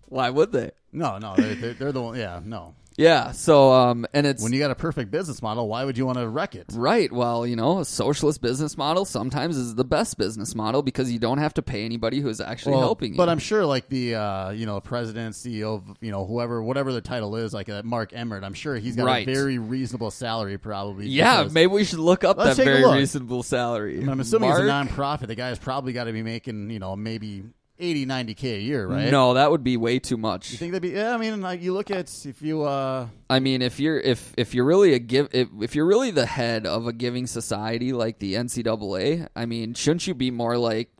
Why 0.06 0.30
would 0.30 0.52
they? 0.52 0.70
No, 0.92 1.18
no, 1.18 1.34
they're, 1.36 1.74
they're 1.74 1.90
the 1.92 2.00
one. 2.02 2.16
Yeah, 2.16 2.40
no. 2.44 2.74
Yeah. 3.02 3.32
So, 3.32 3.72
um, 3.72 4.06
and 4.14 4.26
it's 4.26 4.42
When 4.42 4.52
you 4.52 4.58
got 4.60 4.70
a 4.70 4.74
perfect 4.74 5.10
business 5.10 5.42
model, 5.42 5.68
why 5.68 5.84
would 5.84 5.98
you 5.98 6.06
want 6.06 6.18
to 6.18 6.28
wreck 6.28 6.54
it? 6.54 6.66
right. 6.74 7.10
Well, 7.12 7.46
you 7.46 7.56
know, 7.56 7.80
a 7.80 7.84
socialist 7.84 8.40
business 8.40 8.76
model 8.76 9.04
sometimes 9.04 9.56
is 9.56 9.74
the 9.74 9.84
best 9.84 10.18
business 10.18 10.54
model 10.54 10.82
because 10.82 11.10
you 11.10 11.18
don't 11.18 11.38
have 11.38 11.54
to 11.54 11.62
pay 11.62 11.84
anybody 11.84 12.20
who 12.20 12.28
is 12.28 12.40
actually 12.40 12.72
Well, 12.72 12.82
helping 12.82 13.12
you. 13.12 13.16
But 13.16 13.28
I'm 13.28 13.38
sure, 13.38 13.66
like 13.66 13.88
the 13.88 14.14
uh, 14.14 14.50
you 14.50 14.66
know 14.66 14.80
president, 14.80 15.34
CEO, 15.34 15.76
of, 15.76 15.82
you 16.00 16.10
know 16.12 16.24
whoever, 16.24 16.62
whatever 16.62 16.92
the 16.92 17.00
title 17.00 17.36
is, 17.36 17.52
like 17.52 17.68
uh, 17.68 17.82
Mark 17.84 18.12
Emmert, 18.12 18.44
I'm 18.44 18.54
sure 18.54 18.76
he's 18.76 18.96
got 18.96 19.06
Right. 19.06 19.26
a 19.28 19.32
very 19.34 19.58
reasonable 19.58 20.10
salary, 20.10 20.58
probably. 20.58 21.08
yeah, 21.08 21.38
because- 21.42 21.52
maybe 21.52 21.72
we 21.72 21.84
should 21.84 21.98
look 21.98 22.24
up 22.24 22.36
Let's 22.38 22.56
that 22.56 22.62
take 22.64 22.68
a 22.68 22.72
very 22.72 22.84
look. 22.84 22.96
reasonable 22.96 23.42
salary. 23.42 23.96
I 23.96 24.00
mean, 24.00 24.08
I'm 24.08 24.20
assuming 24.20 24.48
Mark? 24.50 24.62
it's 24.62 24.68
a 24.70 24.72
nonprofit. 24.94 25.26
The 25.26 25.34
guy's 25.34 25.58
probably 25.58 25.92
got 25.92 26.04
to 26.04 26.12
be 26.12 26.22
making 26.22 26.70
you 26.70 26.78
know 26.78 26.94
maybe 26.96 27.44
80, 27.78 28.04
90 28.06 28.34
k 28.34 28.56
a 28.56 28.58
year, 28.58 28.86
right? 28.86 29.10
No, 29.10 29.34
that 29.34 29.50
would 29.50 29.64
be 29.64 29.76
way 29.76 29.98
too 29.98 30.16
much. 30.16 30.52
You 30.52 30.58
think 30.58 30.72
that'd 30.72 30.82
be? 30.82 30.96
Yeah, 30.96 31.14
I 31.14 31.16
mean, 31.16 31.40
like 31.40 31.62
you 31.62 31.72
look 31.72 31.90
at 31.90 32.08
if 32.26 32.40
you. 32.42 32.62
uh 32.62 33.08
I 33.28 33.40
mean, 33.40 33.62
if 33.62 33.80
you're 33.80 33.98
if 33.98 34.32
if 34.36 34.54
you're 34.54 34.64
really 34.64 34.94
a 34.94 34.98
give 34.98 35.28
if, 35.32 35.48
if 35.60 35.74
you're 35.74 35.86
really 35.86 36.10
the 36.10 36.26
head 36.26 36.66
of 36.66 36.86
a 36.86 36.92
giving 36.92 37.26
society 37.26 37.92
like 37.92 38.18
the 38.18 38.34
NCAA, 38.34 39.28
I 39.34 39.46
mean, 39.46 39.74
shouldn't 39.74 40.06
you 40.06 40.14
be 40.14 40.30
more 40.30 40.56
like 40.58 40.90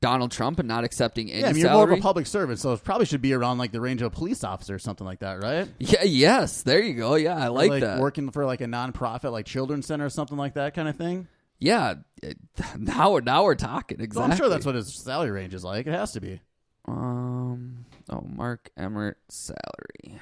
Donald 0.00 0.30
Trump 0.30 0.58
and 0.58 0.66
not 0.68 0.82
accepting 0.84 1.30
any 1.30 1.40
Yeah, 1.40 1.48
I 1.48 1.52
mean, 1.52 1.62
you're 1.62 1.72
more 1.72 1.90
of 1.90 1.98
a 1.98 2.00
public 2.00 2.26
servant, 2.26 2.58
so 2.58 2.72
it 2.72 2.82
probably 2.82 3.04
should 3.04 3.20
be 3.20 3.34
around 3.34 3.58
like 3.58 3.70
the 3.72 3.80
range 3.82 4.00
of 4.00 4.06
a 4.06 4.16
police 4.16 4.42
officer 4.44 4.74
or 4.74 4.78
something 4.78 5.06
like 5.06 5.18
that, 5.20 5.42
right? 5.42 5.68
yeah, 5.78 6.04
yes, 6.04 6.62
there 6.62 6.82
you 6.82 6.94
go. 6.94 7.16
Yeah, 7.16 7.36
I 7.36 7.48
Or, 7.48 7.50
like, 7.50 7.82
that. 7.82 7.98
working 8.00 8.30
for 8.30 8.46
like 8.46 8.62
a 8.62 8.66
nonprofit, 8.66 9.30
like 9.30 9.44
children's 9.44 9.86
center 9.86 10.06
or 10.06 10.10
something 10.10 10.38
like 10.38 10.54
that 10.54 10.74
kind 10.74 10.88
of 10.88 10.96
thing. 10.96 11.28
Yeah, 11.60 11.94
it- 12.22 12.38
now 12.78 13.12
we're 13.12 13.20
now 13.20 13.44
we're 13.44 13.54
talking 13.54 14.00
exactly. 14.00 14.32
I'm 14.32 14.36
sure 14.38 14.48
that's 14.48 14.66
what 14.66 14.74
his 14.74 14.92
salary 14.92 15.30
range 15.30 15.54
is 15.54 15.62
like. 15.62 15.86
It 15.86 15.92
has 15.92 16.12
to 16.12 16.20
be. 16.20 16.40
Um. 16.88 17.84
Oh, 18.08 18.22
Mark 18.26 18.70
Emmert 18.76 19.18
salary. 19.28 20.18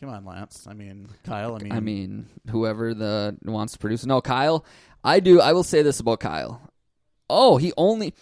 Come 0.00 0.08
on, 0.08 0.24
Lance. 0.24 0.66
I 0.68 0.72
mean, 0.72 1.08
Kyle. 1.24 1.56
I 1.56 1.58
mean, 1.58 1.72
I 1.72 1.80
mean, 1.80 2.26
whoever 2.50 2.94
the 2.94 3.36
wants 3.44 3.74
to 3.74 3.78
produce. 3.78 4.06
No, 4.06 4.20
Kyle. 4.22 4.64
I 5.04 5.20
do. 5.20 5.40
I 5.40 5.52
will 5.52 5.64
say 5.64 5.82
this 5.82 6.00
about 6.00 6.20
Kyle. 6.20 6.62
Oh, 7.28 7.58
he 7.58 7.72
only 7.76 8.14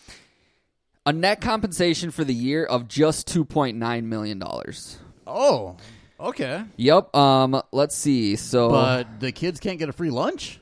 a 1.07 1.12
net 1.12 1.40
compensation 1.40 2.11
for 2.11 2.24
the 2.24 2.35
year 2.35 2.64
of 2.64 2.88
just 2.88 3.26
two 3.28 3.44
point 3.44 3.76
nine 3.76 4.09
million 4.09 4.38
dollars. 4.40 4.98
oh, 5.26 5.76
okay. 6.18 6.64
Yep. 6.76 7.14
Um. 7.14 7.62
Let's 7.70 7.94
see. 7.94 8.35
So, 8.37 8.70
But 8.70 9.20
the 9.20 9.31
kids 9.31 9.61
can't 9.61 9.78
get 9.78 9.88
a 9.88 9.92
free 9.92 10.11
lunch. 10.11 10.59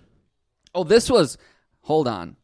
Oh, 0.77 0.85
this 0.85 1.11
was. 1.11 1.39
Hold 1.83 2.09
on. 2.09 2.37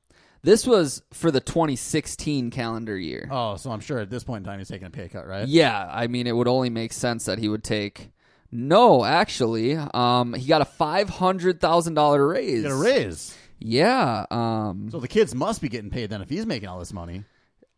This 0.45 0.67
was 0.67 1.03
for 1.13 1.31
the 1.31 1.41
2016 1.41 2.51
calendar 2.51 2.99
year. 2.99 3.29
Oh, 3.31 3.57
so 3.57 3.71
I'm 3.71 3.81
sure 3.81 4.01
at 4.01 4.11
this 4.11 4.25
point 4.25 4.45
in 4.45 4.51
time 4.51 4.59
he's 4.59 4.69
taking 4.69 4.89
a 4.89 4.91
pay 4.91 5.09
cut, 5.09 5.27
right? 5.27 5.47
Yeah, 5.47 5.89
I 5.91 6.09
mean, 6.09 6.27
it 6.27 6.35
would 6.35 6.49
only 6.49 6.71
make 6.71 6.93
sense 6.93 7.27
that 7.27 7.39
he 7.39 7.49
would 7.49 7.63
take. 7.63 8.11
No, 8.51 9.05
actually, 9.05 9.77
um, 9.77 10.35
he 10.35 10.47
got 10.47 10.61
a 10.61 10.67
five 10.67 11.09
hundred 11.09 11.61
thousand 11.61 11.95
dollar 11.95 12.27
raise. 12.27 12.63
Get 12.63 12.73
a 12.73 12.77
raise. 12.77 13.37
Yeah. 13.61 14.27
Um. 14.31 14.89
So 14.91 14.99
the 14.99 15.09
kids 15.09 15.35
must 15.35 15.63
be 15.63 15.69
getting 15.69 15.91
paid 15.91 16.11
then 16.11 16.23
if 16.23 16.29
he's 16.29 16.45
making 16.45 16.69
all 16.69 16.81
this 16.81 16.93
money. 16.93 17.25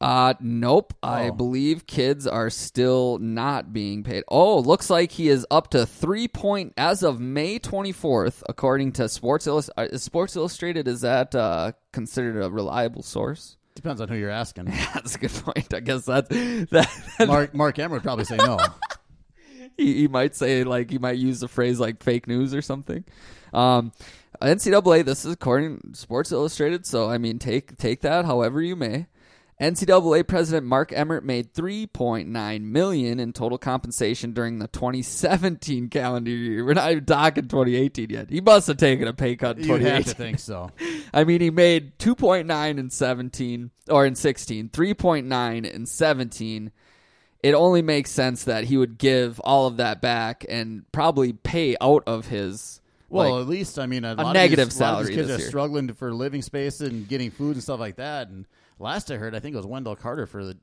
Uh, 0.05 0.35
nope. 0.38 0.93
I 1.03 1.29
Oh. 1.29 1.33
believe 1.33 1.87
kids 1.87 2.27
are 2.27 2.51
still 2.51 3.17
not 3.19 3.73
being 3.73 4.03
paid. 4.03 4.23
Oh, 4.29 4.59
looks 4.59 4.90
like 4.90 5.12
he 5.12 5.29
is 5.31 5.47
up 5.51 5.71
to 5.71 5.87
three 5.87 6.29
point 6.29 6.75
as 6.77 7.03
of 7.03 7.21
May 7.21 7.59
twenty 7.59 7.93
fourth, 7.93 8.43
according 8.47 8.93
to 8.93 9.09
Sports 9.09 9.47
Illust- 9.47 9.71
uh, 9.79 9.97
Sports 9.97 10.37
Illustrated. 10.37 10.87
Is 10.88 11.01
that 11.01 11.35
uh, 11.35 11.73
considered 11.93 12.43
a 12.43 12.51
reliable 12.51 13.03
source? 13.03 13.57
Depends 13.75 14.03
on 14.03 14.09
who 14.09 14.14
you're 14.17 14.29
asking. 14.31 14.67
Yeah, 14.69 14.90
That's 14.95 15.14
a 15.14 15.19
good 15.19 15.33
point. 15.33 15.73
I 15.73 15.81
guess 15.81 16.05
that's 16.05 16.29
that. 16.29 17.25
Mark 17.27 17.55
Mark 17.55 17.79
Emmert 17.79 17.93
would 17.97 18.03
probably 18.03 18.27
say 18.27 18.37
no. 18.37 18.59
he, 19.79 19.95
he 20.01 20.09
might 20.09 20.37
say 20.37 20.64
like 20.64 20.90
he 20.90 20.99
might 20.99 21.17
use 21.17 21.40
the 21.40 21.49
phrase 21.49 21.81
like 21.81 22.03
fake 22.03 22.27
news 22.27 22.55
or 22.55 22.61
something. 22.61 23.05
Um, 23.55 23.93
NCAA. 24.43 25.05
This 25.07 25.25
is 25.25 25.33
according 25.33 25.81
to 25.93 25.99
Sports 25.99 26.31
Illustrated. 26.31 26.85
So 26.85 27.09
I 27.09 27.17
mean, 27.17 27.38
take 27.38 27.79
take 27.79 28.03
that 28.03 28.27
however 28.27 28.61
you 28.61 28.77
may. 28.77 29.07
NCAA 29.61 30.27
President 30.27 30.67
Mark 30.67 30.93
Emmert 30.93 31.25
made 31.25 31.55
3.9 31.55 32.61
million 32.62 33.21
in 33.21 33.33
total 33.33 33.57
compensation 33.57 34.33
during 34.33 34.59
the 34.59 34.67
2017 34.69 35.88
calendar 35.90 36.31
year. 36.31 36.64
We're 36.64 36.75
not 36.75 36.90
even 36.90 37.05
talking 37.05 37.47
2018 37.47 38.11
yet. 38.11 38.31
He 38.31 38.40
must 38.40 38.67
have 38.67 38.79
taken 38.79 39.07
a 39.07 39.12
pay 39.12 39.37
cut 39.37 39.59
in 39.59 39.64
You'd 39.64 39.83
have 39.83 40.05
2018. 40.05 40.05
to 40.05 40.14
think 40.14 40.38
so. 40.40 40.71
I 41.14 41.23
mean, 41.25 41.40
he 41.40 41.51
made 41.51 41.99
2.9 41.99 42.79
in 42.79 42.90
17 42.90 43.71
or 43.88 44.05
in 44.05 44.17
16, 44.17 44.71
3.9 44.71 45.71
in 45.71 45.87
17. 45.87 46.73
It 47.45 47.55
only 47.55 47.83
makes 47.83 48.11
sense 48.11 48.45
that 48.45 48.64
he 48.64 48.76
would 48.76 48.99
give 48.99 49.39
all 49.41 49.66
of 49.68 49.76
that 49.76 50.01
back 50.01 50.45
and 50.49 50.91
probably 50.91 51.33
pay 51.33 51.76
out 51.81 52.03
of 52.07 52.26
his. 52.26 52.81
Well, 53.09 53.35
like- 53.35 53.43
at 53.43 53.49
least 53.49 53.78
I 53.78 53.87
mean 53.87 54.05
a, 54.05 54.14
a 54.14 54.16
lot 54.16 54.33
negative 54.33 54.68
of 54.68 54.70
these, 54.72 54.81
a 54.81 54.83
lot 54.85 54.89
of 54.89 55.07
salary 55.07 55.07
these 55.09 55.16
kids 55.16 55.31
are 55.31 55.39
year. 55.39 55.49
struggling 55.49 55.93
for 55.93 56.12
living 56.12 56.43
space 56.43 56.81
and 56.81 57.07
getting 57.07 57.31
food 57.31 57.53
and 57.55 57.62
stuff 57.62 57.78
like 57.78 57.97
that. 57.97 58.28
And 58.28 58.47
last 58.79 59.11
I 59.11 59.16
heard, 59.16 59.35
I 59.35 59.41
think 59.41 59.55
it 59.55 59.57
was 59.57 59.66
Wendell 59.66 59.97
Carter 59.97 60.27
for 60.27 60.45
the 60.45 60.57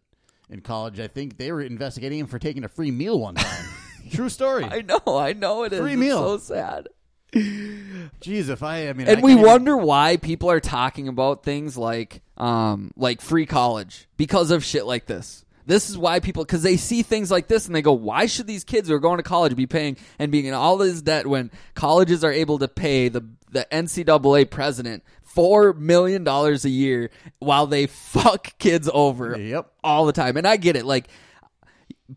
in 0.50 0.62
college. 0.62 1.00
I 1.00 1.08
think 1.08 1.38
they 1.38 1.52
were 1.52 1.62
investigating 1.62 2.20
him 2.20 2.28
for 2.28 2.38
taking 2.40 2.64
a 2.64 2.68
free 2.70 2.92
meal 2.92 3.20
one 3.20 3.36
time. 3.36 3.66
True 4.12 4.30
story. 4.30 4.66
I 4.66 4.82
know, 4.82 5.00
I 5.18 5.34
know 5.34 5.64
it 5.64 5.72
is. 5.74 5.80
Free 5.80 5.94
It's 5.94 6.00
meal. 6.00 6.18
so 6.18 6.38
sad. 6.38 6.88
Jeez, 7.34 8.50
if 8.50 8.62
I, 8.64 8.90
I 8.90 8.94
mean, 8.94 9.08
And 9.08 9.20
I 9.20 9.22
we 9.22 9.32
can't 9.32 9.40
even- 9.40 9.46
wonder 9.46 9.78
why 9.78 10.18
people 10.18 10.50
are 10.52 10.60
talking 10.60 11.08
about 11.08 11.44
things 11.44 11.78
like, 11.78 12.22
um, 12.38 12.92
like 12.98 13.22
free 13.22 13.46
college 13.46 14.08
because 14.18 14.52
of 14.52 14.64
shit 14.64 14.86
like 14.86 15.06
this. 15.06 15.46
This 15.66 15.90
is 15.90 15.98
why 15.98 16.20
people, 16.20 16.44
because 16.44 16.64
they 16.64 16.76
see 16.76 17.04
things 17.04 17.30
like 17.32 17.48
this 17.48 17.68
and 17.68 17.76
they 17.76 17.82
go, 17.84 17.94
why 17.94 18.26
should 18.26 18.48
these 18.48 18.64
kids 18.64 18.90
who 18.90 18.96
are 18.96 19.00
going 19.00 19.18
to 19.18 19.24
college 19.24 19.56
be 19.56 19.68
paying 19.68 19.96
and 20.20 20.32
being 20.32 20.46
in 20.46 20.54
all 20.54 20.76
this 20.78 21.02
debt 21.02 21.28
when 21.28 21.52
colleges 21.76 22.24
are 22.24 22.32
able 22.32 22.60
to 22.60 22.68
pay 22.68 23.08
the, 23.10 23.26
the 23.52 23.68
NCAA 23.72 24.50
president 24.50 25.04
$4 25.36 25.78
million 25.78 26.28
a 26.28 26.54
year 26.68 27.10
while 27.40 27.68
they 27.68 27.88
fuck 27.88 28.58
kids 28.58 28.90
over 28.94 29.38
Yep. 29.38 29.72
all 29.84 30.06
the 30.06 30.14
time? 30.14 30.38
And 30.38 30.48
I 30.48 30.58
get 30.58 30.76
it. 30.76 30.86
Like, 30.86 31.08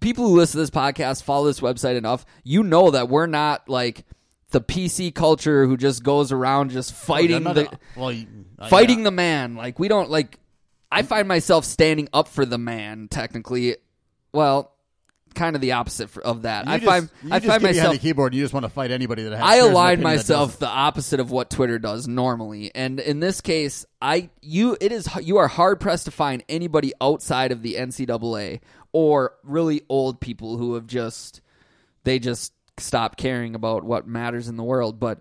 people 0.00 0.26
who 0.28 0.36
listen 0.36 0.58
to 0.58 0.62
this 0.62 0.70
podcast, 0.70 1.22
follow 1.22 1.46
this 1.46 1.60
website 1.60 1.96
enough, 1.96 2.24
you 2.42 2.62
know 2.62 2.90
that 2.90 3.08
we're 3.08 3.26
not 3.26 3.68
like 3.68 4.04
the 4.50 4.60
PC 4.60 5.14
culture 5.14 5.66
who 5.66 5.76
just 5.76 6.02
goes 6.02 6.32
around 6.32 6.70
just 6.70 6.92
fighting 6.92 7.46
I'm 7.46 7.54
the 7.54 7.68
a- 7.70 7.78
well, 7.98 8.14
uh, 8.58 8.68
fighting 8.68 8.98
yeah. 8.98 9.04
the 9.04 9.10
man. 9.10 9.56
Like 9.56 9.78
we 9.78 9.88
don't 9.88 10.10
like. 10.10 10.38
I 10.92 11.02
find 11.02 11.26
myself 11.26 11.64
standing 11.64 12.08
up 12.12 12.28
for 12.28 12.44
the 12.46 12.58
man. 12.58 13.08
Technically, 13.10 13.76
well, 14.32 14.73
kind 15.34 15.56
of 15.56 15.62
the 15.62 15.72
opposite 15.72 16.16
of 16.18 16.42
that. 16.42 16.66
You 16.66 16.72
I 16.72 16.78
just- 16.78 16.86
find 16.86 17.08
you 17.22 17.28
I 17.32 17.38
just 17.38 17.50
find 17.50 17.62
myself. 17.62 17.92
the 17.92 17.98
keyboard. 17.98 18.34
You 18.34 18.42
just 18.42 18.54
want 18.54 18.64
to 18.64 18.70
fight 18.70 18.90
anybody 18.90 19.24
that 19.24 19.32
has. 19.36 19.42
I 19.42 19.56
align 19.56 20.00
myself 20.02 20.58
the 20.58 20.68
opposite 20.68 21.20
of 21.20 21.30
what 21.30 21.50
Twitter 21.50 21.78
does 21.78 22.08
normally, 22.08 22.70
and 22.74 23.00
in 23.00 23.20
this 23.20 23.40
case, 23.40 23.84
I 24.00 24.30
you 24.42 24.76
it 24.80 24.92
is 24.92 25.08
you 25.22 25.36
are 25.38 25.48
hard 25.48 25.80
pressed 25.80 26.04
to 26.06 26.10
find 26.10 26.42
anybody 26.48 26.92
outside 27.00 27.52
of 27.52 27.62
the 27.62 27.74
NCAA 27.74 28.60
or 28.92 29.34
really 29.42 29.82
old 29.88 30.20
people 30.20 30.56
who 30.56 30.74
have 30.74 30.86
just 30.86 31.40
they 32.04 32.18
just 32.18 32.52
stop 32.78 33.16
caring 33.16 33.54
about 33.54 33.84
what 33.84 34.06
matters 34.06 34.48
in 34.48 34.56
the 34.56 34.64
world, 34.64 34.98
but. 35.00 35.20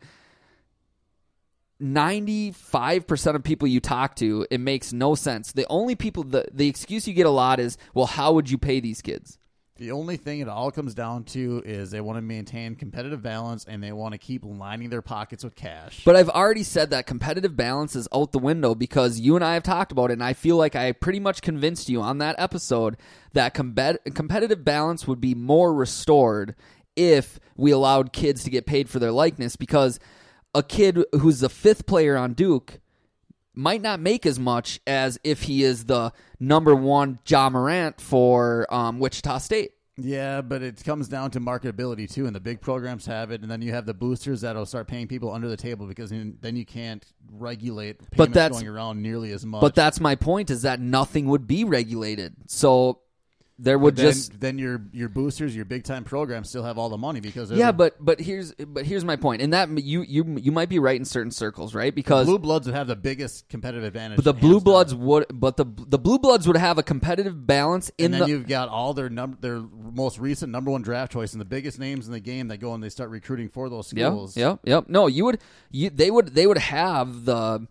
95% 1.82 3.36
of 3.36 3.44
people 3.44 3.68
you 3.68 3.82
talk 3.82 4.16
to, 4.16 4.48
it 4.50 4.60
makes 4.60 4.94
no 4.94 5.16
sense. 5.16 5.52
The 5.52 5.66
only 5.70 5.96
people, 5.96 6.24
the, 6.24 6.46
the 6.52 6.68
excuse 6.70 7.08
you 7.08 7.14
get 7.14 7.26
a 7.26 7.32
lot 7.32 7.60
is, 7.60 7.78
well, 7.94 8.06
how 8.06 8.32
would 8.34 8.50
you 8.50 8.58
pay 8.58 8.80
these 8.80 9.02
kids? 9.02 9.38
The 9.78 9.92
only 9.92 10.18
thing 10.18 10.40
it 10.40 10.48
all 10.48 10.70
comes 10.70 10.94
down 10.94 11.24
to 11.26 11.64
is 11.66 11.90
they 11.90 12.00
want 12.00 12.18
to 12.18 12.22
maintain 12.22 12.76
competitive 12.76 13.24
balance 13.24 13.66
and 13.66 13.84
they 13.84 13.92
want 13.92 14.12
to 14.12 14.20
keep 14.20 14.46
lining 14.46 14.92
their 14.92 15.02
pockets 15.02 15.44
with 15.44 15.56
cash. 15.56 16.04
But 16.06 16.16
I've 16.16 16.30
already 16.30 16.62
said 16.62 16.92
that 16.92 17.08
competitive 17.08 17.56
balance 17.56 17.96
is 17.96 18.08
out 18.14 18.34
the 18.34 18.40
window 18.40 18.76
because 18.76 19.20
you 19.20 19.36
and 19.36 19.44
I 19.44 19.56
have 19.56 19.64
talked 19.64 19.92
about 19.92 20.12
it, 20.12 20.14
and 20.14 20.24
I 20.24 20.34
feel 20.34 20.58
like 20.58 20.76
I 20.76 20.92
pretty 20.92 21.20
much 21.20 21.42
convinced 21.42 21.90
you 21.90 22.02
on 22.02 22.20
that 22.20 22.36
episode 22.38 22.98
that 23.34 23.56
compet- 23.56 24.14
competitive 24.14 24.64
balance 24.64 25.08
would 25.08 25.20
be 25.20 25.34
more 25.34 25.74
restored 25.74 26.54
if 26.96 27.40
we 27.58 27.72
allowed 27.72 28.14
kids 28.14 28.44
to 28.44 28.52
get 28.52 28.68
paid 28.68 28.90
for 28.90 29.00
their 29.00 29.12
likeness 29.12 29.56
because 29.56 30.00
a 30.54 30.62
kid 30.62 31.04
who's 31.14 31.40
the 31.40 31.50
fifth 31.50 31.88
player 31.88 32.16
on 32.16 32.34
Duke 32.34 32.80
might 33.56 33.82
not 33.82 34.00
make 34.00 34.26
as 34.26 34.40
much 34.40 34.80
as 34.88 35.20
if 35.24 35.44
he 35.44 35.64
is 35.64 35.86
the 35.86 36.12
number 36.48 36.76
one 36.76 37.20
John 37.26 37.54
Morant 37.54 38.00
for 38.02 38.72
um, 38.74 39.00
Wichita 39.00 39.38
State. 39.40 39.72
yeah, 39.98 40.42
but 40.42 40.62
it 40.64 40.84
comes 40.84 41.08
down 41.08 41.30
to 41.32 41.40
marketability 41.40 42.12
too, 42.12 42.26
and 42.26 42.36
the 42.36 42.40
big 42.40 42.62
programs 42.62 43.06
have 43.06 43.30
it, 43.32 43.42
and 43.42 43.52
then 43.52 43.62
you 43.62 43.72
have 43.74 43.86
the 43.86 43.94
boosters 43.94 44.42
that'll 44.42 44.66
start 44.66 44.88
paying 44.88 45.08
people 45.08 45.32
under 45.32 45.48
the 45.48 45.58
table 45.58 45.86
because 45.86 46.10
then 46.10 46.38
then 46.42 46.56
you 46.56 46.66
can't 46.66 47.06
regulate 47.32 48.00
payments 48.00 48.18
But 48.18 48.34
that's- 48.34 48.60
going 48.62 48.68
around 48.68 49.02
nearly 49.02 49.32
as 49.32 49.46
much. 49.46 49.62
But 49.62 49.76
that's 49.76 50.00
my 50.00 50.16
point 50.16 50.50
is 50.50 50.64
that 50.64 50.80
nothing 50.80 51.28
would 51.28 51.46
be 51.48 51.64
regulated. 51.64 52.34
So 52.48 53.02
there 53.60 53.78
would 53.78 53.96
then, 53.96 54.08
just 54.08 54.40
then 54.40 54.58
your 54.58 54.82
your 54.92 55.10
boosters, 55.10 55.56
your 55.56 55.64
big 55.66 55.84
time 55.84 56.04
programs 56.04 56.50
still 56.50 56.64
have 56.64 56.80
all 56.80 56.90
the 56.90 56.98
money 56.98 57.20
because 57.20 57.52
Yeah, 57.52 57.72
but 57.72 57.96
but 58.04 58.20
here's 58.20 58.52
but 58.56 58.84
here's 58.86 59.06
my 59.06 59.16
point. 59.16 59.44
And 59.44 59.54
that 59.54 59.70
you 59.78 60.02
you 60.02 60.38
you 60.40 60.52
might 60.52 60.70
be 60.70 60.80
right 60.80 60.96
in 61.00 61.06
certain 61.06 61.30
circles, 61.32 61.76
right? 61.76 61.94
Because 61.94 62.26
blue 62.26 62.40
bloods 62.40 62.66
would 62.66 62.76
have 62.76 62.88
the 62.88 62.96
biggest 62.96 63.48
competitive 63.50 63.84
advantage. 63.84 64.16
but 64.18 64.26
the 64.26 64.34
blue 64.34 64.56
down. 64.56 64.64
bloods 64.64 64.96
would 64.96 65.28
but 65.32 65.58
the 65.58 65.66
the 65.88 66.00
blue 66.00 66.18
bloods 66.18 66.48
would 66.48 66.58
have 66.58 66.80
a 66.80 66.84
competitive 66.84 67.46
balance 67.46 67.92
in 68.00 68.06
and 68.06 68.14
then 68.16 68.22
the 68.22 68.28
you've 68.30 68.48
got 68.48 68.70
all 68.70 68.96
their 68.96 69.10
num- 69.10 69.38
their 69.40 69.60
most 69.60 70.18
recent 70.18 70.52
number 70.52 70.72
one 70.72 70.82
draft 70.82 71.12
choice 71.12 71.32
and 71.34 71.40
the 71.40 71.46
biggest 71.46 71.78
names 71.78 72.08
in 72.08 72.12
the 72.12 72.20
game 72.20 72.48
that 72.48 72.58
go 72.58 72.74
and 72.74 72.84
they 72.84 72.90
start 72.90 73.12
recruiting 73.12 73.50
for 73.50 73.70
those 73.70 73.94
Yep, 73.94 74.12
schools. 74.12 74.36
yep, 74.36 74.60
yep. 74.64 74.86
No, 74.90 75.06
you 75.06 75.26
would 75.26 75.40
you 75.70 75.92
they 75.92 76.10
would 76.10 76.30
they 76.34 76.48
would 76.48 76.58
have 76.58 77.26
the 77.26 77.68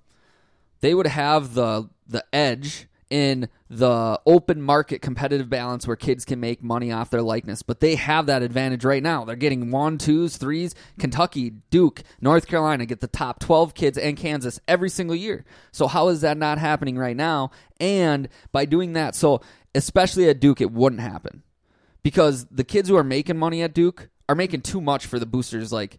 they 0.81 0.95
would 0.95 1.09
have 1.09 1.55
the 1.55 1.89
the 2.07 2.25
edge 2.33 2.87
in 3.13 3.47
the 3.69 4.19
open 4.25 4.63
market 4.63 5.03
competitive 5.03 5.51
balance 5.51 5.87
where 5.87 5.97
kids 5.97 6.25
can 6.25 6.41
make 6.41 6.63
money 6.63 6.91
off 6.91 7.11
their 7.11 7.21
likeness. 7.21 7.61
But 7.61 7.81
they 7.81 7.95
have 7.97 8.25
that 8.25 8.41
advantage 8.41 8.87
right 8.87 9.03
now. 9.03 9.27
They're 9.27 9.37
getting 9.37 9.71
one, 9.71 9.99
twos, 9.99 10.39
threes. 10.39 10.75
Kentucky, 10.99 11.51
Duke, 11.69 12.03
North 12.23 12.47
Carolina 12.47 12.87
get 12.87 13.01
the 13.01 13.07
top 13.07 13.39
12 13.39 13.75
kids 13.75 13.99
and 13.99 14.17
Kansas 14.17 14.59
every 14.67 14.89
single 14.89 15.15
year. 15.15 15.45
So 15.73 15.89
how 15.89 16.09
is 16.09 16.23
that 16.23 16.39
not 16.39 16.57
happening 16.57 16.97
right 16.97 17.15
now? 17.15 17.51
And 17.79 18.31
by 18.51 18.65
doing 18.65 18.95
that, 18.95 19.15
so 19.15 19.43
especially 19.75 20.31
at 20.31 20.41
Duke, 20.41 20.63
it 20.63 20.73
wouldn't 20.73 21.03
happen 21.03 21.43
because 22.03 22.47
the 22.47 22.65
kids 22.65 22.89
who 22.89 22.97
are 22.97 23.05
making 23.05 23.39
money 23.39 23.61
at 23.61 23.75
Duke 23.75 24.09
are 24.27 24.35
making 24.35 24.63
too 24.63 24.81
much 24.81 25.05
for 25.05 25.19
the 25.19 25.27
boosters. 25.27 25.71
Like 25.71 25.99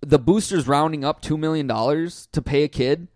the 0.00 0.18
boosters 0.18 0.66
rounding 0.66 1.04
up 1.04 1.20
two 1.20 1.36
million 1.36 1.66
dollars 1.66 2.28
to 2.32 2.40
pay 2.40 2.62
a 2.62 2.68
kid, 2.68 3.08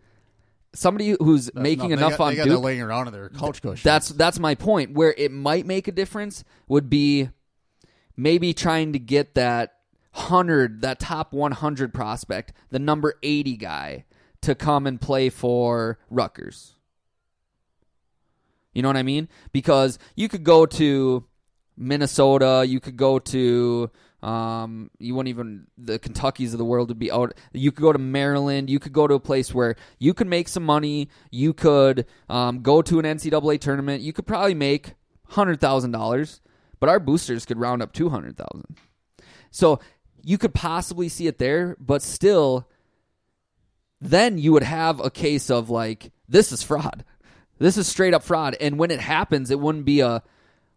somebody 0.73 1.17
who's 1.19 1.47
That's 1.47 1.63
making 1.63 1.91
not- 1.91 1.99
enough 1.99 2.19
got, 2.19 2.39
on 2.39 2.47
Duke. 2.47 2.63
laying 2.63 2.81
around 2.81 3.09
in 3.09 3.13
their 3.13 3.29
couch 3.29 3.61
cushions. 3.63 3.83
That's 3.83 4.09
that's 4.11 4.39
my 4.39 4.55
point. 4.55 4.93
Where 4.93 5.15
it 5.17 5.33
might 5.33 5.67
make 5.67 5.89
a 5.89 5.93
difference 5.93 6.45
would 6.69 6.89
be 6.89 7.31
maybe 8.17 8.53
trying 8.55 8.93
to 8.93 8.99
get 8.99 9.35
that 9.35 9.75
hundred, 10.13 10.83
that 10.83 10.99
top 11.01 11.33
one 11.33 11.53
hundred 11.53 11.95
prospect, 11.95 12.53
the 12.71 12.79
number 12.79 13.15
eighty 13.23 13.57
guy, 13.57 14.05
to 14.43 14.55
come 14.55 14.87
and 14.87 15.01
play 15.01 15.29
for 15.29 15.99
Rutgers. 16.11 16.75
You 18.73 18.83
know 18.83 18.89
what 18.89 18.97
I 18.97 19.03
mean? 19.03 19.29
Because 19.53 19.99
you 20.15 20.29
could 20.29 20.45
go 20.45 20.65
to 20.67 21.25
Minnesota, 21.77 22.65
you 22.67 22.79
could 22.79 22.97
go 22.97 23.19
to 23.19 23.91
um, 24.23 24.91
you 24.99 25.15
wouldn't 25.15 25.31
even 25.31 25.67
the 25.79 25.99
Kentuckies 25.99 26.53
of 26.53 26.59
the 26.59 26.65
world 26.65 26.89
would 26.89 26.99
be 26.99 27.11
out. 27.11 27.35
You 27.53 27.73
could 27.73 27.83
go 27.83 27.93
to 27.93 27.99
Maryland. 27.99 28.69
You 28.69 28.79
could 28.79 28.93
go 28.93 29.07
to 29.07 29.15
a 29.15 29.21
place 29.21 29.55
where 29.55 29.77
you 29.99 30.13
could 30.13 30.27
make 30.27 30.49
some 30.49 30.65
money. 30.65 31.09
You 31.31 31.53
could 31.53 32.07
um, 32.29 32.61
go 32.61 32.83
to 32.83 32.99
an 32.99 33.05
NCAA 33.05 33.61
tournament. 33.61 34.03
You 34.03 34.13
could 34.13 34.27
probably 34.27 34.55
make 34.55 34.95
hundred 35.29 35.61
thousand 35.61 35.93
dollars, 35.93 36.41
but 36.81 36.89
our 36.89 37.01
boosters 37.01 37.47
could 37.47 37.59
round 37.59 37.83
up 37.83 37.93
two 37.93 38.11
hundred 38.11 38.37
thousand. 38.37 38.77
So 39.51 39.81
you 40.23 40.37
could 40.39 40.55
possibly 40.55 41.09
see 41.09 41.27
it 41.27 41.39
there, 41.39 41.77
but 41.81 42.03
still, 42.03 42.69
then 44.01 44.39
you 44.39 44.53
would 44.53 44.63
have 44.63 45.01
a 45.01 45.11
case 45.11 45.51
of 45.51 45.71
like 45.71 46.13
this 46.29 46.53
is 46.53 46.63
fraud. 46.63 47.05
This 47.59 47.77
is 47.77 47.87
straight 47.87 48.15
up 48.15 48.23
fraud. 48.23 48.57
And 48.59 48.79
when 48.79 48.91
it 48.91 49.01
happens, 49.01 49.51
it 49.51 49.61
wouldn't 49.61 49.85
be 49.85 50.01
a 50.01 50.23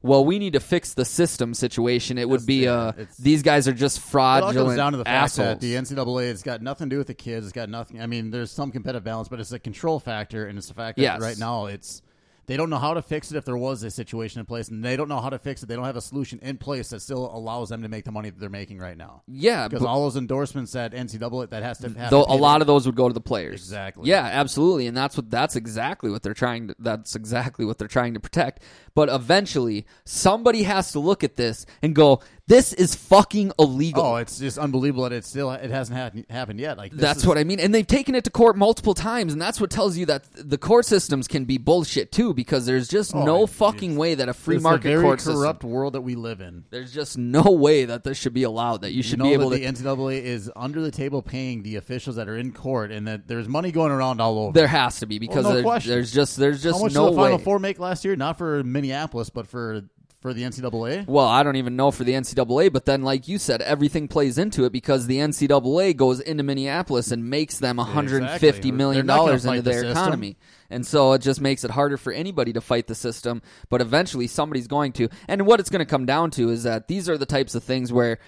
well, 0.03 0.23
we 0.23 0.37
need 0.37 0.53
to 0.53 0.59
fix 0.59 0.93
the 0.93 1.05
system 1.05 1.53
situation. 1.53 2.17
It 2.17 2.29
would 2.29 2.45
be 2.45 2.65
yeah, 2.65 2.71
uh, 2.73 2.91
a 2.97 3.07
these 3.21 3.41
guys 3.41 3.67
are 3.67 3.73
just 3.73 3.97
It 3.97 4.03
all 4.03 4.09
fraudulent 4.11 4.55
comes 4.67 4.75
down 4.77 4.91
to 4.91 4.97
the 4.99 5.05
fact 5.05 5.23
assholes. 5.23 5.47
that 5.47 5.59
the 5.61 5.73
NCAA 5.75 6.27
has 6.29 6.43
got 6.43 6.61
nothing 6.61 6.89
to 6.89 6.93
do 6.93 6.97
with 6.99 7.07
the 7.07 7.13
kids. 7.13 7.45
It's 7.47 7.53
got 7.53 7.69
nothing. 7.69 8.01
I 8.01 8.05
mean, 8.05 8.29
there's 8.29 8.51
some 8.51 8.71
competitive 8.71 9.03
balance, 9.03 9.29
but 9.29 9.39
it's 9.39 9.51
a 9.51 9.59
control 9.59 9.99
factor, 9.99 10.45
and 10.47 10.57
it's 10.57 10.67
the 10.67 10.73
fact 10.75 10.97
that 10.97 11.03
Yes. 11.03 11.21
right 11.21 11.37
now 11.39 11.65
it's 11.67 12.01
they 12.45 12.57
don't 12.57 12.69
know 12.69 12.77
how 12.77 12.93
to 12.93 13.01
fix 13.01 13.31
it 13.31 13.37
if 13.37 13.45
there 13.45 13.55
was 13.55 13.83
a 13.83 13.89
situation 13.89 14.41
in 14.41 14.45
place, 14.45 14.67
and 14.67 14.83
they 14.83 14.97
don't 14.97 15.07
know 15.07 15.21
how 15.21 15.29
to 15.29 15.39
fix 15.39 15.63
it. 15.63 15.67
They 15.67 15.77
don't 15.77 15.85
have 15.85 15.95
a 15.95 16.01
solution 16.01 16.39
in 16.41 16.57
place 16.57 16.89
that 16.89 16.99
still 16.99 17.33
allows 17.33 17.69
them 17.69 17.83
to 17.83 17.87
make 17.87 18.03
the 18.03 18.11
money 18.11 18.31
that 18.31 18.37
they're 18.37 18.49
making 18.49 18.79
right 18.79 18.97
now. 18.97 19.23
yeah, 19.29 19.69
Because 19.69 19.85
all 19.85 20.03
those 20.03 20.17
endorsements 20.17 20.73
that 20.73 20.91
NCAA 20.93 21.49
that 21.51 21.63
has 21.63 21.77
to 21.77 21.89
have 21.97 22.11
Though 22.11 22.25
a 22.27 22.35
lot 22.35 22.55
them. 22.55 22.63
of 22.63 22.67
those 22.67 22.85
would 22.85 22.95
go 22.97 23.07
to 23.07 23.13
the 23.13 23.21
players. 23.21 23.61
Exactly. 23.61 24.09
Yeah, 24.09 24.25
absolutely, 24.25 24.87
and 24.87 24.97
that's 24.97 25.15
what 25.15 25.29
that's 25.29 25.55
exactly 25.55 26.11
what 26.11 26.21
they're 26.21 26.33
trying 26.33 26.67
to 26.67 26.75
that's 26.79 27.15
exactly 27.15 27.63
what 27.63 27.77
they're 27.77 27.87
trying 27.87 28.13
to 28.15 28.19
protect. 28.19 28.61
But 28.95 29.09
eventually, 29.09 29.85
somebody 30.05 30.63
has 30.63 30.91
to 30.91 30.99
look 30.99 31.23
at 31.23 31.35
this 31.35 31.65
and 31.81 31.95
go, 31.95 32.19
"This 32.45 32.73
is 32.73 32.93
fucking 32.93 33.51
illegal." 33.57 34.03
Oh, 34.03 34.15
it's 34.17 34.37
just 34.37 34.59
unbelievable 34.59 35.03
that 35.03 35.13
it 35.13 35.25
still 35.25 35.49
it 35.51 35.71
hasn't 35.71 35.97
hap- 35.97 36.29
happened 36.29 36.59
yet. 36.59 36.77
Like 36.77 36.91
this 36.91 37.01
That's 37.01 37.19
is- 37.21 37.25
what 37.27 37.39
I 37.39 37.43
mean. 37.43 37.59
And 37.59 37.73
they've 37.73 37.87
taken 37.87 38.13
it 38.13 38.23
to 38.25 38.29
court 38.29 38.55
multiple 38.55 38.93
times, 38.93 39.33
and 39.33 39.41
that's 39.41 39.59
what 39.59 39.71
tells 39.71 39.97
you 39.97 40.05
that 40.07 40.25
the 40.35 40.59
court 40.59 40.85
systems 40.85 41.27
can 41.27 41.45
be 41.45 41.57
bullshit 41.57 42.11
too, 42.11 42.35
because 42.35 42.67
there's 42.67 42.87
just 42.87 43.15
Oh, 43.15 43.23
no 43.25 43.47
fucking 43.47 43.95
way 43.95 44.13
that 44.13 44.29
a 44.29 44.33
free 44.33 44.57
it's 44.57 44.63
market 44.63 44.89
a 44.89 44.91
very 44.91 45.01
court 45.03 45.21
system. 45.21 45.35
corrupt 45.37 45.63
world 45.63 45.93
that 45.93 46.01
we 46.01 46.13
live 46.13 46.39
in. 46.39 46.65
There's 46.69 46.93
just 46.93 47.17
no 47.17 47.41
way 47.51 47.85
that 47.85 48.03
this 48.03 48.17
should 48.19 48.33
be 48.35 48.43
allowed. 48.43 48.81
That 48.81 48.93
you 48.93 49.01
should 49.01 49.13
you 49.13 49.23
know 49.23 49.29
be 49.29 49.33
able 49.33 49.49
that 49.49 49.57
to. 49.57 49.61
the 49.63 49.67
NCAA 49.89 50.21
is 50.23 50.51
under 50.55 50.81
the 50.81 50.91
table 50.91 51.23
paying 51.23 51.63
the 51.63 51.77
officials 51.77 52.17
that 52.17 52.29
are 52.29 52.37
in 52.37 52.51
court, 52.51 52.91
and 52.91 53.07
that 53.07 53.27
there's 53.27 53.47
money 53.49 53.71
going 53.71 53.91
around 53.91 54.21
all 54.21 54.37
over. 54.37 54.51
there 54.53 54.67
has 54.67 54.99
to 54.99 55.07
be 55.07 55.17
because 55.17 55.45
no 55.45 55.53
there- 55.61 55.79
there's 55.79 56.11
just 56.11 56.37
there's 56.37 56.61
just 56.61 56.77
How 56.77 56.83
much 56.83 56.93
no 56.93 57.05
did 57.05 57.13
the 57.13 57.21
Final 57.23 57.37
way. 57.39 57.43
Four 57.43 57.57
make 57.57 57.79
last 57.79 58.05
year? 58.05 58.15
Not 58.15 58.37
for 58.37 58.63
Minneapolis, 58.83 59.29
but 59.29 59.47
for 59.47 59.83
for 60.21 60.33
the 60.33 60.43
NCAA. 60.43 61.05
Well, 61.05 61.25
I 61.27 61.43
don't 61.43 61.57
even 61.57 61.75
know 61.75 61.91
for 61.91 62.05
the 62.05 62.13
NCAA, 62.13 62.71
but 62.71 62.85
then, 62.85 63.01
like 63.01 63.27
you 63.27 63.37
said, 63.37 63.61
everything 63.61 64.07
plays 64.07 64.37
into 64.37 64.63
it 64.63 64.71
because 64.71 65.05
the 65.05 65.17
NCAA 65.17 65.97
goes 65.97 66.21
into 66.21 66.43
Minneapolis 66.43 67.11
and 67.11 67.29
makes 67.29 67.59
them 67.59 67.75
150 67.75 68.47
Exactly. 68.47 68.71
million 68.71 69.05
They're 69.05 69.15
not 69.15 69.17
gonna 69.17 69.27
dollars 69.31 69.45
into 69.45 69.57
fight 69.57 69.63
the 69.65 69.69
their 69.69 69.91
economy, 69.91 70.37
and 70.69 70.87
so 70.87 71.11
it 71.11 71.19
just 71.19 71.41
makes 71.41 71.65
it 71.65 71.71
harder 71.71 71.97
for 71.97 72.13
anybody 72.13 72.53
to 72.53 72.61
fight 72.61 72.87
the 72.87 72.95
system. 72.95 73.41
But 73.69 73.81
eventually, 73.81 74.27
somebody's 74.27 74.67
going 74.67 74.93
to. 74.93 75.09
And 75.27 75.45
what 75.45 75.59
it's 75.59 75.69
going 75.69 75.79
to 75.79 75.85
come 75.85 76.05
down 76.05 76.31
to 76.31 76.49
is 76.49 76.63
that 76.63 76.87
these 76.87 77.09
are 77.09 77.17
the 77.17 77.25
types 77.25 77.53
of 77.53 77.63
things 77.63 77.91
where 77.91 78.19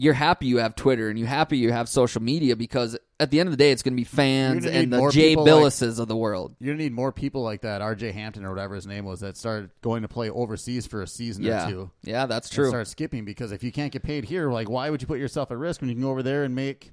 you're 0.00 0.14
happy 0.14 0.46
you 0.46 0.58
have 0.58 0.76
Twitter 0.76 1.08
and 1.08 1.18
you're 1.18 1.26
happy 1.26 1.58
you 1.58 1.72
have 1.72 1.88
social 1.88 2.22
media 2.22 2.54
because 2.54 2.96
at 3.18 3.32
the 3.32 3.40
end 3.40 3.48
of 3.48 3.50
the 3.50 3.56
day, 3.56 3.72
it's 3.72 3.82
going 3.82 3.94
to 3.94 3.96
be 3.96 4.04
fans 4.04 4.64
and 4.64 4.92
the 4.92 5.10
Jay 5.10 5.30
people 5.30 5.42
like- 5.44 5.52
Bilases 5.52 5.98
of 5.98 6.06
the 6.06 6.16
world. 6.16 6.54
You're 6.60 6.74
gonna 6.74 6.84
need 6.84 6.92
more 6.92 7.10
people 7.10 7.42
like 7.42 7.62
that, 7.62 7.82
R.J. 7.82 8.12
Hampton 8.12 8.44
or 8.44 8.50
whatever 8.50 8.76
his 8.76 8.86
name 8.86 9.04
was, 9.04 9.18
that 9.20 9.36
started 9.36 9.70
going 9.82 10.02
to 10.02 10.08
play 10.08 10.30
overseas 10.30 10.86
for 10.86 11.02
a 11.02 11.06
season 11.08 11.42
Yeah, 11.42 11.66
or 11.66 11.70
two. 11.70 11.90
yeah, 12.04 12.26
that's 12.26 12.48
true. 12.48 12.68
Start 12.68 12.86
skipping 12.86 13.24
because 13.24 13.50
if 13.50 13.64
you 13.64 13.72
can't 13.72 13.90
get 13.92 14.04
paid 14.04 14.24
here, 14.24 14.50
like 14.52 14.70
why 14.70 14.88
would 14.88 15.00
you 15.02 15.08
put 15.08 15.18
yourself 15.18 15.50
at 15.50 15.56
risk 15.58 15.80
when 15.80 15.88
you 15.90 15.96
can 15.96 16.02
go 16.02 16.10
over 16.10 16.22
there 16.22 16.44
and 16.44 16.54
make 16.54 16.92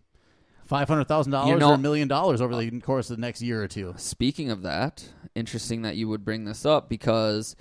five 0.66 0.88
hundred 0.88 1.04
thousand 1.08 1.32
You 1.34 1.38
dollars 1.38 1.60
know- 1.60 1.72
or 1.72 1.76
a 1.76 1.78
million 1.78 2.08
dollars 2.08 2.42
over 2.42 2.56
the 2.56 2.80
course 2.82 3.12
of 3.12 3.18
the 3.18 3.22
next 3.22 3.44
year 3.44 3.62
or 3.62 3.68
two? 3.68 3.94
Speaking 3.98 4.50
of 4.50 4.64
that, 4.64 5.08
interesting 5.36 5.84
that 5.84 5.96
you 5.96 6.08
would 6.10 6.26
bring 6.26 6.46
this 6.46 6.66
up 6.66 6.90
because 6.90 7.56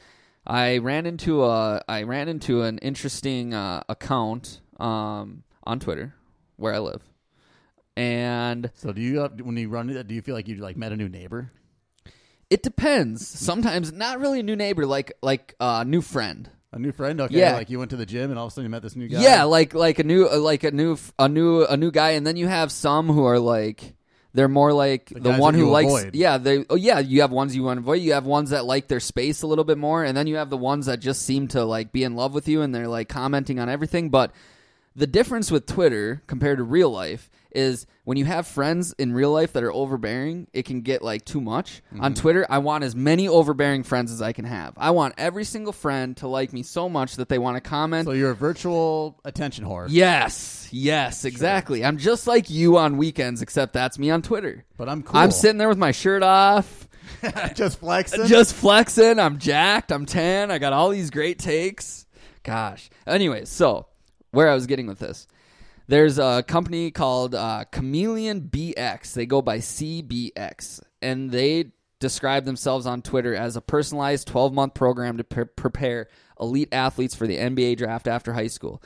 I 0.47 0.79
ran 0.79 1.05
into 1.05 1.45
a 1.45 1.83
I 1.87 2.05
ran 2.05 2.29
into 2.29 2.63
an 2.63 2.79
interesting 2.79 3.53
uh, 3.53 3.83
account 3.91 4.61
um, 4.81 5.43
on 5.65 5.81
Twitter 5.81 6.15
where 6.57 6.75
I 6.75 6.79
live, 6.79 7.03
and 7.97 8.71
So 8.75 8.93
do 8.93 9.01
you 9.01 9.21
have, 9.21 9.41
when 9.41 9.57
you 9.57 9.69
run 9.69 9.91
it? 9.91 10.07
Do 10.09 10.15
you 10.15 10.23
feel 10.23 10.35
like 10.35 10.49
you 10.49 10.57
like 10.57 10.77
met 10.77 10.93
a 10.93 10.97
new 10.97 11.09
neighbor? 11.09 11.51
it 12.51 12.63
depends. 12.63 13.27
Sometimes 13.27 13.91
not 13.93 14.21
really 14.21 14.41
a 14.41 14.43
new 14.43 14.55
neighbor, 14.57 14.87
like 14.87 15.13
like 15.23 15.55
a 15.61 15.85
new 15.85 16.01
friend. 16.03 16.49
A 16.73 16.79
new 16.79 16.93
friend? 16.93 17.21
Okay, 17.21 17.39
Yeah. 17.39 17.55
like 17.55 17.71
you 17.71 17.79
went 17.79 17.91
to 17.91 17.97
the 17.97 18.07
gym 18.07 18.31
and 18.31 18.39
all 18.39 18.47
of 18.47 18.53
a 18.53 18.55
sudden 18.55 18.65
you 18.67 18.71
met 18.71 18.83
this 18.83 18.95
new 18.97 19.09
guy. 19.09 19.23
Yeah, 19.23 19.45
like 19.45 19.75
like 19.75 19.99
a 19.99 20.05
new 20.05 20.29
like 20.29 20.63
a 20.65 20.71
new 20.71 20.97
a 21.19 21.29
new 21.29 21.65
a 21.65 21.77
new 21.77 21.91
guy, 21.91 22.11
and 22.11 22.27
then 22.27 22.37
you 22.37 22.47
have 22.47 22.71
some 22.71 23.09
who 23.09 23.25
are 23.25 23.39
like 23.39 23.95
they're 24.35 24.49
more 24.49 24.73
like 24.73 25.07
the, 25.11 25.21
guys 25.21 25.41
one 25.41 25.55
that 25.55 25.61
who 25.61 25.67
you 25.67 25.71
likes. 25.71 25.87
avoid. 25.93 26.15
Yeah, 26.17 26.39
they. 26.39 26.65
Oh 26.69 26.75
yeah, 26.75 26.99
you 26.99 27.21
have 27.23 27.31
ones 27.31 27.55
you 27.57 27.63
want 27.63 27.79
to 27.79 27.83
avoid. 27.83 28.03
You 28.03 28.13
have 28.15 28.27
ones 28.27 28.51
that 28.51 28.65
like 28.67 28.89
their 28.89 29.01
space 29.01 29.43
a 29.43 29.47
little 29.47 29.65
bit 29.65 29.79
more, 29.79 30.05
and 30.05 30.17
then 30.17 30.27
you 30.27 30.37
have 30.37 30.51
the 30.51 30.57
ones 30.57 30.87
that 30.87 30.99
just 31.01 31.23
seem 31.23 31.49
to 31.49 31.65
like 31.65 31.93
be 31.93 32.03
in 32.05 32.15
love 32.17 32.35
with 32.35 32.47
you, 32.49 32.63
and 32.63 32.75
they're 32.75 32.89
like 32.89 33.09
commenting 33.09 33.59
on 33.61 33.69
everything. 33.69 34.11
But 34.11 34.33
the 34.97 35.07
difference 35.07 35.51
with 35.51 35.67
Twitter 35.67 36.23
compared 36.27 36.59
to 36.59 36.65
real 36.65 36.91
life 36.91 37.31
is 37.51 37.87
when 38.05 38.19
you 38.19 38.25
have 38.25 38.47
friends 38.47 38.93
in 38.99 39.13
real 39.13 39.33
life 39.33 39.53
that 39.53 39.63
are 39.63 39.73
overbearing, 39.73 40.47
it 40.53 40.65
can 40.65 40.83
get 40.83 41.03
like 41.03 41.25
too 41.25 41.41
much. 41.41 41.83
Mm-hmm. 41.93 42.05
On 42.05 42.15
Twitter, 42.15 42.47
I 42.51 42.59
want 42.59 42.85
as 42.85 42.95
many 42.95 43.29
overbearing 43.29 43.83
friends 43.85 44.13
as 44.13 44.21
I 44.21 44.33
can 44.33 44.45
have. 44.45 44.75
I 44.77 44.91
want 44.91 45.15
every 45.17 45.45
single 45.45 45.73
friend 45.73 46.17
to 46.19 46.29
like 46.29 46.53
me 46.53 46.63
so 46.63 46.89
much 46.89 47.17
that 47.17 47.29
they 47.29 47.39
want 47.39 47.57
to 47.57 47.61
comment 47.61 48.07
So 48.07 48.13
you're 48.13 48.33
a 48.33 48.37
virtual 48.37 49.21
attention 49.25 49.65
whore. 49.65 49.87
Yes, 49.89 50.69
yes, 50.73 51.25
exactly. 51.25 51.85
I'm 51.85 51.99
just 51.99 52.27
like 52.27 52.51
you 52.51 52.77
on 52.77 52.97
weekends, 52.97 53.41
except 53.43 53.73
that's 53.73 53.99
me 53.99 54.11
on 54.11 54.23
Twitter. 54.23 54.65
But 54.77 54.89
I'm 54.89 55.03
cool. 55.03 55.21
I'm 55.21 55.31
sitting 55.31 55.59
there 55.59 55.69
with 55.69 55.79
my 55.79 55.93
shirt 55.93 56.23
off, 56.23 56.89
just 57.55 57.79
flexing. 57.79 58.27
just 58.27 58.55
flexing. 58.55 59.19
I'm 59.19 59.39
jacked. 59.39 59.93
I'm 59.93 60.07
tan. 60.07 60.51
I 60.51 60.59
got 60.59 60.73
all 60.73 60.91
these 60.91 61.11
great 61.11 61.39
takes. 61.39 62.07
Gosh. 62.43 62.91
Anyways, 63.07 63.49
so 63.49 63.87
where 64.35 64.49
I 64.49 64.55
was 64.55 64.67
getting 64.67 64.87
with 64.87 64.99
this. 64.99 65.27
There's 65.87 66.19
a 66.19 66.43
company 66.47 66.91
called 66.91 67.35
uh, 67.35 67.65
Chameleon 67.71 68.43
BX. 68.43 69.13
They 69.13 69.27
go 69.27 69.43
by 69.43 69.59
CBX, 69.59 70.83
and 71.03 71.31
they 71.31 71.73
describe 72.01 72.45
themselves 72.45 72.87
on 72.87 73.03
Twitter 73.03 73.35
as 73.35 73.57
a 73.57 73.61
personalized 73.61 74.29
12 74.29 74.53
month 74.53 74.75
program 74.75 75.19
to 75.19 75.25
pre- 75.25 75.45
prepare 75.45 76.09
elite 76.41 76.69
athletes 76.73 77.15
for 77.15 77.27
the 77.27 77.37
NBA 77.37 77.77
draft 77.77 78.07
after 78.09 78.33
high 78.33 78.47
school. 78.47 78.83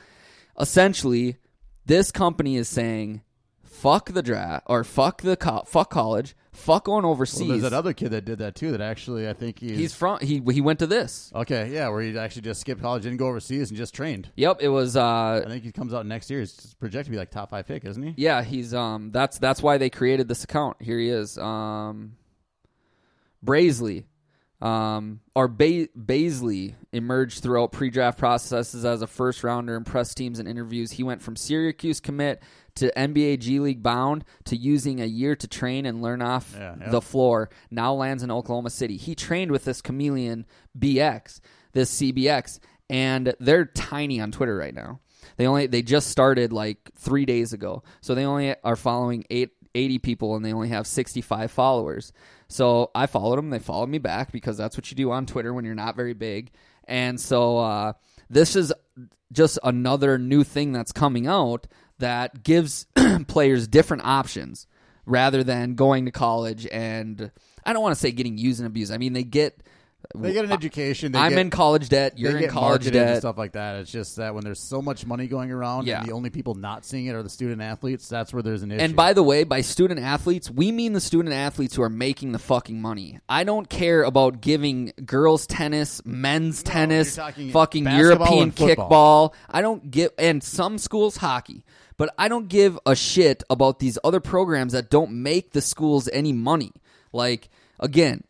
Essentially, 0.59 1.37
this 1.85 2.11
company 2.11 2.57
is 2.57 2.67
saying, 2.67 3.21
"Fuck 3.63 4.11
the 4.11 4.21
draft," 4.21 4.65
or 4.67 4.83
"Fuck 4.83 5.21
the 5.21 5.37
co- 5.37 5.63
fuck 5.65 5.89
college," 5.89 6.35
"Fuck 6.59 6.85
going 6.85 7.03
Well, 7.03 7.11
overseas." 7.11 7.47
there's 7.47 7.61
that 7.63 7.73
other 7.73 7.93
kid 7.93 8.11
that 8.11 8.25
did 8.25 8.39
that 8.39 8.55
too. 8.55 8.71
That 8.71 8.81
actually, 8.81 9.27
I 9.27 9.33
think 9.33 9.59
he's, 9.59 9.77
He's 9.77 9.93
from 9.93 10.19
he 10.21 10.41
he 10.51 10.61
went 10.61 10.79
to 10.79 10.87
this. 10.87 11.31
okay. 11.35 11.69
Yeah, 11.71 11.89
where 11.89 12.01
he 12.01 12.17
actually 12.17 12.43
just 12.43 12.61
skipped 12.61 12.81
college, 12.81 13.03
didn't 13.03 13.17
go 13.17 13.27
overseas, 13.27 13.69
and 13.69 13.77
just 13.77 13.93
trained. 13.93 14.29
Yep, 14.35 14.57
it 14.61 14.69
was 14.69 14.95
uh 14.95 15.43
I 15.45 15.49
think 15.49 15.63
he 15.63 15.71
comes 15.71 15.93
out 15.93 16.05
next 16.05 16.29
year. 16.29 16.39
He's 16.41 16.73
projected 16.79 17.05
to 17.05 17.11
be 17.11 17.17
like 17.17 17.31
top 17.31 17.49
five 17.49 17.67
pick, 17.67 17.85
isn't 17.85 18.01
he? 18.03 18.13
Yeah, 18.17 18.43
he's 18.43 18.73
um 18.73 19.11
that's 19.11 19.37
that's 19.39 19.61
why 19.63 19.77
they 19.77 19.89
created 19.89 20.27
this 20.27 20.43
account. 20.43 20.77
Here 20.81 20.99
he 20.99 21.09
is. 21.09 21.37
Um 21.37 22.15
Brazeley 23.45 24.05
um 24.61 25.21
or 25.35 25.47
ba- 25.47 25.87
Bazley 25.97 26.75
emerged 26.91 27.41
throughout 27.41 27.71
pre-draft 27.71 28.17
processes 28.19 28.83
as 28.83 29.01
a 29.01 29.07
first 29.07 29.41
rounder, 29.41 29.75
impressed 29.75 30.17
teams 30.17 30.37
in 30.37 30.47
interviews. 30.47 30.91
He 30.91 31.03
went 31.03 31.21
from 31.21 31.37
Syracuse 31.37 32.01
commit 32.01 32.43
to 32.79 32.91
NBA 32.97 33.39
G 33.39 33.59
League 33.59 33.81
bound 33.83 34.25
to 34.45 34.55
using 34.57 34.99
a 34.99 35.05
year 35.05 35.35
to 35.35 35.47
train 35.47 35.85
and 35.85 36.01
learn 36.01 36.21
off 36.21 36.53
Yeah, 36.57 36.75
yeah. 36.79 36.89
the 36.89 37.01
floor. 37.01 37.49
Now 37.71 37.93
lands 37.93 38.23
in 38.23 38.31
Oklahoma 38.31 38.69
City. 38.71 38.97
He 38.97 39.15
trained 39.15 39.51
with 39.51 39.63
this 39.65 39.81
chameleon 39.81 40.45
BX, 40.77 41.39
this 41.73 41.93
CBX, 42.01 42.59
and 42.89 43.33
they're 43.39 43.65
tiny 43.65 44.19
on 44.19 44.31
Twitter 44.31 44.55
right 44.57 44.73
now. 44.73 44.99
They 45.37 45.45
only 45.47 45.67
they 45.67 45.81
just 45.81 46.09
started 46.09 46.51
like 46.53 46.91
three 46.97 47.25
days 47.25 47.53
ago, 47.53 47.83
so 48.01 48.15
they 48.15 48.25
only 48.25 48.55
are 48.63 48.75
following 48.75 49.25
eight, 49.29 49.51
80 49.75 49.99
people, 49.99 50.35
and 50.35 50.43
they 50.43 50.53
only 50.53 50.69
have 50.69 50.87
sixty 50.87 51.21
five 51.21 51.51
followers. 51.51 52.11
So 52.47 52.89
I 52.95 53.05
followed 53.05 53.37
them. 53.37 53.49
They 53.51 53.59
followed 53.59 53.89
me 53.89 53.99
back 53.99 54.31
because 54.31 54.57
that's 54.57 54.75
what 54.75 54.89
you 54.89 54.95
do 54.95 55.11
on 55.11 55.25
Twitter 55.25 55.53
when 55.53 55.65
you're 55.65 55.75
not 55.75 55.95
very 55.95 56.13
big. 56.13 56.51
And 56.87 57.19
so 57.19 57.59
uh, 57.59 57.93
this 58.29 58.55
is 58.55 58.73
just 59.31 59.59
another 59.63 60.17
new 60.17 60.43
thing 60.43 60.71
that's 60.71 60.91
coming 60.91 61.27
out 61.27 61.67
that 61.99 62.43
gives 62.43 62.85
players 63.27 63.67
different 63.67 64.03
options 64.05 64.67
rather 65.05 65.43
than 65.43 65.75
going 65.75 66.05
to 66.05 66.11
college 66.11 66.67
and 66.71 67.31
I 67.65 67.73
don't 67.73 67.81
want 67.83 67.95
to 67.95 67.99
say 67.99 68.11
getting 68.11 68.37
used 68.37 68.59
and 68.59 68.67
abused. 68.67 68.91
I 68.91 68.97
mean 68.97 69.13
they 69.13 69.23
get 69.23 69.61
They 70.15 70.33
get 70.33 70.45
an 70.45 70.51
education. 70.51 71.11
They 71.11 71.19
I'm 71.19 71.31
get, 71.31 71.39
in 71.39 71.49
college 71.49 71.89
debt. 71.89 72.17
You're 72.17 72.31
in 72.31 72.39
get 72.39 72.49
college 72.51 72.85
debt 72.89 72.95
and 73.09 73.17
stuff 73.19 73.37
like 73.37 73.51
that. 73.51 73.75
It's 73.81 73.91
just 73.91 74.15
that 74.15 74.33
when 74.33 74.43
there's 74.43 74.59
so 74.59 74.81
much 74.81 75.05
money 75.05 75.27
going 75.27 75.51
around, 75.51 75.87
Yeah. 75.87 75.99
and 75.99 76.07
the 76.07 76.13
only 76.13 76.29
people 76.29 76.55
not 76.55 76.85
seeing 76.85 77.07
it 77.07 77.15
are 77.15 77.21
the 77.21 77.29
student 77.29 77.61
athletes. 77.61 78.07
That's 78.07 78.33
where 78.33 78.41
there's 78.41 78.63
an 78.63 78.71
issue. 78.71 78.81
And 78.81 78.95
by 78.95 79.11
the 79.13 79.21
way, 79.21 79.43
by 79.43 79.59
student 79.61 79.99
athletes, 79.99 80.49
we 80.49 80.71
mean 80.71 80.93
the 80.93 81.01
student 81.01 81.35
athletes 81.35 81.75
who 81.75 81.81
are 81.83 81.89
making 81.89 82.31
the 82.31 82.39
fucking 82.39 82.81
money. 82.81 83.19
I 83.27 83.43
don't 83.43 83.69
care 83.69 84.03
about 84.03 84.41
giving 84.41 84.93
girls 85.05 85.45
tennis, 85.45 86.01
men's 86.05 86.63
tennis, 86.63 87.17
you're 87.35 87.51
fucking 87.51 87.85
European 87.85 88.51
kickball. 88.53 89.33
I 89.49 89.61
don't 89.61 89.91
give, 89.91 90.11
and 90.17 90.41
some 90.41 90.77
schools 90.77 91.17
hockey. 91.17 91.65
But 91.99 92.15
I 92.17 92.29
don't 92.29 92.47
give 92.47 92.79
a 92.85 92.95
shit 92.95 93.43
about 93.49 93.79
these 93.79 93.99
other 94.05 94.21
programs 94.21 94.71
that 94.71 94.89
don't 94.89 95.11
make 95.21 95.51
the 95.51 95.59
schools 95.59 96.07
any 96.13 96.31
money. 96.31 96.71
Like, 97.11 97.49
again, 97.77 98.23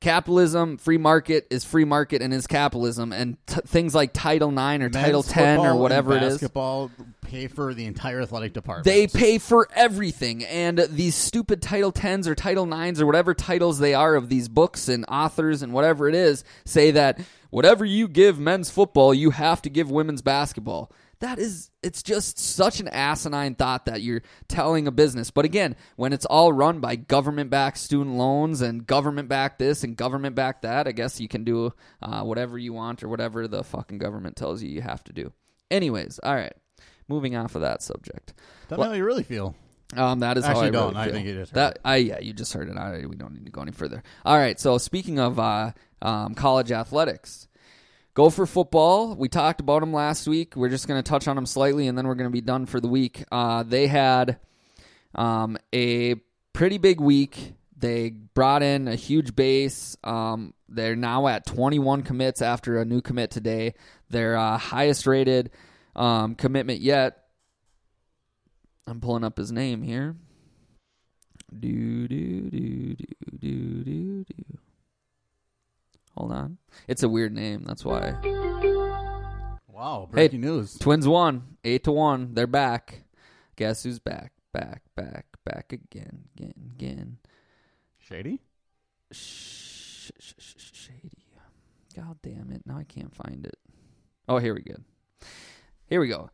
capitalism, 0.00 0.78
free 0.78 0.98
market 0.98 1.48
is 1.50 1.64
free 1.64 1.84
market 1.84 2.22
and 2.22 2.32
is 2.32 2.46
capitalism. 2.46 3.12
And 3.12 3.36
t- 3.48 3.60
things 3.66 3.92
like 3.92 4.12
Title 4.12 4.50
IX 4.50 4.56
or 4.56 4.78
Men's 4.78 4.94
Title 4.94 5.22
10 5.24 5.56
football 5.56 5.74
or 5.74 5.80
whatever 5.82 6.16
it 6.16 6.22
is. 6.22 6.34
basketball 6.34 6.92
pay 7.22 7.48
for 7.48 7.74
the 7.74 7.86
entire 7.86 8.20
athletic 8.22 8.52
department. 8.52 8.84
They 8.84 9.08
pay 9.08 9.38
for 9.38 9.66
everything, 9.74 10.44
and 10.44 10.78
these 10.88 11.16
stupid 11.16 11.60
Title 11.60 11.90
Tens 11.90 12.28
or 12.28 12.36
Title 12.36 12.66
Nines 12.66 13.00
or 13.00 13.06
whatever 13.06 13.34
titles 13.34 13.80
they 13.80 13.94
are 13.94 14.14
of 14.14 14.28
these 14.28 14.48
books 14.48 14.88
and 14.88 15.04
authors 15.08 15.62
and 15.62 15.72
whatever 15.72 16.08
it 16.08 16.14
is 16.14 16.44
say 16.64 16.92
that 16.92 17.18
whatever 17.50 17.84
you 17.84 18.06
give 18.06 18.38
men's 18.38 18.70
football, 18.70 19.12
you 19.12 19.30
have 19.30 19.60
to 19.62 19.70
give 19.70 19.90
women's 19.90 20.22
basketball. 20.22 20.92
That 21.20 21.38
is, 21.38 21.70
it's 21.82 22.02
just 22.02 22.38
such 22.38 22.78
an 22.78 22.88
asinine 22.88 23.56
thought 23.56 23.86
that 23.86 24.02
you're 24.02 24.22
telling 24.46 24.86
a 24.86 24.92
business. 24.92 25.30
But 25.30 25.44
again, 25.44 25.74
when 25.96 26.12
it's 26.12 26.24
all 26.24 26.52
run 26.52 26.78
by 26.80 26.94
government 26.96 27.50
backed 27.50 27.78
student 27.78 28.16
loans 28.16 28.60
and 28.60 28.86
government 28.86 29.28
backed 29.28 29.58
this 29.58 29.82
and 29.82 29.96
government 29.96 30.36
backed 30.36 30.62
that, 30.62 30.86
I 30.86 30.92
guess 30.92 31.20
you 31.20 31.26
can 31.26 31.42
do 31.42 31.72
uh, 32.02 32.22
whatever 32.22 32.56
you 32.56 32.72
want 32.72 33.02
or 33.02 33.08
whatever 33.08 33.48
the 33.48 33.64
fucking 33.64 33.98
government 33.98 34.36
tells 34.36 34.62
you 34.62 34.68
you 34.70 34.80
have 34.80 35.02
to 35.04 35.12
do. 35.12 35.32
Anyways, 35.70 36.20
all 36.22 36.34
right. 36.34 36.54
Moving 37.08 37.34
off 37.36 37.54
of 37.54 37.62
that 37.62 37.82
subject. 37.82 38.34
Tell 38.68 38.78
me 38.78 38.84
how 38.84 38.92
you 38.92 39.04
really 39.04 39.22
feel. 39.24 39.56
Um, 39.96 40.20
that 40.20 40.36
is 40.36 40.44
how 40.44 40.50
Actually, 40.50 40.68
I 40.68 40.70
don't. 40.70 40.94
really 40.94 41.08
I 41.08 41.12
think 41.12 41.26
you 41.26 41.34
just 41.34 41.52
heard 41.52 41.56
that. 41.56 41.78
I 41.84 41.96
yeah, 41.96 42.20
you 42.20 42.32
just 42.34 42.52
heard 42.52 42.68
it. 42.68 42.76
I, 42.76 43.06
we 43.06 43.16
don't 43.16 43.32
need 43.32 43.46
to 43.46 43.50
go 43.50 43.62
any 43.62 43.72
further. 43.72 44.02
All 44.24 44.36
right. 44.36 44.60
So 44.60 44.76
speaking 44.76 45.18
of 45.18 45.38
uh, 45.38 45.72
um, 46.02 46.34
college 46.34 46.70
athletics, 46.70 47.48
Gopher 48.18 48.46
football. 48.46 49.14
We 49.14 49.28
talked 49.28 49.60
about 49.60 49.78
them 49.78 49.92
last 49.92 50.26
week. 50.26 50.56
We're 50.56 50.70
just 50.70 50.88
going 50.88 51.00
to 51.00 51.08
touch 51.08 51.28
on 51.28 51.36
them 51.36 51.46
slightly, 51.46 51.86
and 51.86 51.96
then 51.96 52.04
we're 52.08 52.16
going 52.16 52.26
to 52.28 52.32
be 52.32 52.40
done 52.40 52.66
for 52.66 52.80
the 52.80 52.88
week. 52.88 53.22
Uh, 53.30 53.62
they 53.62 53.86
had 53.86 54.40
um, 55.14 55.56
a 55.72 56.16
pretty 56.52 56.78
big 56.78 57.00
week. 57.00 57.54
They 57.76 58.10
brought 58.10 58.64
in 58.64 58.88
a 58.88 58.96
huge 58.96 59.36
base. 59.36 59.96
Um, 60.02 60.52
they're 60.68 60.96
now 60.96 61.28
at 61.28 61.46
21 61.46 62.02
commits 62.02 62.42
after 62.42 62.80
a 62.80 62.84
new 62.84 63.00
commit 63.02 63.30
today. 63.30 63.74
Their 64.10 64.36
uh, 64.36 64.58
highest 64.58 65.06
rated 65.06 65.52
um, 65.94 66.34
commitment 66.34 66.80
yet. 66.80 67.22
I'm 68.88 69.00
pulling 69.00 69.22
up 69.22 69.38
his 69.38 69.52
name 69.52 69.80
here. 69.80 70.16
Do 71.56 72.08
do 72.08 72.50
do 72.50 72.96
do 72.96 73.06
do 73.38 73.84
do 73.84 74.24
do. 74.24 74.58
Hold 76.18 76.32
on. 76.32 76.58
It's 76.88 77.04
a 77.04 77.08
weird 77.08 77.32
name. 77.32 77.62
That's 77.64 77.84
why. 77.84 78.10
Wow, 79.68 80.08
breaking 80.10 80.40
news. 80.40 80.76
Twins 80.76 81.06
won 81.06 81.56
eight 81.62 81.84
to 81.84 81.92
one. 81.92 82.34
They're 82.34 82.48
back. 82.48 83.04
Guess 83.54 83.84
who's 83.84 84.00
back? 84.00 84.32
Back, 84.52 84.82
back, 84.96 85.26
back 85.44 85.72
again, 85.72 86.24
again, 86.36 86.54
again. 86.74 87.18
Shady. 87.98 88.40
Sh- 89.12 90.10
sh- 90.18 90.32
sh- 90.38 90.54
sh- 90.56 90.70
shady. 90.72 91.12
God 91.94 92.16
damn 92.22 92.50
it! 92.50 92.62
Now 92.66 92.78
I 92.78 92.84
can't 92.84 93.14
find 93.14 93.46
it. 93.46 93.56
Oh, 94.28 94.38
here 94.38 94.54
we 94.54 94.62
go. 94.62 94.74
Here 95.86 96.00
we 96.00 96.08
go. 96.08 96.30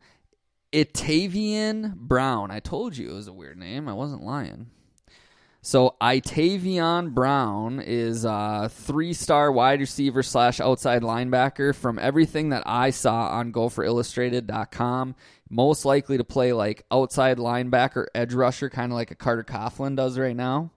Itavian 0.73 1.95
Brown. 1.95 2.49
I 2.49 2.59
told 2.59 2.97
you 2.97 3.11
it 3.11 3.13
was 3.13 3.27
a 3.27 3.33
weird 3.33 3.57
name. 3.59 3.87
I 3.87 3.93
wasn't 3.93 4.23
lying. 4.23 4.71
So 5.65 5.95
Itavion 5.99 7.15
Brown 7.15 7.79
is 7.79 8.23
a 8.23 8.69
three-star 8.71 9.51
wide 9.51 9.79
receiver 9.79 10.21
slash 10.21 10.59
outside 10.59 11.01
linebacker. 11.01 11.73
From 11.73 11.97
everything 11.97 12.49
that 12.49 12.61
I 12.67 12.91
saw 12.91 13.29
on 13.29 13.51
GopherIllustrated.com, 13.51 15.15
most 15.49 15.83
likely 15.83 16.17
to 16.17 16.23
play 16.23 16.53
like 16.53 16.85
outside 16.91 17.39
linebacker, 17.39 18.05
edge 18.13 18.35
rusher, 18.35 18.69
kind 18.69 18.91
of 18.91 18.95
like 18.95 19.09
a 19.09 19.15
Carter 19.15 19.43
Coughlin 19.43 19.95
does 19.95 20.19
right 20.19 20.35
now. 20.35 20.69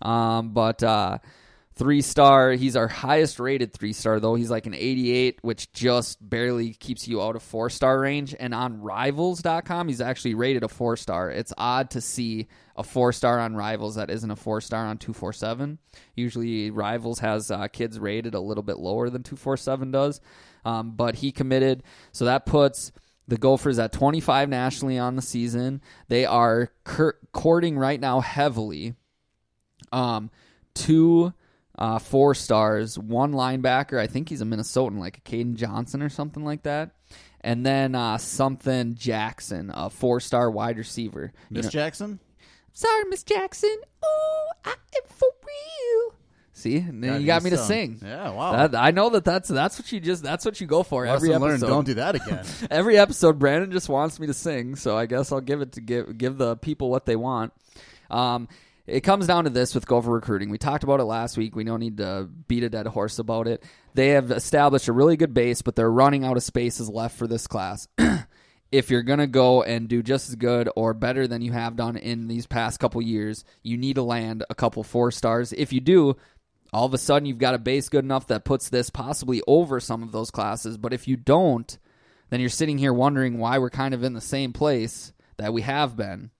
Um, 0.00 0.54
but 0.54 0.82
uh, 0.82 1.18
three 1.76 2.02
star. 2.02 2.52
He's 2.52 2.76
our 2.76 2.88
highest 2.88 3.40
rated 3.40 3.72
three 3.72 3.92
star 3.92 4.20
though. 4.20 4.34
He's 4.34 4.50
like 4.50 4.66
an 4.66 4.74
88, 4.74 5.38
which 5.42 5.72
just 5.72 6.26
barely 6.28 6.74
keeps 6.74 7.08
you 7.08 7.22
out 7.22 7.36
of 7.36 7.42
four 7.42 7.70
star 7.70 8.00
range. 8.00 8.34
And 8.38 8.54
on 8.54 8.80
Rivals.com, 8.80 9.88
he's 9.88 10.00
actually 10.00 10.34
rated 10.34 10.62
a 10.62 10.68
four 10.68 10.96
star. 10.96 11.30
It's 11.30 11.52
odd 11.58 11.90
to 11.90 12.00
see 12.00 12.48
a 12.76 12.82
four 12.82 13.12
star 13.12 13.38
on 13.40 13.56
Rivals 13.56 13.96
that 13.96 14.10
isn't 14.10 14.30
a 14.30 14.36
four 14.36 14.60
star 14.60 14.86
on 14.86 14.98
247. 14.98 15.78
Usually, 16.14 16.70
Rivals 16.70 17.18
has 17.20 17.50
uh, 17.50 17.68
kids 17.68 17.98
rated 17.98 18.34
a 18.34 18.40
little 18.40 18.62
bit 18.62 18.78
lower 18.78 19.10
than 19.10 19.22
247 19.22 19.90
does. 19.90 20.20
Um, 20.64 20.92
but 20.92 21.16
he 21.16 21.30
committed, 21.30 21.82
so 22.12 22.24
that 22.24 22.46
puts 22.46 22.90
the 23.28 23.36
Gophers 23.36 23.78
at 23.78 23.92
25 23.92 24.48
nationally 24.48 24.98
on 24.98 25.14
the 25.16 25.22
season. 25.22 25.82
They 26.08 26.24
are 26.24 26.70
courting 27.32 27.78
right 27.78 28.00
now 28.00 28.20
heavily 28.20 28.94
um, 29.92 30.30
two 30.74 31.34
uh, 31.78 31.98
four 31.98 32.34
stars, 32.34 32.98
one 32.98 33.32
linebacker. 33.32 33.98
I 33.98 34.06
think 34.06 34.28
he's 34.28 34.40
a 34.40 34.44
Minnesotan, 34.44 34.98
like 34.98 35.18
a 35.18 35.20
Caden 35.22 35.54
Johnson 35.56 36.02
or 36.02 36.08
something 36.08 36.44
like 36.44 36.62
that. 36.64 36.90
And 37.40 37.64
then 37.64 37.94
uh, 37.94 38.16
something 38.18 38.94
Jackson, 38.94 39.70
a 39.74 39.90
four 39.90 40.20
star 40.20 40.50
wide 40.50 40.78
receiver. 40.78 41.32
You 41.50 41.56
Miss 41.56 41.66
know- 41.66 41.70
Jackson. 41.70 42.20
Sorry, 42.72 43.04
Miss 43.08 43.22
Jackson. 43.22 43.76
Oh, 44.02 44.46
I 44.64 44.70
am 44.70 45.02
for 45.08 45.28
real. 45.44 46.14
See, 46.56 46.76
and 46.78 47.02
then 47.04 47.20
you 47.20 47.26
got 47.26 47.42
me 47.42 47.50
to 47.50 47.58
sing. 47.58 48.00
Yeah, 48.02 48.30
wow. 48.30 48.66
That, 48.66 48.74
I 48.80 48.90
know 48.90 49.10
that 49.10 49.24
that's 49.24 49.48
that's 49.48 49.78
what 49.78 49.90
you 49.92 50.00
just 50.00 50.22
that's 50.22 50.44
what 50.44 50.60
you 50.60 50.66
go 50.66 50.82
for 50.82 51.04
every 51.04 51.30
episode. 51.34 51.46
learned. 51.46 51.60
Don't 51.62 51.84
do 51.84 51.94
that 51.94 52.14
again. 52.14 52.44
Every 52.70 52.96
episode, 52.96 53.38
Brandon 53.38 53.70
just 53.70 53.88
wants 53.88 54.18
me 54.18 54.26
to 54.28 54.34
sing, 54.34 54.74
so 54.76 54.96
I 54.96 55.06
guess 55.06 55.30
I'll 55.32 55.40
give 55.40 55.60
it 55.60 55.72
to 55.72 55.80
give 55.80 56.16
give 56.16 56.38
the 56.38 56.56
people 56.56 56.90
what 56.90 57.06
they 57.06 57.16
want. 57.16 57.52
Um, 58.10 58.48
it 58.86 59.00
comes 59.00 59.26
down 59.26 59.44
to 59.44 59.50
this 59.50 59.74
with 59.74 59.86
Gopher 59.86 60.10
recruiting. 60.10 60.50
We 60.50 60.58
talked 60.58 60.84
about 60.84 61.00
it 61.00 61.04
last 61.04 61.38
week. 61.38 61.56
We 61.56 61.64
don't 61.64 61.80
need 61.80 61.96
to 61.98 62.28
beat 62.48 62.64
a 62.64 62.68
dead 62.68 62.86
horse 62.86 63.18
about 63.18 63.48
it. 63.48 63.62
They 63.94 64.10
have 64.10 64.30
established 64.30 64.88
a 64.88 64.92
really 64.92 65.16
good 65.16 65.32
base, 65.32 65.62
but 65.62 65.74
they're 65.74 65.90
running 65.90 66.24
out 66.24 66.36
of 66.36 66.42
spaces 66.42 66.88
left 66.88 67.16
for 67.16 67.26
this 67.26 67.46
class. 67.46 67.88
if 68.72 68.90
you're 68.90 69.02
gonna 69.02 69.26
go 69.26 69.62
and 69.62 69.88
do 69.88 70.02
just 70.02 70.28
as 70.28 70.34
good 70.34 70.68
or 70.76 70.92
better 70.92 71.26
than 71.26 71.40
you 71.40 71.52
have 71.52 71.76
done 71.76 71.96
in 71.96 72.28
these 72.28 72.46
past 72.46 72.78
couple 72.78 73.00
years, 73.00 73.44
you 73.62 73.76
need 73.76 73.94
to 73.94 74.02
land 74.02 74.44
a 74.50 74.54
couple 74.54 74.82
four 74.82 75.10
stars. 75.10 75.52
If 75.52 75.72
you 75.72 75.80
do, 75.80 76.16
all 76.72 76.84
of 76.84 76.92
a 76.92 76.98
sudden 76.98 77.26
you've 77.26 77.38
got 77.38 77.54
a 77.54 77.58
base 77.58 77.88
good 77.88 78.04
enough 78.04 78.26
that 78.26 78.44
puts 78.44 78.68
this 78.68 78.90
possibly 78.90 79.40
over 79.46 79.80
some 79.80 80.02
of 80.02 80.12
those 80.12 80.30
classes. 80.30 80.76
But 80.76 80.92
if 80.92 81.08
you 81.08 81.16
don't, 81.16 81.78
then 82.30 82.40
you're 82.40 82.50
sitting 82.50 82.78
here 82.78 82.92
wondering 82.92 83.38
why 83.38 83.58
we're 83.58 83.70
kind 83.70 83.94
of 83.94 84.02
in 84.02 84.12
the 84.12 84.20
same 84.20 84.52
place 84.52 85.12
that 85.36 85.52
we 85.52 85.62
have 85.62 85.96
been. 85.96 86.30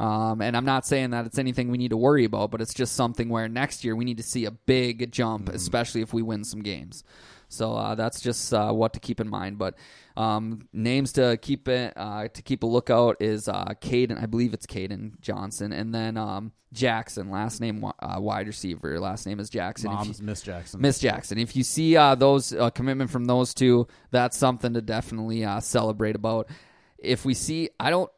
Um, 0.00 0.42
and 0.42 0.56
I'm 0.56 0.64
not 0.64 0.86
saying 0.86 1.10
that 1.10 1.26
it's 1.26 1.38
anything 1.38 1.70
we 1.70 1.78
need 1.78 1.90
to 1.90 1.96
worry 1.96 2.24
about, 2.24 2.50
but 2.50 2.60
it's 2.60 2.74
just 2.74 2.94
something 2.96 3.28
where 3.28 3.48
next 3.48 3.84
year 3.84 3.94
we 3.94 4.04
need 4.04 4.16
to 4.16 4.22
see 4.24 4.44
a 4.44 4.50
big 4.50 5.12
jump, 5.12 5.48
especially 5.48 6.00
if 6.02 6.12
we 6.12 6.22
win 6.22 6.42
some 6.44 6.60
games. 6.62 7.04
So 7.48 7.74
uh, 7.74 7.94
that's 7.94 8.20
just 8.20 8.52
uh, 8.52 8.72
what 8.72 8.94
to 8.94 9.00
keep 9.00 9.20
in 9.20 9.28
mind. 9.28 9.58
But 9.58 9.76
um, 10.16 10.68
names 10.72 11.12
to 11.12 11.38
keep 11.40 11.68
it 11.68 11.92
uh, 11.96 12.26
to 12.28 12.42
keep 12.42 12.64
a 12.64 12.66
lookout 12.66 13.18
is 13.20 13.48
uh, 13.48 13.66
Caden. 13.80 14.20
I 14.20 14.26
believe 14.26 14.54
it's 14.54 14.66
Caden 14.66 15.20
Johnson, 15.20 15.72
and 15.72 15.94
then 15.94 16.16
um, 16.16 16.50
Jackson. 16.72 17.30
Last 17.30 17.60
name 17.60 17.84
uh, 17.84 18.16
wide 18.18 18.48
receiver. 18.48 18.98
Last 18.98 19.26
name 19.26 19.38
is 19.38 19.50
Jackson. 19.50 19.90
You- 19.90 19.96
Mom's 19.96 20.20
Miss 20.22 20.42
Jackson. 20.42 20.80
Miss 20.80 20.98
Jackson. 20.98 21.38
If 21.38 21.54
you 21.54 21.62
see 21.62 21.96
uh, 21.96 22.16
those 22.16 22.52
uh, 22.52 22.70
commitment 22.70 23.10
from 23.10 23.26
those 23.26 23.54
two, 23.54 23.86
that's 24.10 24.36
something 24.36 24.74
to 24.74 24.82
definitely 24.82 25.44
uh, 25.44 25.60
celebrate 25.60 26.16
about. 26.16 26.48
If 26.98 27.24
we 27.24 27.34
see, 27.34 27.68
I 27.78 27.90
don't, 27.90 28.10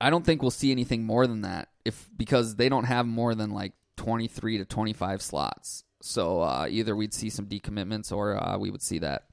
I 0.00 0.10
don't 0.10 0.24
think 0.24 0.42
we'll 0.42 0.50
see 0.50 0.72
anything 0.72 1.04
more 1.04 1.26
than 1.26 1.42
that. 1.42 1.68
If 1.84 2.08
because 2.16 2.56
they 2.56 2.68
don't 2.68 2.84
have 2.84 3.06
more 3.06 3.34
than 3.34 3.50
like 3.50 3.72
twenty 3.96 4.28
three 4.28 4.58
to 4.58 4.64
twenty 4.64 4.92
five 4.92 5.22
slots, 5.22 5.84
so 6.02 6.40
uh, 6.40 6.66
either 6.68 6.94
we'd 6.96 7.14
see 7.14 7.30
some 7.30 7.46
decommitments 7.46 8.12
or 8.12 8.36
uh, 8.42 8.58
we 8.58 8.70
would 8.70 8.82
see 8.82 8.98
that. 8.98 9.24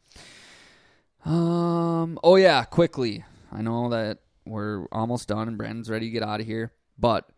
Um. 1.26 2.20
Oh 2.24 2.36
yeah. 2.36 2.64
Quickly, 2.64 3.26
I 3.52 3.62
know 3.62 3.90
that 3.90 4.20
we're 4.46 4.86
almost 4.92 5.28
done 5.28 5.48
and 5.48 5.58
Brandon's 5.58 5.90
ready 5.90 6.08
to 6.08 6.12
get 6.12 6.24
out 6.24 6.40
of 6.40 6.46
here, 6.46 6.72
but 6.98 7.30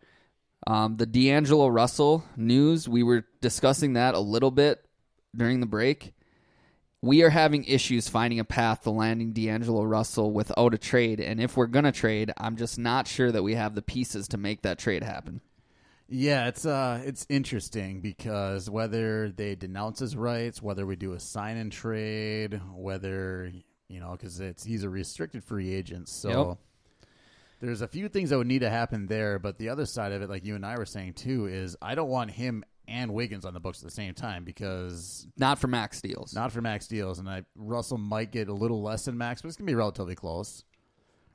um, 0.66 0.96
the 0.96 1.06
D'Angelo 1.06 1.68
Russell 1.68 2.24
news, 2.36 2.88
we 2.88 3.02
were 3.02 3.24
discussing 3.40 3.94
that 3.94 4.14
a 4.14 4.20
little 4.20 4.50
bit 4.50 4.84
during 5.34 5.60
the 5.60 5.66
break. 5.66 6.12
We 7.02 7.22
are 7.22 7.30
having 7.30 7.64
issues 7.64 8.08
finding 8.08 8.40
a 8.40 8.44
path 8.44 8.82
to 8.82 8.90
landing 8.90 9.32
D'Angelo 9.32 9.84
Russell 9.84 10.32
without 10.32 10.74
a 10.74 10.78
trade. 10.78 11.18
And 11.18 11.40
if 11.40 11.56
we're 11.56 11.66
going 11.66 11.86
to 11.86 11.92
trade, 11.92 12.30
I'm 12.36 12.56
just 12.56 12.78
not 12.78 13.08
sure 13.08 13.32
that 13.32 13.42
we 13.42 13.54
have 13.54 13.74
the 13.74 13.80
pieces 13.82 14.28
to 14.28 14.36
make 14.36 14.62
that 14.62 14.78
trade 14.78 15.02
happen. 15.02 15.40
Yeah, 16.12 16.48
it's 16.48 16.66
uh, 16.66 17.00
it's 17.04 17.24
interesting 17.28 18.00
because 18.00 18.68
whether 18.68 19.30
they 19.30 19.54
denounce 19.54 20.00
his 20.00 20.16
rights, 20.16 20.60
whether 20.60 20.84
we 20.84 20.96
do 20.96 21.12
a 21.12 21.20
sign 21.20 21.56
and 21.56 21.70
trade, 21.70 22.60
whether 22.74 23.52
you 23.88 24.00
know, 24.00 24.12
because 24.12 24.40
it's 24.40 24.64
he's 24.64 24.82
a 24.82 24.90
restricted 24.90 25.44
free 25.44 25.72
agent, 25.72 26.08
so 26.08 26.48
Yep. 26.48 27.08
there's 27.60 27.80
a 27.80 27.88
few 27.88 28.08
things 28.08 28.30
that 28.30 28.38
would 28.38 28.48
need 28.48 28.58
to 28.62 28.70
happen 28.70 29.06
there. 29.06 29.38
But 29.38 29.58
the 29.58 29.68
other 29.68 29.86
side 29.86 30.10
of 30.10 30.20
it, 30.20 30.28
like 30.28 30.44
you 30.44 30.56
and 30.56 30.66
I 30.66 30.76
were 30.76 30.84
saying 30.84 31.14
too, 31.14 31.46
is 31.46 31.76
I 31.80 31.94
don't 31.94 32.10
want 32.10 32.32
him 32.32 32.64
and 32.90 33.14
Wiggins 33.14 33.44
on 33.46 33.54
the 33.54 33.60
books 33.60 33.78
at 33.78 33.84
the 33.84 33.90
same 33.94 34.12
time 34.12 34.44
because 34.44 35.26
Not 35.38 35.58
for 35.58 35.68
max 35.68 36.00
deals. 36.02 36.34
not 36.34 36.52
for 36.52 36.60
max 36.60 36.86
deals, 36.88 37.18
and 37.20 37.28
I 37.30 37.44
Russell 37.56 37.96
might 37.98 38.32
get 38.32 38.48
a 38.48 38.52
little 38.52 38.82
less 38.82 39.04
than 39.06 39.16
max, 39.16 39.40
but 39.42 39.48
it's 39.48 39.56
gonna 39.56 39.66
be 39.66 39.74
relatively 39.74 40.14
close. 40.14 40.64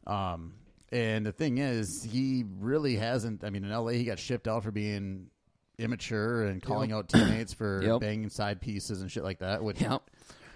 Um, 0.05 0.53
and 0.91 1.25
the 1.25 1.31
thing 1.31 1.57
is, 1.57 2.03
he 2.03 2.43
really 2.59 2.95
hasn't. 2.95 3.43
I 3.43 3.49
mean, 3.49 3.63
in 3.63 3.71
LA, 3.71 3.91
he 3.93 4.03
got 4.03 4.19
shipped 4.19 4.47
out 4.47 4.63
for 4.63 4.71
being 4.71 5.27
immature 5.79 6.43
and 6.45 6.61
calling 6.61 6.91
out 6.91 7.09
teammates 7.09 7.53
for 7.53 7.81
Yep. 7.83 7.99
banging 8.01 8.29
side 8.29 8.61
pieces 8.61 9.01
and 9.01 9.11
shit 9.11 9.23
like 9.23 9.39
that, 9.39 9.63
which 9.63 9.81
Yep. 9.81 10.03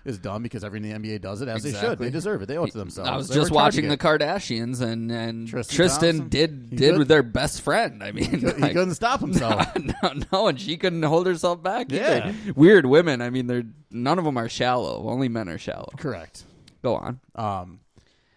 Is 0.05 0.17
dumb 0.17 0.43
because 0.43 0.63
every 0.63 0.77
in 0.77 0.83
the 0.83 1.09
NBA 1.09 1.21
does 1.21 1.41
it 1.41 1.47
as 1.47 1.63
they 1.63 1.73
should. 1.73 1.97
They 1.99 2.09
deserve 2.09 2.41
it. 2.41 2.47
They 2.47 2.57
owe 2.57 2.63
it 2.65 2.71
to 2.71 2.77
themselves. 2.77 3.09
I 3.09 3.15
was 3.17 3.27
They 3.29 3.35
just 3.35 3.51
watching 3.51 3.87
the. 3.87 3.97
Kardashians, 3.97 4.81
and 4.81 5.11
and 5.11 5.47
Tristan 5.47 5.75
Tristan, 5.75 6.29
did 6.29 6.75
did 6.75 6.97
with 6.97 7.07
their 7.07 7.23
best 7.23 7.61
friend. 7.61 8.03
I 8.03 8.11
mean, 8.11 8.25
He 8.29 8.37
like- 8.37 8.73
couldn't 8.73 8.95
stop 8.95 9.19
himself. 9.21 9.65
no, 9.77 10.13
no, 10.31 10.47
and 10.47 10.59
she 10.59 10.77
couldn't 10.77 11.03
hold 11.03 11.27
herself 11.27 11.61
back. 11.61 11.91
either. 11.91 11.99
Yeah. 11.99 12.33
weird 12.55 12.85
women. 12.85 13.21
I 13.21 13.29
mean, 13.29 13.47
they're 13.47 13.63
none 13.91 14.17
of 14.19 14.25
them 14.25 14.37
are 14.37 14.49
shallow. 14.49 15.07
Only 15.09 15.27
men 15.29 15.49
are 15.49 15.57
shallow. 15.57 15.89
Correct. 15.97 16.43
Go 16.81 16.95
on. 16.95 17.19
Um, 17.35 17.79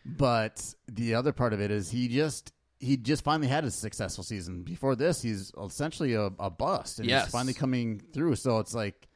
but 0.05 0.75
the 0.91 1.15
other 1.15 1.33
part 1.33 1.53
of 1.53 1.61
it 1.61 1.71
is 1.71 1.91
he 1.91 2.09
just 2.09 2.53
he 2.81 2.97
just 2.97 3.23
finally 3.23 3.47
had 3.49 3.65
a 3.65 3.71
successful 3.71 4.25
season. 4.25 4.63
Before 4.65 4.97
this, 4.97 5.23
he's 5.23 5.53
essentially 5.65 6.15
a, 6.15 6.31
a 6.41 6.51
bust, 6.51 6.99
and 6.99 7.09
Yes. 7.09 7.27
he's 7.27 7.33
finally 7.33 7.55
coming 7.55 8.01
through. 8.13 8.35
So 8.37 8.59
it's 8.59 8.75
like 8.75 9.07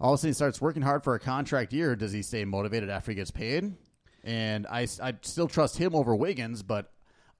all 0.00 0.12
of 0.12 0.14
a 0.14 0.18
sudden 0.18 0.30
he 0.30 0.34
starts 0.34 0.60
working 0.60 0.82
hard 0.82 1.04
for 1.04 1.14
a 1.14 1.20
contract 1.20 1.72
year. 1.72 1.96
Does 1.96 2.12
he 2.12 2.22
stay 2.22 2.44
motivated 2.44 2.90
after 2.90 3.10
he 3.10 3.14
gets 3.14 3.30
paid? 3.30 3.74
And 4.22 4.66
I 4.66 4.86
I 5.02 5.14
still 5.22 5.48
trust 5.48 5.76
him 5.76 5.94
over 5.94 6.14
Wiggins, 6.16 6.62
but 6.62 6.90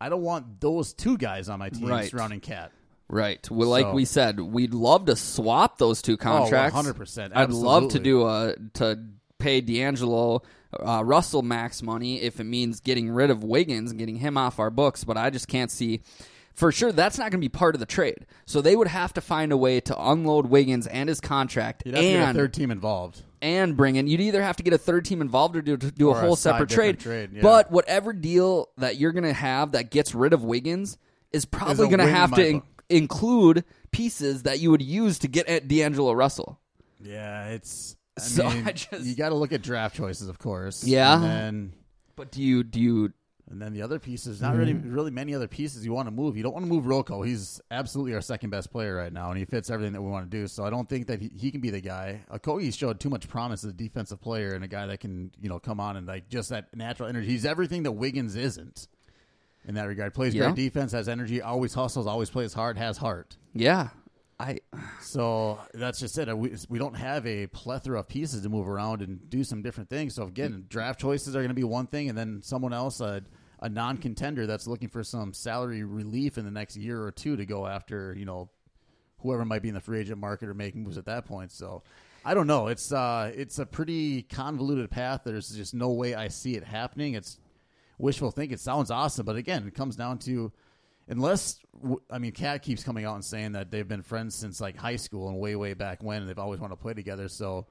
I 0.00 0.09
don't 0.09 0.22
want 0.22 0.61
those 0.61 0.92
two 0.92 1.16
guys 1.16 1.48
on 1.48 1.59
my 1.59 1.70
team 1.70 1.88
Right. 1.88 2.11
surrounding 2.11 2.40
Cat. 2.40 2.72
Right. 3.09 3.48
Well, 3.50 3.68
like 3.68 3.84
So- 3.84 3.90
Oh, 3.90 3.94
we 3.94 4.05
said, 4.05 4.40
we'd 4.40 4.74
love 4.74 5.07
to 5.07 5.16
swap 5.16 5.78
those 5.78 6.02
two 6.02 6.16
contracts. 6.16 6.74
100%, 6.76 7.32
I'd 7.34 7.50
love 7.50 7.90
to 7.92 7.98
do 7.98 8.26
a 8.26 8.55
to 8.74 8.98
pay 9.38 9.61
D'Angelo 9.61 10.42
uh, 10.84 11.02
Russell 11.05 11.42
max 11.42 11.82
money 11.82 12.20
if 12.20 12.40
it 12.40 12.44
means 12.44 12.80
getting 12.80 13.11
rid 13.11 13.30
of 13.30 13.44
Wiggins 13.44 13.90
and 13.90 13.98
getting 13.98 14.16
him 14.16 14.36
off 14.36 14.59
our 14.59 14.70
books. 14.70 15.05
But 15.05 15.16
I 15.16 15.30
just 15.30 15.48
can't 15.48 15.70
see. 15.70 16.00
For 16.55 16.70
sure, 16.70 16.92
that's 16.92 17.18
not 17.18 17.24
going 17.32 17.40
to 17.40 17.44
be 17.44 17.48
part 17.48 17.74
of 17.74 17.80
the 17.80 17.86
trade. 17.86 18.26
So 18.46 18.61
they 18.61 18.76
would 18.76 18.86
have 18.88 19.12
to 19.14 19.20
find 19.20 19.50
a 19.50 19.57
way 19.57 19.80
to 19.80 20.00
unload 20.11 20.46
Wiggins 20.46 20.86
and 20.86 21.09
his 21.09 21.20
contract, 21.20 21.82
You'd 21.84 21.96
have 21.96 22.02
to 22.05 22.09
get 22.11 22.20
a 22.20 22.24
and 22.26 22.36
third 22.38 22.55
team 22.55 22.70
involved. 22.70 23.22
and 23.42 23.76
bring 23.76 23.96
in. 23.96 24.07
You'd 24.07 24.20
either 24.20 24.40
have 24.40 24.57
to 24.59 24.62
get 24.62 24.72
a 24.72 24.78
third 24.78 25.05
team 25.05 25.20
involved 25.20 25.57
or 25.57 25.62
do, 25.62 25.76
do 25.76 26.11
a 26.11 26.12
Or 26.12 26.18
a 26.18 26.20
whole 26.20 26.36
side 26.36 26.52
separate 26.52 26.68
different 26.68 27.00
trade. 27.00 27.28
trade, 27.30 27.36
yeah. 27.36 27.42
But 27.42 27.72
whatever 27.72 28.12
deal 28.12 28.68
that 28.78 28.96
you're 28.98 29.11
going 29.12 29.24
to 29.24 29.32
have 29.32 29.72
that 29.72 29.90
gets 29.90 30.14
rid 30.14 30.32
of 30.32 30.44
Wiggins 30.44 30.96
is 31.32 31.44
probably 31.44 31.88
going 31.88 31.98
to 31.98 32.05
win 32.05 32.09
in 32.09 32.14
have 32.14 32.30
my 32.30 32.36
to 32.36 32.46
in- 32.48 32.59
book. 32.61 32.68
include 32.88 33.64
pieces 33.90 34.44
that 34.44 34.61
you 34.61 34.70
would 34.70 34.82
use 34.82 35.18
to 35.20 35.28
get 35.28 35.48
at 35.48 35.66
D'Angelo 35.66 36.12
Russell. 36.12 36.61
Yeah, 37.02 37.48
it's. 37.48 37.96
I 38.16 38.20
So 38.20 38.48
mean, 38.50 38.68
I 38.68 38.72
just- 38.72 39.05
you 39.05 39.16
got 39.16 39.30
to 39.30 39.34
look 39.34 39.52
at 39.52 39.61
draft 39.62 39.96
choices, 39.96 40.28
of 40.28 40.38
course. 40.38 40.84
Yeah. 40.84 41.14
and 41.16 41.24
then 41.24 41.72
But 42.14 42.30
do 42.30 42.40
you 42.40 42.62
do 42.62 42.80
you 42.80 43.12
And 43.51 43.61
then 43.61 43.74
the 43.74 43.82
other 43.82 43.99
pieces, 43.99 44.40
not 44.40 44.57
really, 44.57 44.72
mm-hmm. 44.72 44.92
really 44.92 45.11
many 45.11 45.34
other 45.34 45.47
pieces 45.47 45.84
you 45.84 45.92
want 45.92 46.07
to 46.07 46.11
move. 46.11 46.34
You 46.36 46.42
don't 46.42 46.55
want 46.55 46.64
to 46.64 46.68
move 46.68 46.86
Rocco. 46.86 47.20
He's 47.22 47.61
absolutely 47.70 48.14
our 48.14 48.22
second 48.22 48.49
best 48.51 48.70
player 48.72 48.95
right 48.97 49.12
now, 49.12 49.28
and 49.28 49.38
he 49.38 49.45
fits 49.45 49.68
everything 49.68 49.92
that 49.92 50.01
we 50.01 50.11
want 50.11 50.30
to 50.30 50.34
do. 50.34 50.47
So 50.49 50.64
I 50.64 50.70
don't 50.70 50.88
think 50.88 51.09
that 51.09 51.20
he, 51.20 51.30
he 51.38 51.51
can 51.51 51.61
be 51.61 51.68
the 51.68 51.82
guy. 51.82 52.22
Okogie 52.32 52.74
showed 52.74 53.01
too 53.01 53.11
much 53.11 53.28
promise 53.28 53.62
as 53.62 53.70
a 53.70 53.74
defensive 53.74 54.20
player 54.22 54.55
and 54.55 54.64
a 54.64 54.68
guy 54.68 54.86
that 54.86 55.01
can, 55.01 55.30
you 55.42 55.51
know, 55.51 55.59
come 55.59 55.78
on 55.78 55.97
and 55.99 56.07
like 56.07 56.30
just 56.30 56.49
that 56.49 56.74
natural 56.74 57.07
energy. 57.09 57.26
He's 57.28 57.45
everything 57.45 57.82
that 57.82 57.92
Wiggins 57.92 58.34
isn't. 58.34 58.88
in 59.66 59.74
that 59.76 59.84
regard. 59.88 60.12
Plays 60.12 60.34
Yeah. 60.34 60.45
great 60.45 60.57
defense, 60.57 60.92
has 60.92 61.09
energy, 61.09 61.40
always 61.40 61.72
hustles, 61.74 62.07
always 62.07 62.28
plays 62.30 62.53
hard, 62.53 62.76
has 62.76 62.99
heart. 62.99 63.36
Yeah, 63.55 63.88
I 64.39 64.59
So 65.01 65.61
that's 65.72 66.01
just 66.01 66.18
it. 66.18 66.37
We, 66.37 66.55
we 66.68 66.78
don't 66.78 66.97
have 66.97 67.26
a 67.26 67.47
plethora 67.47 68.01
of 68.01 68.09
pieces 68.09 68.43
to 68.43 68.49
move 68.49 68.68
around 68.68 69.03
and 69.03 69.28
do 69.30 69.45
some 69.45 69.62
different 69.62 69.89
things. 69.89 70.14
So 70.14 70.24
again, 70.24 70.66
draft 70.68 71.01
choices 71.01 71.37
are 71.37 71.41
going 71.41 71.49
to 71.49 71.55
be 71.55 71.64
one 71.64 71.87
thing, 71.87 72.09
and 72.09 72.18
then 72.18 72.43
someone 72.43 72.72
else, 72.72 73.01
a, 73.01 73.22
a 73.61 73.68
non-contender 73.68 74.47
that's 74.47 74.66
looking 74.66 74.89
for 74.89 75.05
some 75.05 75.32
salary 75.32 75.85
relief 75.85 76.37
in 76.37 76.45
the 76.45 76.51
next 76.51 76.76
year 76.76 77.03
or 77.03 77.12
two 77.12 77.37
to 77.37 77.47
go 77.47 77.66
after, 77.66 78.14
you 78.18 78.24
know, 78.24 78.51
whoever 79.20 79.45
might 79.45 79.62
be 79.62 79.68
in 79.68 79.74
the 79.74 79.80
free 79.80 80.01
agent 80.01 80.18
market 80.18 80.49
or 80.49 80.55
make 80.55 80.74
moves 80.74 80.99
at 80.99 81.07
that 81.07 81.24
point. 81.24 81.51
So 81.53 81.82
I 82.24 82.35
don't 82.35 82.47
know. 82.47 82.68
It's 82.68 82.93
uh, 82.93 83.32
it's 83.35 83.59
a 83.59 83.66
pretty 83.66 84.22
convoluted 84.22 84.91
path. 84.91 85.22
There's 85.24 85.51
just 85.51 85.74
no 85.74 85.91
way 85.91 86.14
I 86.14 86.28
see 86.28 86.57
it 86.57 86.64
happening. 86.64 87.14
It's 87.14 87.39
wishful 87.99 88.30
thinking. 88.30 88.55
It 88.55 88.61
sounds 88.61 88.91
awesome, 88.91 89.24
but 89.24 89.37
again, 89.37 89.66
it 89.66 89.74
comes 89.74 89.97
down 89.97 90.18
to 90.20 90.53
unless 91.09 91.59
I 92.11 92.18
mean, 92.18 92.32
Cat 92.32 92.62
keeps 92.62 92.82
coming 92.82 93.05
out 93.05 93.14
and 93.14 93.24
saying 93.24 93.52
that 93.52 93.70
they've 93.70 93.86
been 93.86 94.02
friends 94.02 94.34
since 94.34 94.61
like 94.61 94.76
high 94.76 94.96
school 94.96 95.28
and 95.28 95.38
way 95.38 95.57
way 95.57 95.74
back 95.74 96.02
when, 96.02 96.20
and 96.22 96.28
they've 96.28 96.38
always 96.38 96.61
wanted 96.61 96.76
to 96.76 96.82
play 96.82 96.94
together. 96.94 97.28
So. 97.28 97.66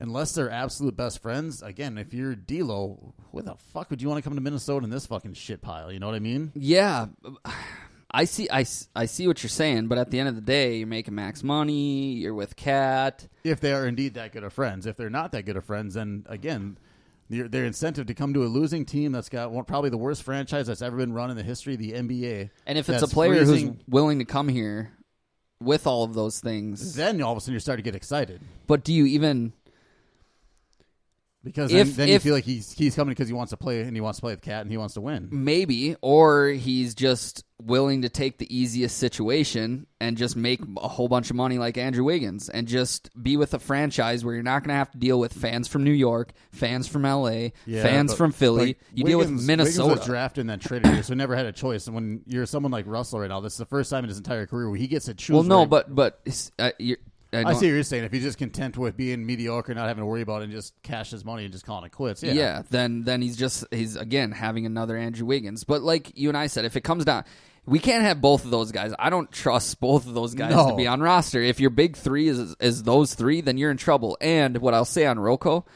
Unless 0.00 0.36
they're 0.36 0.48
absolute 0.48 0.96
best 0.96 1.20
friends, 1.20 1.60
again, 1.60 1.98
if 1.98 2.14
you're 2.14 2.36
D'Lo, 2.36 3.14
what 3.32 3.44
the 3.44 3.56
fuck 3.56 3.90
would 3.90 4.00
you 4.00 4.08
want 4.08 4.22
to 4.22 4.28
come 4.28 4.36
to 4.36 4.40
Minnesota 4.40 4.84
in 4.84 4.90
this 4.90 5.06
fucking 5.06 5.34
shit 5.34 5.60
pile? 5.60 5.90
You 5.90 5.98
know 5.98 6.06
what 6.06 6.14
I 6.14 6.20
mean? 6.20 6.52
yeah. 6.54 7.06
I 8.10 8.24
see, 8.24 8.48
I, 8.50 8.64
I 8.96 9.04
see 9.06 9.26
what 9.26 9.42
you're 9.42 9.50
saying, 9.50 9.88
but 9.88 9.98
at 9.98 10.10
the 10.10 10.18
end 10.18 10.28
of 10.28 10.34
the 10.34 10.40
day, 10.40 10.76
you're 10.76 10.86
making 10.86 11.14
max 11.14 11.42
money. 11.42 12.12
You're 12.12 12.32
with 12.32 12.56
Cat. 12.56 13.26
if 13.44 13.60
they 13.60 13.72
are 13.72 13.86
indeed 13.86 14.14
that 14.14 14.32
good 14.32 14.44
of 14.44 14.52
friends. 14.52 14.86
If 14.86 14.96
they're 14.96 15.10
not 15.10 15.32
that 15.32 15.44
good 15.44 15.56
of 15.56 15.64
friends, 15.64 15.94
then 15.94 16.24
again, 16.28 16.78
their, 17.28 17.48
their 17.48 17.64
incentive 17.64 18.06
to 18.06 18.14
come 18.14 18.34
to 18.34 18.44
a 18.44 18.46
losing 18.46 18.84
team 18.84 19.12
that's 19.12 19.28
got 19.28 19.50
one, 19.50 19.64
probably 19.64 19.90
the 19.90 19.98
worst 19.98 20.22
franchise 20.22 20.66
that's 20.66 20.82
ever 20.82 20.96
been 20.96 21.12
run 21.12 21.30
in 21.30 21.36
the 21.36 21.42
history 21.42 21.74
of 21.74 21.80
the 21.80 21.92
NBA. 21.92 22.50
And 22.66 22.78
if 22.78 22.88
it's 22.88 23.02
a 23.02 23.08
player 23.08 23.44
who's 23.44 23.70
willing 23.88 24.18
to 24.20 24.24
come 24.24 24.48
here 24.48 24.92
with 25.60 25.86
all 25.86 26.04
of 26.04 26.14
those 26.14 26.40
things, 26.40 26.94
then 26.94 27.20
all 27.22 27.32
of 27.32 27.38
a 27.38 27.40
sudden 27.40 27.54
you 27.54 27.60
start 27.60 27.78
to 27.78 27.82
get 27.82 27.94
excited 27.94 28.40
but 28.68 28.84
do 28.84 28.92
you 28.92 29.06
even? 29.06 29.52
Because 31.44 31.72
If- 31.72 31.88
then, 31.88 31.96
then 31.96 32.08
if- 32.08 32.14
you 32.24 32.30
feel 32.30 32.34
like 32.34 32.44
he's 32.44 32.72
he's 32.72 32.94
coming 32.94 33.12
because 33.12 33.28
he 33.28 33.34
wants 33.34 33.50
to 33.50 33.56
play 33.56 33.80
and 33.82 33.94
he 33.96 34.00
wants 34.00 34.18
to 34.18 34.22
play 34.22 34.32
with 34.32 34.42
Cat 34.42 34.62
and 34.62 34.70
he 34.70 34.76
wants 34.76 34.94
to 34.94 35.00
win. 35.00 35.28
Maybe, 35.30 35.96
or 36.02 36.48
he's 36.48 36.94
just 36.94 37.44
willing 37.60 38.02
to 38.02 38.08
take 38.08 38.38
the 38.38 38.56
easiest 38.56 38.96
situation 38.98 39.86
and 40.00 40.16
just 40.16 40.36
make 40.36 40.60
a 40.80 40.86
whole 40.86 41.08
bunch 41.08 41.28
of 41.28 41.34
money 41.34 41.58
like 41.58 41.76
Andrew 41.76 42.04
Wiggins 42.04 42.48
and 42.48 42.68
just 42.68 43.10
be 43.20 43.36
with 43.36 43.52
a 43.52 43.58
franchise 43.58 44.24
where 44.24 44.32
you're 44.34 44.44
not 44.44 44.60
going 44.62 44.68
to 44.68 44.74
have 44.76 44.92
to 44.92 44.98
deal 44.98 45.18
with 45.18 45.32
fans 45.32 45.66
from 45.66 45.82
New 45.82 45.90
York, 45.92 46.30
fans 46.52 46.86
from 46.86 47.02
LA, 47.02 47.48
Yeah, 47.66 47.82
fans 47.82 48.14
from 48.14 48.30
Philly. 48.30 48.66
like, 48.66 48.80
you 48.94 49.02
deal 49.02 49.18
with 49.18 49.28
Minnesota. 49.30 49.88
Wiggins 49.88 49.98
was 49.98 50.06
drafted 50.06 50.42
and 50.42 50.50
then 50.50 50.60
traded 50.60 50.92
here, 50.92 51.02
so 51.02 51.14
never 51.14 51.34
had 51.34 51.46
a 51.46 51.52
choice. 51.52 51.86
And 51.86 51.96
when 51.96 52.20
you're 52.26 52.46
someone 52.46 52.70
like 52.70 52.86
Russell 52.86 53.18
right 53.18 53.28
now, 53.28 53.40
this 53.40 53.54
is 53.54 53.58
the 53.58 53.66
first 53.66 53.90
time 53.90 54.04
in 54.04 54.08
his 54.08 54.18
entire 54.18 54.46
career 54.46 54.70
where 54.70 54.78
he 54.78 54.86
gets 54.86 55.06
to 55.06 55.14
choose. 55.14 55.34
well, 55.34 55.42
no, 55.42 55.66
but 55.66 55.92
but 55.92 56.20
uh, 56.60 56.70
you're, 56.78 56.98
I, 57.32 57.40
I 57.40 57.52
see 57.52 57.66
what 57.66 57.74
you're 57.74 57.82
saying. 57.82 58.04
If 58.04 58.12
he's 58.12 58.22
just 58.22 58.38
content 58.38 58.76
with 58.78 58.96
being 58.96 59.24
mediocre, 59.26 59.74
not 59.74 59.86
having 59.88 60.02
to 60.02 60.06
worry 60.06 60.22
about 60.22 60.40
it, 60.40 60.44
and 60.44 60.52
just 60.52 60.74
cash 60.82 61.10
his 61.10 61.24
money 61.24 61.44
and 61.44 61.52
just 61.52 61.66
calling 61.66 61.84
it 61.84 61.92
quits, 61.92 62.22
yeah, 62.22 62.32
Yeah. 62.32 62.62
then 62.70 63.04
then 63.04 63.20
he's 63.20 63.36
just 63.36 63.64
he's 63.70 63.96
again 63.96 64.32
having 64.32 64.64
another 64.66 64.96
Andrew 64.96 65.26
Wiggins. 65.26 65.64
But 65.64 65.82
like 65.82 66.16
you 66.18 66.28
and 66.30 66.38
I 66.38 66.46
said, 66.46 66.64
if 66.64 66.74
it 66.76 66.80
comes 66.82 67.04
down, 67.04 67.24
we 67.66 67.80
can't 67.80 68.02
have 68.02 68.22
both 68.22 68.46
of 68.46 68.50
those 68.50 68.72
guys. 68.72 68.94
I 68.98 69.10
don't 69.10 69.30
trust 69.30 69.78
both 69.78 70.06
of 70.06 70.14
those 70.14 70.34
guys 70.34 70.54
to 70.54 70.74
be 70.74 70.86
on 70.86 71.00
roster. 71.00 71.42
If 71.42 71.60
your 71.60 71.68
big 71.70 71.96
three 71.96 72.28
is 72.28 72.56
is 72.60 72.82
those 72.82 73.14
three, 73.14 73.42
then 73.42 73.58
you're 73.58 73.70
in 73.70 73.76
trouble. 73.76 74.16
And 74.22 74.56
what 74.58 74.72
I'll 74.72 74.86
say 74.86 75.04
on 75.04 75.18
Rocco, 75.18 75.66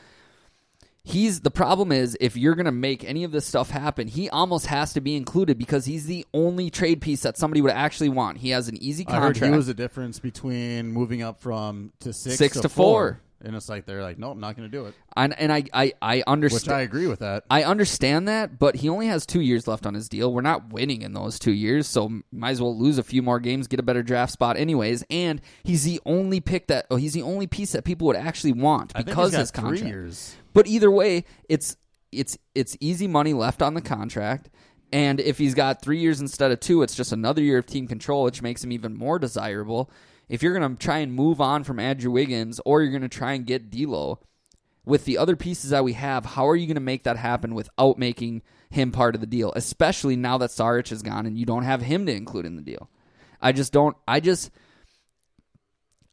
he's 1.04 1.40
the 1.40 1.50
problem 1.50 1.92
is 1.92 2.16
if 2.20 2.36
you're 2.36 2.54
gonna 2.54 2.72
make 2.72 3.04
any 3.04 3.24
of 3.24 3.32
this 3.32 3.46
stuff 3.46 3.70
happen, 3.70 4.08
he 4.08 4.30
almost 4.30 4.66
has 4.66 4.92
to 4.94 5.00
be 5.00 5.16
included 5.16 5.58
because 5.58 5.84
he's 5.84 6.06
the 6.06 6.26
only 6.32 6.70
trade 6.70 7.00
piece 7.00 7.22
that 7.22 7.36
somebody 7.36 7.60
would 7.60 7.72
actually 7.72 8.08
want. 8.08 8.38
He 8.38 8.50
has 8.50 8.68
an 8.68 8.82
easy 8.82 9.04
I 9.08 9.14
heard 9.14 9.20
contract. 9.20 9.52
he 9.52 9.56
was 9.56 9.66
the 9.66 9.74
difference 9.74 10.18
between 10.18 10.92
moving 10.92 11.22
up 11.22 11.40
from 11.40 11.92
to 12.00 12.12
six, 12.12 12.36
Six 12.36 12.56
to, 12.56 12.62
to 12.62 12.68
four. 12.68 13.20
And 13.44 13.56
it's 13.56 13.68
like 13.68 13.86
they're 13.86 14.02
like, 14.02 14.18
nope, 14.18 14.32
I'm 14.32 14.40
not 14.40 14.56
going 14.56 14.70
to 14.70 14.76
do 14.76 14.86
it. 14.86 14.94
and, 15.16 15.38
and 15.38 15.52
I 15.52 15.64
I 15.72 15.92
I 16.00 16.16
Which 16.16 16.24
understand. 16.26 16.76
I 16.76 16.80
agree 16.82 17.06
with 17.06 17.20
that. 17.20 17.44
I 17.50 17.64
understand 17.64 18.28
that, 18.28 18.58
but 18.58 18.76
he 18.76 18.88
only 18.88 19.06
has 19.06 19.26
two 19.26 19.40
years 19.40 19.66
left 19.66 19.86
on 19.86 19.94
his 19.94 20.08
deal. 20.08 20.32
We're 20.32 20.42
not 20.42 20.72
winning 20.72 21.02
in 21.02 21.12
those 21.12 21.38
two 21.38 21.52
years, 21.52 21.86
so 21.86 22.20
might 22.30 22.50
as 22.50 22.62
well 22.62 22.76
lose 22.78 22.98
a 22.98 23.02
few 23.02 23.22
more 23.22 23.40
games, 23.40 23.66
get 23.66 23.80
a 23.80 23.82
better 23.82 24.02
draft 24.02 24.32
spot, 24.32 24.56
anyways. 24.56 25.04
And 25.10 25.40
he's 25.64 25.84
the 25.84 26.00
only 26.06 26.40
pick 26.40 26.68
that, 26.68 26.86
oh, 26.90 26.96
he's 26.96 27.12
the 27.12 27.22
only 27.22 27.46
piece 27.46 27.72
that 27.72 27.84
people 27.84 28.06
would 28.06 28.16
actually 28.16 28.52
want 28.52 28.94
because 28.94 29.34
his 29.34 29.50
contract. 29.50 29.84
years. 29.84 30.36
But 30.52 30.66
either 30.66 30.90
way, 30.90 31.24
it's 31.48 31.76
it's 32.10 32.36
it's 32.54 32.76
easy 32.80 33.06
money 33.06 33.32
left 33.32 33.62
on 33.62 33.74
the 33.74 33.80
contract. 33.80 34.50
And 34.92 35.20
if 35.20 35.38
he's 35.38 35.54
got 35.54 35.80
three 35.80 35.98
years 35.98 36.20
instead 36.20 36.52
of 36.52 36.60
two, 36.60 36.82
it's 36.82 36.94
just 36.94 37.12
another 37.12 37.40
year 37.40 37.56
of 37.58 37.64
team 37.66 37.86
control, 37.86 38.24
which 38.24 38.42
makes 38.42 38.62
him 38.62 38.72
even 38.72 38.94
more 38.94 39.18
desirable. 39.18 39.90
If 40.32 40.42
you're 40.42 40.58
going 40.58 40.76
to 40.76 40.82
try 40.82 41.00
and 41.00 41.12
move 41.12 41.42
on 41.42 41.62
from 41.62 41.78
Andrew 41.78 42.10
Wiggins, 42.10 42.58
or 42.64 42.80
you're 42.80 42.90
going 42.90 43.02
to 43.02 43.08
try 43.08 43.34
and 43.34 43.44
get 43.44 43.70
D'Lo, 43.70 44.18
with 44.82 45.04
the 45.04 45.18
other 45.18 45.36
pieces 45.36 45.68
that 45.70 45.84
we 45.84 45.92
have, 45.92 46.24
how 46.24 46.48
are 46.48 46.56
you 46.56 46.66
going 46.66 46.76
to 46.76 46.80
make 46.80 47.04
that 47.04 47.18
happen 47.18 47.54
without 47.54 47.98
making 47.98 48.40
him 48.70 48.92
part 48.92 49.14
of 49.14 49.20
the 49.20 49.26
deal? 49.26 49.52
Especially 49.54 50.16
now 50.16 50.38
that 50.38 50.48
Saric 50.48 50.90
is 50.90 51.02
gone 51.02 51.26
and 51.26 51.36
you 51.36 51.44
don't 51.44 51.64
have 51.64 51.82
him 51.82 52.06
to 52.06 52.14
include 52.16 52.46
in 52.46 52.56
the 52.56 52.62
deal. 52.62 52.88
I 53.42 53.52
just 53.52 53.74
don't. 53.74 53.94
I 54.08 54.20
just. 54.20 54.50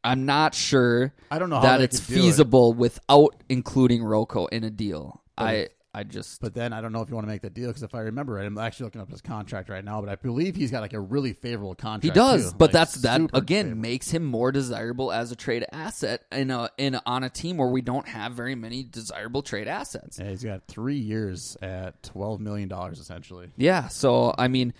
I'm 0.03 0.25
not 0.25 0.53
sure. 0.53 1.13
I 1.31 1.39
don't 1.39 1.49
know 1.49 1.61
that 1.61 1.79
it's 1.79 2.05
do 2.05 2.13
it. 2.13 2.17
feasible 2.17 2.73
without 2.73 3.41
including 3.47 4.03
Rocco 4.03 4.47
in 4.47 4.65
a 4.65 4.69
deal. 4.69 5.23
I 5.37 5.69
I 5.91 6.03
just 6.03 6.39
But 6.39 6.53
then 6.53 6.71
I 6.71 6.81
don't 6.81 6.91
know 6.91 7.01
if 7.01 7.09
you 7.09 7.15
want 7.15 7.25
to 7.25 7.31
make 7.31 7.41
that 7.41 7.55
deal 7.55 7.67
because 7.67 7.81
if 7.81 7.95
I 7.95 8.01
remember 8.01 8.33
right, 8.33 8.45
I'm 8.45 8.57
actually 8.59 8.85
looking 8.85 9.01
up 9.01 9.09
his 9.09 9.21
contract 9.21 9.69
right 9.69 9.83
now, 9.83 9.99
but 10.01 10.09
I 10.09 10.15
believe 10.15 10.55
he's 10.55 10.69
got 10.69 10.81
like 10.81 10.93
a 10.93 10.99
really 10.99 11.33
favorable 11.33 11.73
contract. 11.73 12.03
he 12.03 12.11
does, 12.11 12.51
too. 12.51 12.57
but 12.59 12.65
Like, 12.65 12.73
that's 12.73 12.93
that 13.01 13.21
again 13.33 13.65
favorable. 13.65 13.81
makes 13.81 14.11
him 14.11 14.23
more 14.23 14.51
desirable 14.51 15.11
as 15.11 15.31
a 15.31 15.35
trade 15.35 15.65
asset 15.71 16.21
in 16.31 16.51
a 16.51 16.69
in 16.77 16.93
a, 16.93 17.01
on 17.07 17.23
a 17.23 17.29
team 17.29 17.57
where 17.57 17.69
we 17.69 17.81
don't 17.81 18.07
have 18.07 18.33
very 18.33 18.53
many 18.53 18.83
desirable 18.83 19.41
trade 19.41 19.67
assets. 19.67 20.19
Yeah, 20.19 20.29
he's 20.29 20.43
got 20.43 20.67
three 20.67 20.97
years 20.99 21.57
at 21.61 22.03
twelve 22.03 22.39
million 22.39 22.69
dollars 22.69 22.99
essentially. 22.99 23.49
Yeah, 23.57 23.87
so 23.87 24.35
I 24.37 24.47
mean, 24.47 24.75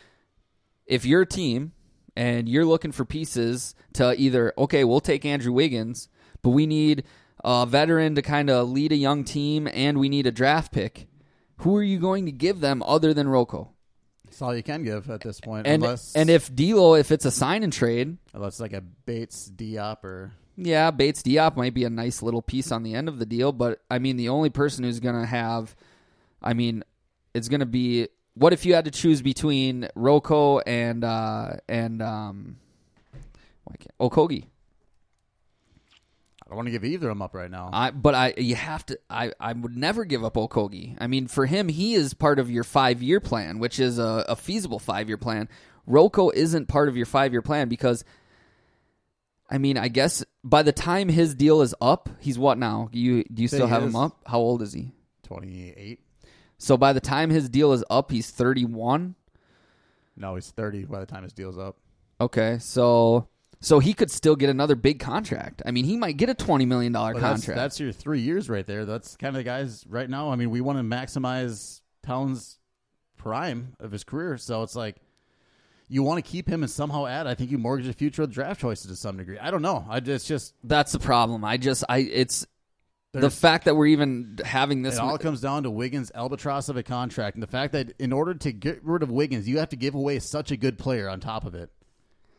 if 0.85 1.05
you're 1.05 1.21
a 1.21 1.25
team 1.27 1.71
and 2.15 2.47
you're 2.47 2.65
looking 2.65 2.91
for 2.91 3.03
pieces 3.03 3.73
to 3.93 4.13
either 4.19 4.53
okay, 4.59 4.83
we'll 4.83 4.99
take 4.99 5.25
Andrew 5.25 5.53
Wiggins, 5.53 6.07
but 6.43 6.51
we 6.51 6.67
need 6.67 7.03
a 7.43 7.65
veteran 7.65 8.15
to 8.15 8.21
kind 8.21 8.49
of 8.49 8.69
lead 8.69 8.91
a 8.91 8.95
young 8.95 9.23
team, 9.23 9.67
and 9.71 9.99
we 9.99 10.09
need 10.09 10.27
a 10.27 10.31
draft 10.31 10.71
pick. 10.71 11.07
Who 11.57 11.75
are 11.75 11.83
you 11.83 11.99
going 11.99 12.25
to 12.25 12.31
give 12.31 12.61
them 12.61 12.81
other 12.83 13.13
than 13.13 13.27
Rocco? 13.27 13.71
That's 14.25 14.41
all 14.41 14.55
you 14.55 14.63
can 14.63 14.83
give 14.83 15.09
at 15.09 15.21
this 15.21 15.39
point. 15.41 15.65
And 15.67 15.83
unless 15.83 16.15
and 16.15 16.29
if 16.29 16.53
D'Lo, 16.53 16.95
if 16.95 17.11
it's 17.11 17.25
a 17.25 17.31
sign 17.31 17.63
and 17.63 17.73
trade, 17.73 18.17
unless 18.33 18.59
like 18.59 18.73
a 18.73 18.81
Bates 18.81 19.51
Diop 19.53 20.03
or 20.03 20.33
yeah, 20.55 20.91
Bates 20.91 21.23
Diop 21.23 21.55
might 21.55 21.73
be 21.73 21.83
a 21.83 21.89
nice 21.89 22.21
little 22.21 22.41
piece 22.41 22.71
on 22.71 22.83
the 22.83 22.93
end 22.93 23.07
of 23.07 23.17
the 23.17 23.25
deal. 23.25 23.51
But 23.51 23.81
I 23.89 23.99
mean, 23.99 24.17
the 24.17 24.29
only 24.29 24.49
person 24.49 24.83
who's 24.83 24.99
going 24.99 25.19
to 25.19 25.25
have, 25.25 25.75
I 26.41 26.53
mean, 26.53 26.83
it's 27.33 27.47
going 27.47 27.61
to 27.61 27.65
be. 27.65 28.07
What 28.35 28.53
if 28.53 28.65
you 28.65 28.75
had 28.75 28.85
to 28.85 28.91
choose 28.91 29.21
between 29.21 29.89
Rocco 29.95 30.59
and 30.59 31.03
uh, 31.03 31.53
and 31.67 32.01
um, 32.01 32.57
Okogie? 33.99 34.45
I 36.51 36.55
want 36.55 36.65
to 36.67 36.71
give 36.71 36.83
either 36.83 37.09
of 37.09 37.11
them 37.11 37.21
up 37.21 37.35
right 37.35 37.51
now. 37.51 37.69
I 37.71 37.91
but 37.91 38.15
I 38.15 38.33
you 38.37 38.55
have 38.55 38.85
to. 38.87 38.99
I 39.09 39.31
I 39.39 39.53
would 39.53 39.77
never 39.77 40.05
give 40.05 40.23
up 40.23 40.33
Okogie. 40.35 40.97
I 40.99 41.07
mean, 41.07 41.27
for 41.27 41.45
him, 41.45 41.67
he 41.67 41.93
is 41.93 42.13
part 42.13 42.39
of 42.39 42.49
your 42.49 42.63
five 42.63 43.03
year 43.03 43.19
plan, 43.19 43.59
which 43.59 43.79
is 43.79 43.99
a, 43.99 44.25
a 44.29 44.35
feasible 44.35 44.79
five 44.79 45.07
year 45.07 45.17
plan. 45.17 45.47
Rocco 45.85 46.29
isn't 46.31 46.67
part 46.67 46.89
of 46.89 46.97
your 46.97 47.05
five 47.05 47.31
year 47.33 47.41
plan 47.41 47.69
because. 47.69 48.03
I 49.51 49.57
mean, 49.57 49.79
I 49.79 49.87
guess 49.87 50.23
by 50.43 50.61
the 50.61 50.71
time 50.71 51.09
his 51.09 51.33
deal 51.33 51.61
is 51.61 51.73
up, 51.81 52.07
he's 52.19 52.37
what 52.37 52.59
now? 52.59 52.89
You 52.91 53.23
do 53.23 53.41
you 53.41 53.47
still 53.47 53.65
have 53.65 53.81
him 53.81 53.95
up? 53.95 54.21
How 54.27 54.37
old 54.37 54.61
is 54.61 54.73
he? 54.73 54.91
Twenty 55.23 55.73
eight. 55.75 56.01
So 56.59 56.77
by 56.77 56.93
the 56.93 56.99
time 56.99 57.31
his 57.31 57.49
deal 57.49 57.73
is 57.73 57.83
up, 57.89 58.11
he's 58.11 58.29
31. 58.29 59.15
No, 60.17 60.35
he's 60.35 60.51
thirty 60.51 60.83
by 60.85 60.99
the 60.99 61.07
time 61.07 61.23
his 61.23 61.33
deal's 61.33 61.57
up. 61.57 61.77
Okay, 62.21 62.57
so 62.59 63.27
so 63.61 63.79
he 63.79 63.93
could 63.93 64.09
still 64.09 64.35
get 64.35 64.49
another 64.49 64.75
big 64.75 64.99
contract. 64.99 65.61
I 65.65 65.71
mean, 65.71 65.85
he 65.85 65.97
might 65.97 66.17
get 66.17 66.29
a 66.29 66.33
20 66.33 66.65
million 66.65 66.93
dollar 66.93 67.13
But 67.13 67.21
that's, 67.21 67.41
contract. 67.45 67.57
that's 67.57 67.79
your 67.79 67.91
three 67.91 68.21
years 68.21 68.49
right 68.49 68.65
there. 68.65 68.85
That's 68.85 69.17
kind 69.17 69.35
of 69.35 69.39
the 69.39 69.43
guys 69.43 69.85
right 69.87 70.09
now. 70.09 70.31
I 70.31 70.35
mean, 70.35 70.49
we 70.49 70.61
want 70.61 70.77
to 70.77 70.83
maximize 70.83 71.81
Towns' 72.03 72.59
prime 73.17 73.75
of 73.79 73.91
his 73.91 74.03
career, 74.03 74.37
so 74.37 74.63
it's 74.63 74.75
like 74.75 74.95
you 75.89 76.03
want 76.03 76.23
to 76.23 76.31
keep 76.31 76.47
him 76.47 76.63
and 76.63 76.71
somehow 76.71 77.05
add. 77.05 77.27
I 77.27 77.35
think 77.35 77.51
you 77.51 77.57
mortgage 77.57 77.87
the 77.87 77.93
future 77.93 78.23
of 78.23 78.31
draft 78.31 78.61
choices 78.61 78.87
to 78.87 78.95
some 78.95 79.17
degree. 79.17 79.37
I 79.39 79.51
don't 79.51 79.61
know. 79.61 79.85
I 79.89 79.97
it's 79.97 80.25
just 80.25 80.53
That's 80.63 80.91
the 80.91 80.99
problem. 80.99 81.43
I 81.43 81.57
just 81.57 81.83
I 81.89 81.99
it's 81.99 82.45
the 83.11 83.31
fact 83.31 83.65
that 83.65 83.75
we're 83.75 83.87
even 83.87 84.37
having 84.45 84.83
this 84.83 84.95
it 84.95 85.01
all 85.01 85.17
comes 85.17 85.41
down 85.41 85.63
to 85.63 85.71
Wiggins' 85.71 86.11
albatross 86.13 86.69
of 86.69 86.77
a 86.77 86.83
contract, 86.83 87.35
and 87.35 87.43
the 87.43 87.47
fact 87.47 87.73
that 87.73 87.93
in 87.99 88.13
order 88.13 88.35
to 88.35 88.51
get 88.51 88.83
rid 88.83 89.01
of 89.03 89.11
Wiggins, 89.11 89.49
you 89.49 89.57
have 89.57 89.69
to 89.69 89.75
give 89.75 89.95
away 89.95 90.19
such 90.19 90.51
a 90.51 90.57
good 90.57 90.77
player 90.77 91.09
on 91.09 91.19
top 91.19 91.43
of 91.43 91.55
it. 91.55 91.71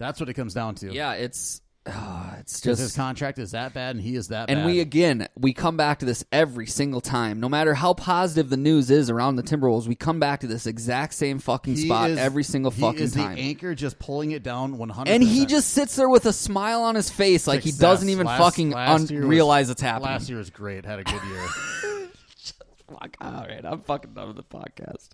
That's 0.01 0.19
what 0.19 0.29
it 0.29 0.35
comes 0.35 0.55
down 0.55 0.75
to. 0.77 0.93
Yeah, 0.93 1.13
it's 1.13 1.61
it's 2.39 2.61
just 2.61 2.81
his 2.81 2.95
contract 2.95 3.39
is 3.39 3.53
that 3.53 3.73
bad 3.73 3.97
and 3.97 4.05
he 4.05 4.15
is 4.15 4.29
that 4.29 4.51
And 4.51 4.61
bad. 4.61 4.67
we 4.67 4.81
again, 4.81 5.29
we 5.37 5.53
come 5.55 5.77
back 5.77 6.01
to 6.01 6.05
this 6.07 6.25
every 6.33 6.67
single 6.67 7.01
time. 7.01 7.41
No 7.41 7.49
matter 7.49 7.73
how 7.75 7.95
positive 7.95 8.51
the 8.51 8.57
news 8.59 8.91
is 8.91 9.09
around 9.09 9.37
the 9.37 9.43
Timberwolves, 9.43 9.87
we 9.89 9.95
come 9.95 10.21
back 10.21 10.41
to 10.41 10.47
this 10.47 10.67
exact 10.67 11.15
same 11.15 11.39
fucking 11.39 11.77
He 11.77 11.87
spot 11.87 12.11
is- 12.11 12.19
every 12.19 12.43
single 12.45 12.71
he 12.71 12.81
fucking 12.83 13.01
is 13.01 13.15
time. 13.15 13.35
the 13.37 13.41
anchor 13.43 13.75
just 13.75 13.99
pulling 13.99 14.33
it 14.33 14.43
down 14.43 14.77
100%. 14.77 15.09
and 15.09 15.23
he 15.23 15.47
just 15.47 15.71
sits 15.71 15.97
there 15.97 16.09
with 16.09 16.27
a 16.27 16.33
smile 16.33 16.83
on 16.83 16.97
his 16.97 17.09
face, 17.11 17.47
like 17.47 17.61
he 17.63 17.73
doesn't 17.73 18.09
even 18.09 18.27
fucking 18.27 18.75
un- 18.75 19.07
realize 19.07 19.71
it's 19.71 19.81
happening. 19.83 20.11
Last 20.13 20.29
year 20.29 20.39
was 20.39 20.51
great. 20.51 20.85
Had 20.85 20.99
a 20.99 21.05
good 21.05 21.23
year. 21.25 21.47
Fuck, 22.89 23.17
all 23.21 23.33
right, 23.47 23.65
I'm 23.65 23.81
fucking 23.81 24.15
done 24.15 24.29
with 24.29 24.37
the 24.37 24.43
podcast. 24.43 25.11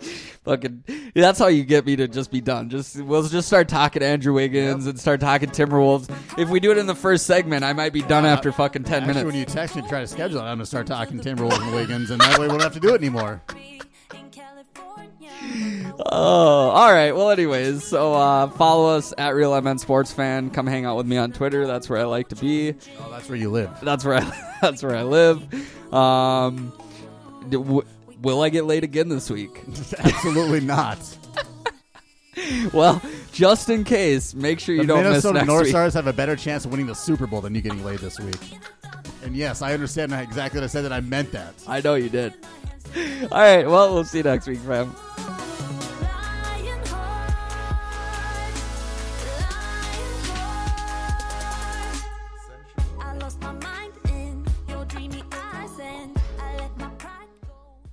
fucking, 0.44 0.84
that's 1.14 1.38
how 1.38 1.48
you 1.48 1.64
get 1.64 1.86
me 1.86 1.96
to 1.96 2.08
just 2.08 2.30
be 2.30 2.40
done. 2.40 2.68
Just 2.70 3.00
we'll 3.00 3.22
just 3.22 3.48
start 3.48 3.68
talking 3.68 4.02
Andrew 4.02 4.32
Wiggins 4.32 4.86
and 4.86 4.98
start 4.98 5.20
talking 5.20 5.50
Timberwolves. 5.50 6.10
If 6.38 6.48
we 6.48 6.60
do 6.60 6.70
it 6.70 6.78
in 6.78 6.86
the 6.86 6.94
first 6.94 7.26
segment, 7.26 7.64
I 7.64 7.72
might 7.72 7.92
be 7.92 8.02
done 8.02 8.24
after 8.26 8.52
fucking 8.52 8.84
ten 8.84 9.06
minutes. 9.06 9.24
when 9.24 9.34
you 9.34 9.44
text 9.44 9.76
me 9.76 9.82
to 9.82 9.88
try 9.88 10.00
to 10.00 10.06
schedule 10.06 10.38
it, 10.38 10.42
I'm 10.42 10.46
going 10.56 10.58
to 10.60 10.66
start 10.66 10.86
talking 10.86 11.20
Timberwolves 11.20 11.60
and 11.62 11.74
Wiggins, 11.74 12.10
and 12.10 12.20
that 12.20 12.38
way 12.38 12.46
we 12.46 12.52
don't 12.52 12.62
have 12.62 12.74
to 12.74 12.80
do 12.80 12.94
it 12.94 13.00
anymore. 13.00 13.42
Oh, 16.06 16.70
all 16.70 16.92
right. 16.92 17.12
Well, 17.12 17.30
anyways, 17.30 17.84
so 17.84 18.14
uh, 18.14 18.48
follow 18.50 18.96
us 18.96 19.12
at 19.18 19.34
Real 19.34 19.58
MN 19.60 19.78
Sports 19.78 20.12
Fan. 20.12 20.50
Come 20.50 20.66
hang 20.66 20.84
out 20.84 20.96
with 20.96 21.06
me 21.06 21.16
on 21.16 21.32
Twitter. 21.32 21.66
That's 21.66 21.88
where 21.88 21.98
I 21.98 22.04
like 22.04 22.28
to 22.28 22.36
be. 22.36 22.74
Oh, 22.98 23.10
that's 23.10 23.28
where 23.28 23.38
you 23.38 23.50
live. 23.50 23.70
That's 23.82 24.04
where 24.04 24.16
I, 24.16 24.56
that's 24.62 24.82
where 24.82 24.96
I 24.96 25.02
live. 25.02 25.42
Um, 25.92 26.72
w- 27.50 27.84
will 28.22 28.42
I 28.42 28.48
get 28.48 28.64
laid 28.64 28.84
again 28.84 29.08
this 29.08 29.30
week? 29.30 29.62
Absolutely 29.98 30.60
not. 30.60 30.98
Well, 32.72 33.02
just 33.32 33.68
in 33.68 33.84
case, 33.84 34.34
make 34.34 34.60
sure 34.60 34.74
you 34.74 34.82
The 34.82 34.86
don't 34.86 35.02
Minnesota 35.02 35.34
miss 35.34 35.40
next 35.40 35.46
North 35.48 35.62
week. 35.64 35.70
Stars 35.70 35.94
have 35.94 36.06
a 36.06 36.12
better 36.12 36.36
chance 36.36 36.64
of 36.64 36.70
winning 36.70 36.86
the 36.86 36.94
Super 36.94 37.26
Bowl 37.26 37.40
than 37.40 37.54
you 37.54 37.60
getting 37.60 37.84
laid 37.84 37.98
this 37.98 38.18
week. 38.18 38.40
And 39.22 39.36
yes, 39.36 39.62
I 39.62 39.74
understand 39.74 40.12
exactly 40.14 40.58
what 40.58 40.64
I 40.64 40.68
said, 40.68 40.82
That 40.82 40.92
I 40.92 41.00
meant 41.00 41.32
that. 41.32 41.54
I 41.66 41.80
know 41.80 41.96
you 41.96 42.08
did. 42.08 42.32
All 43.22 43.28
right. 43.38 43.66
Well, 43.68 43.92
we'll 43.92 44.04
see 44.04 44.18
you 44.18 44.24
next 44.24 44.46
week, 44.46 44.60
fam. 44.60 44.94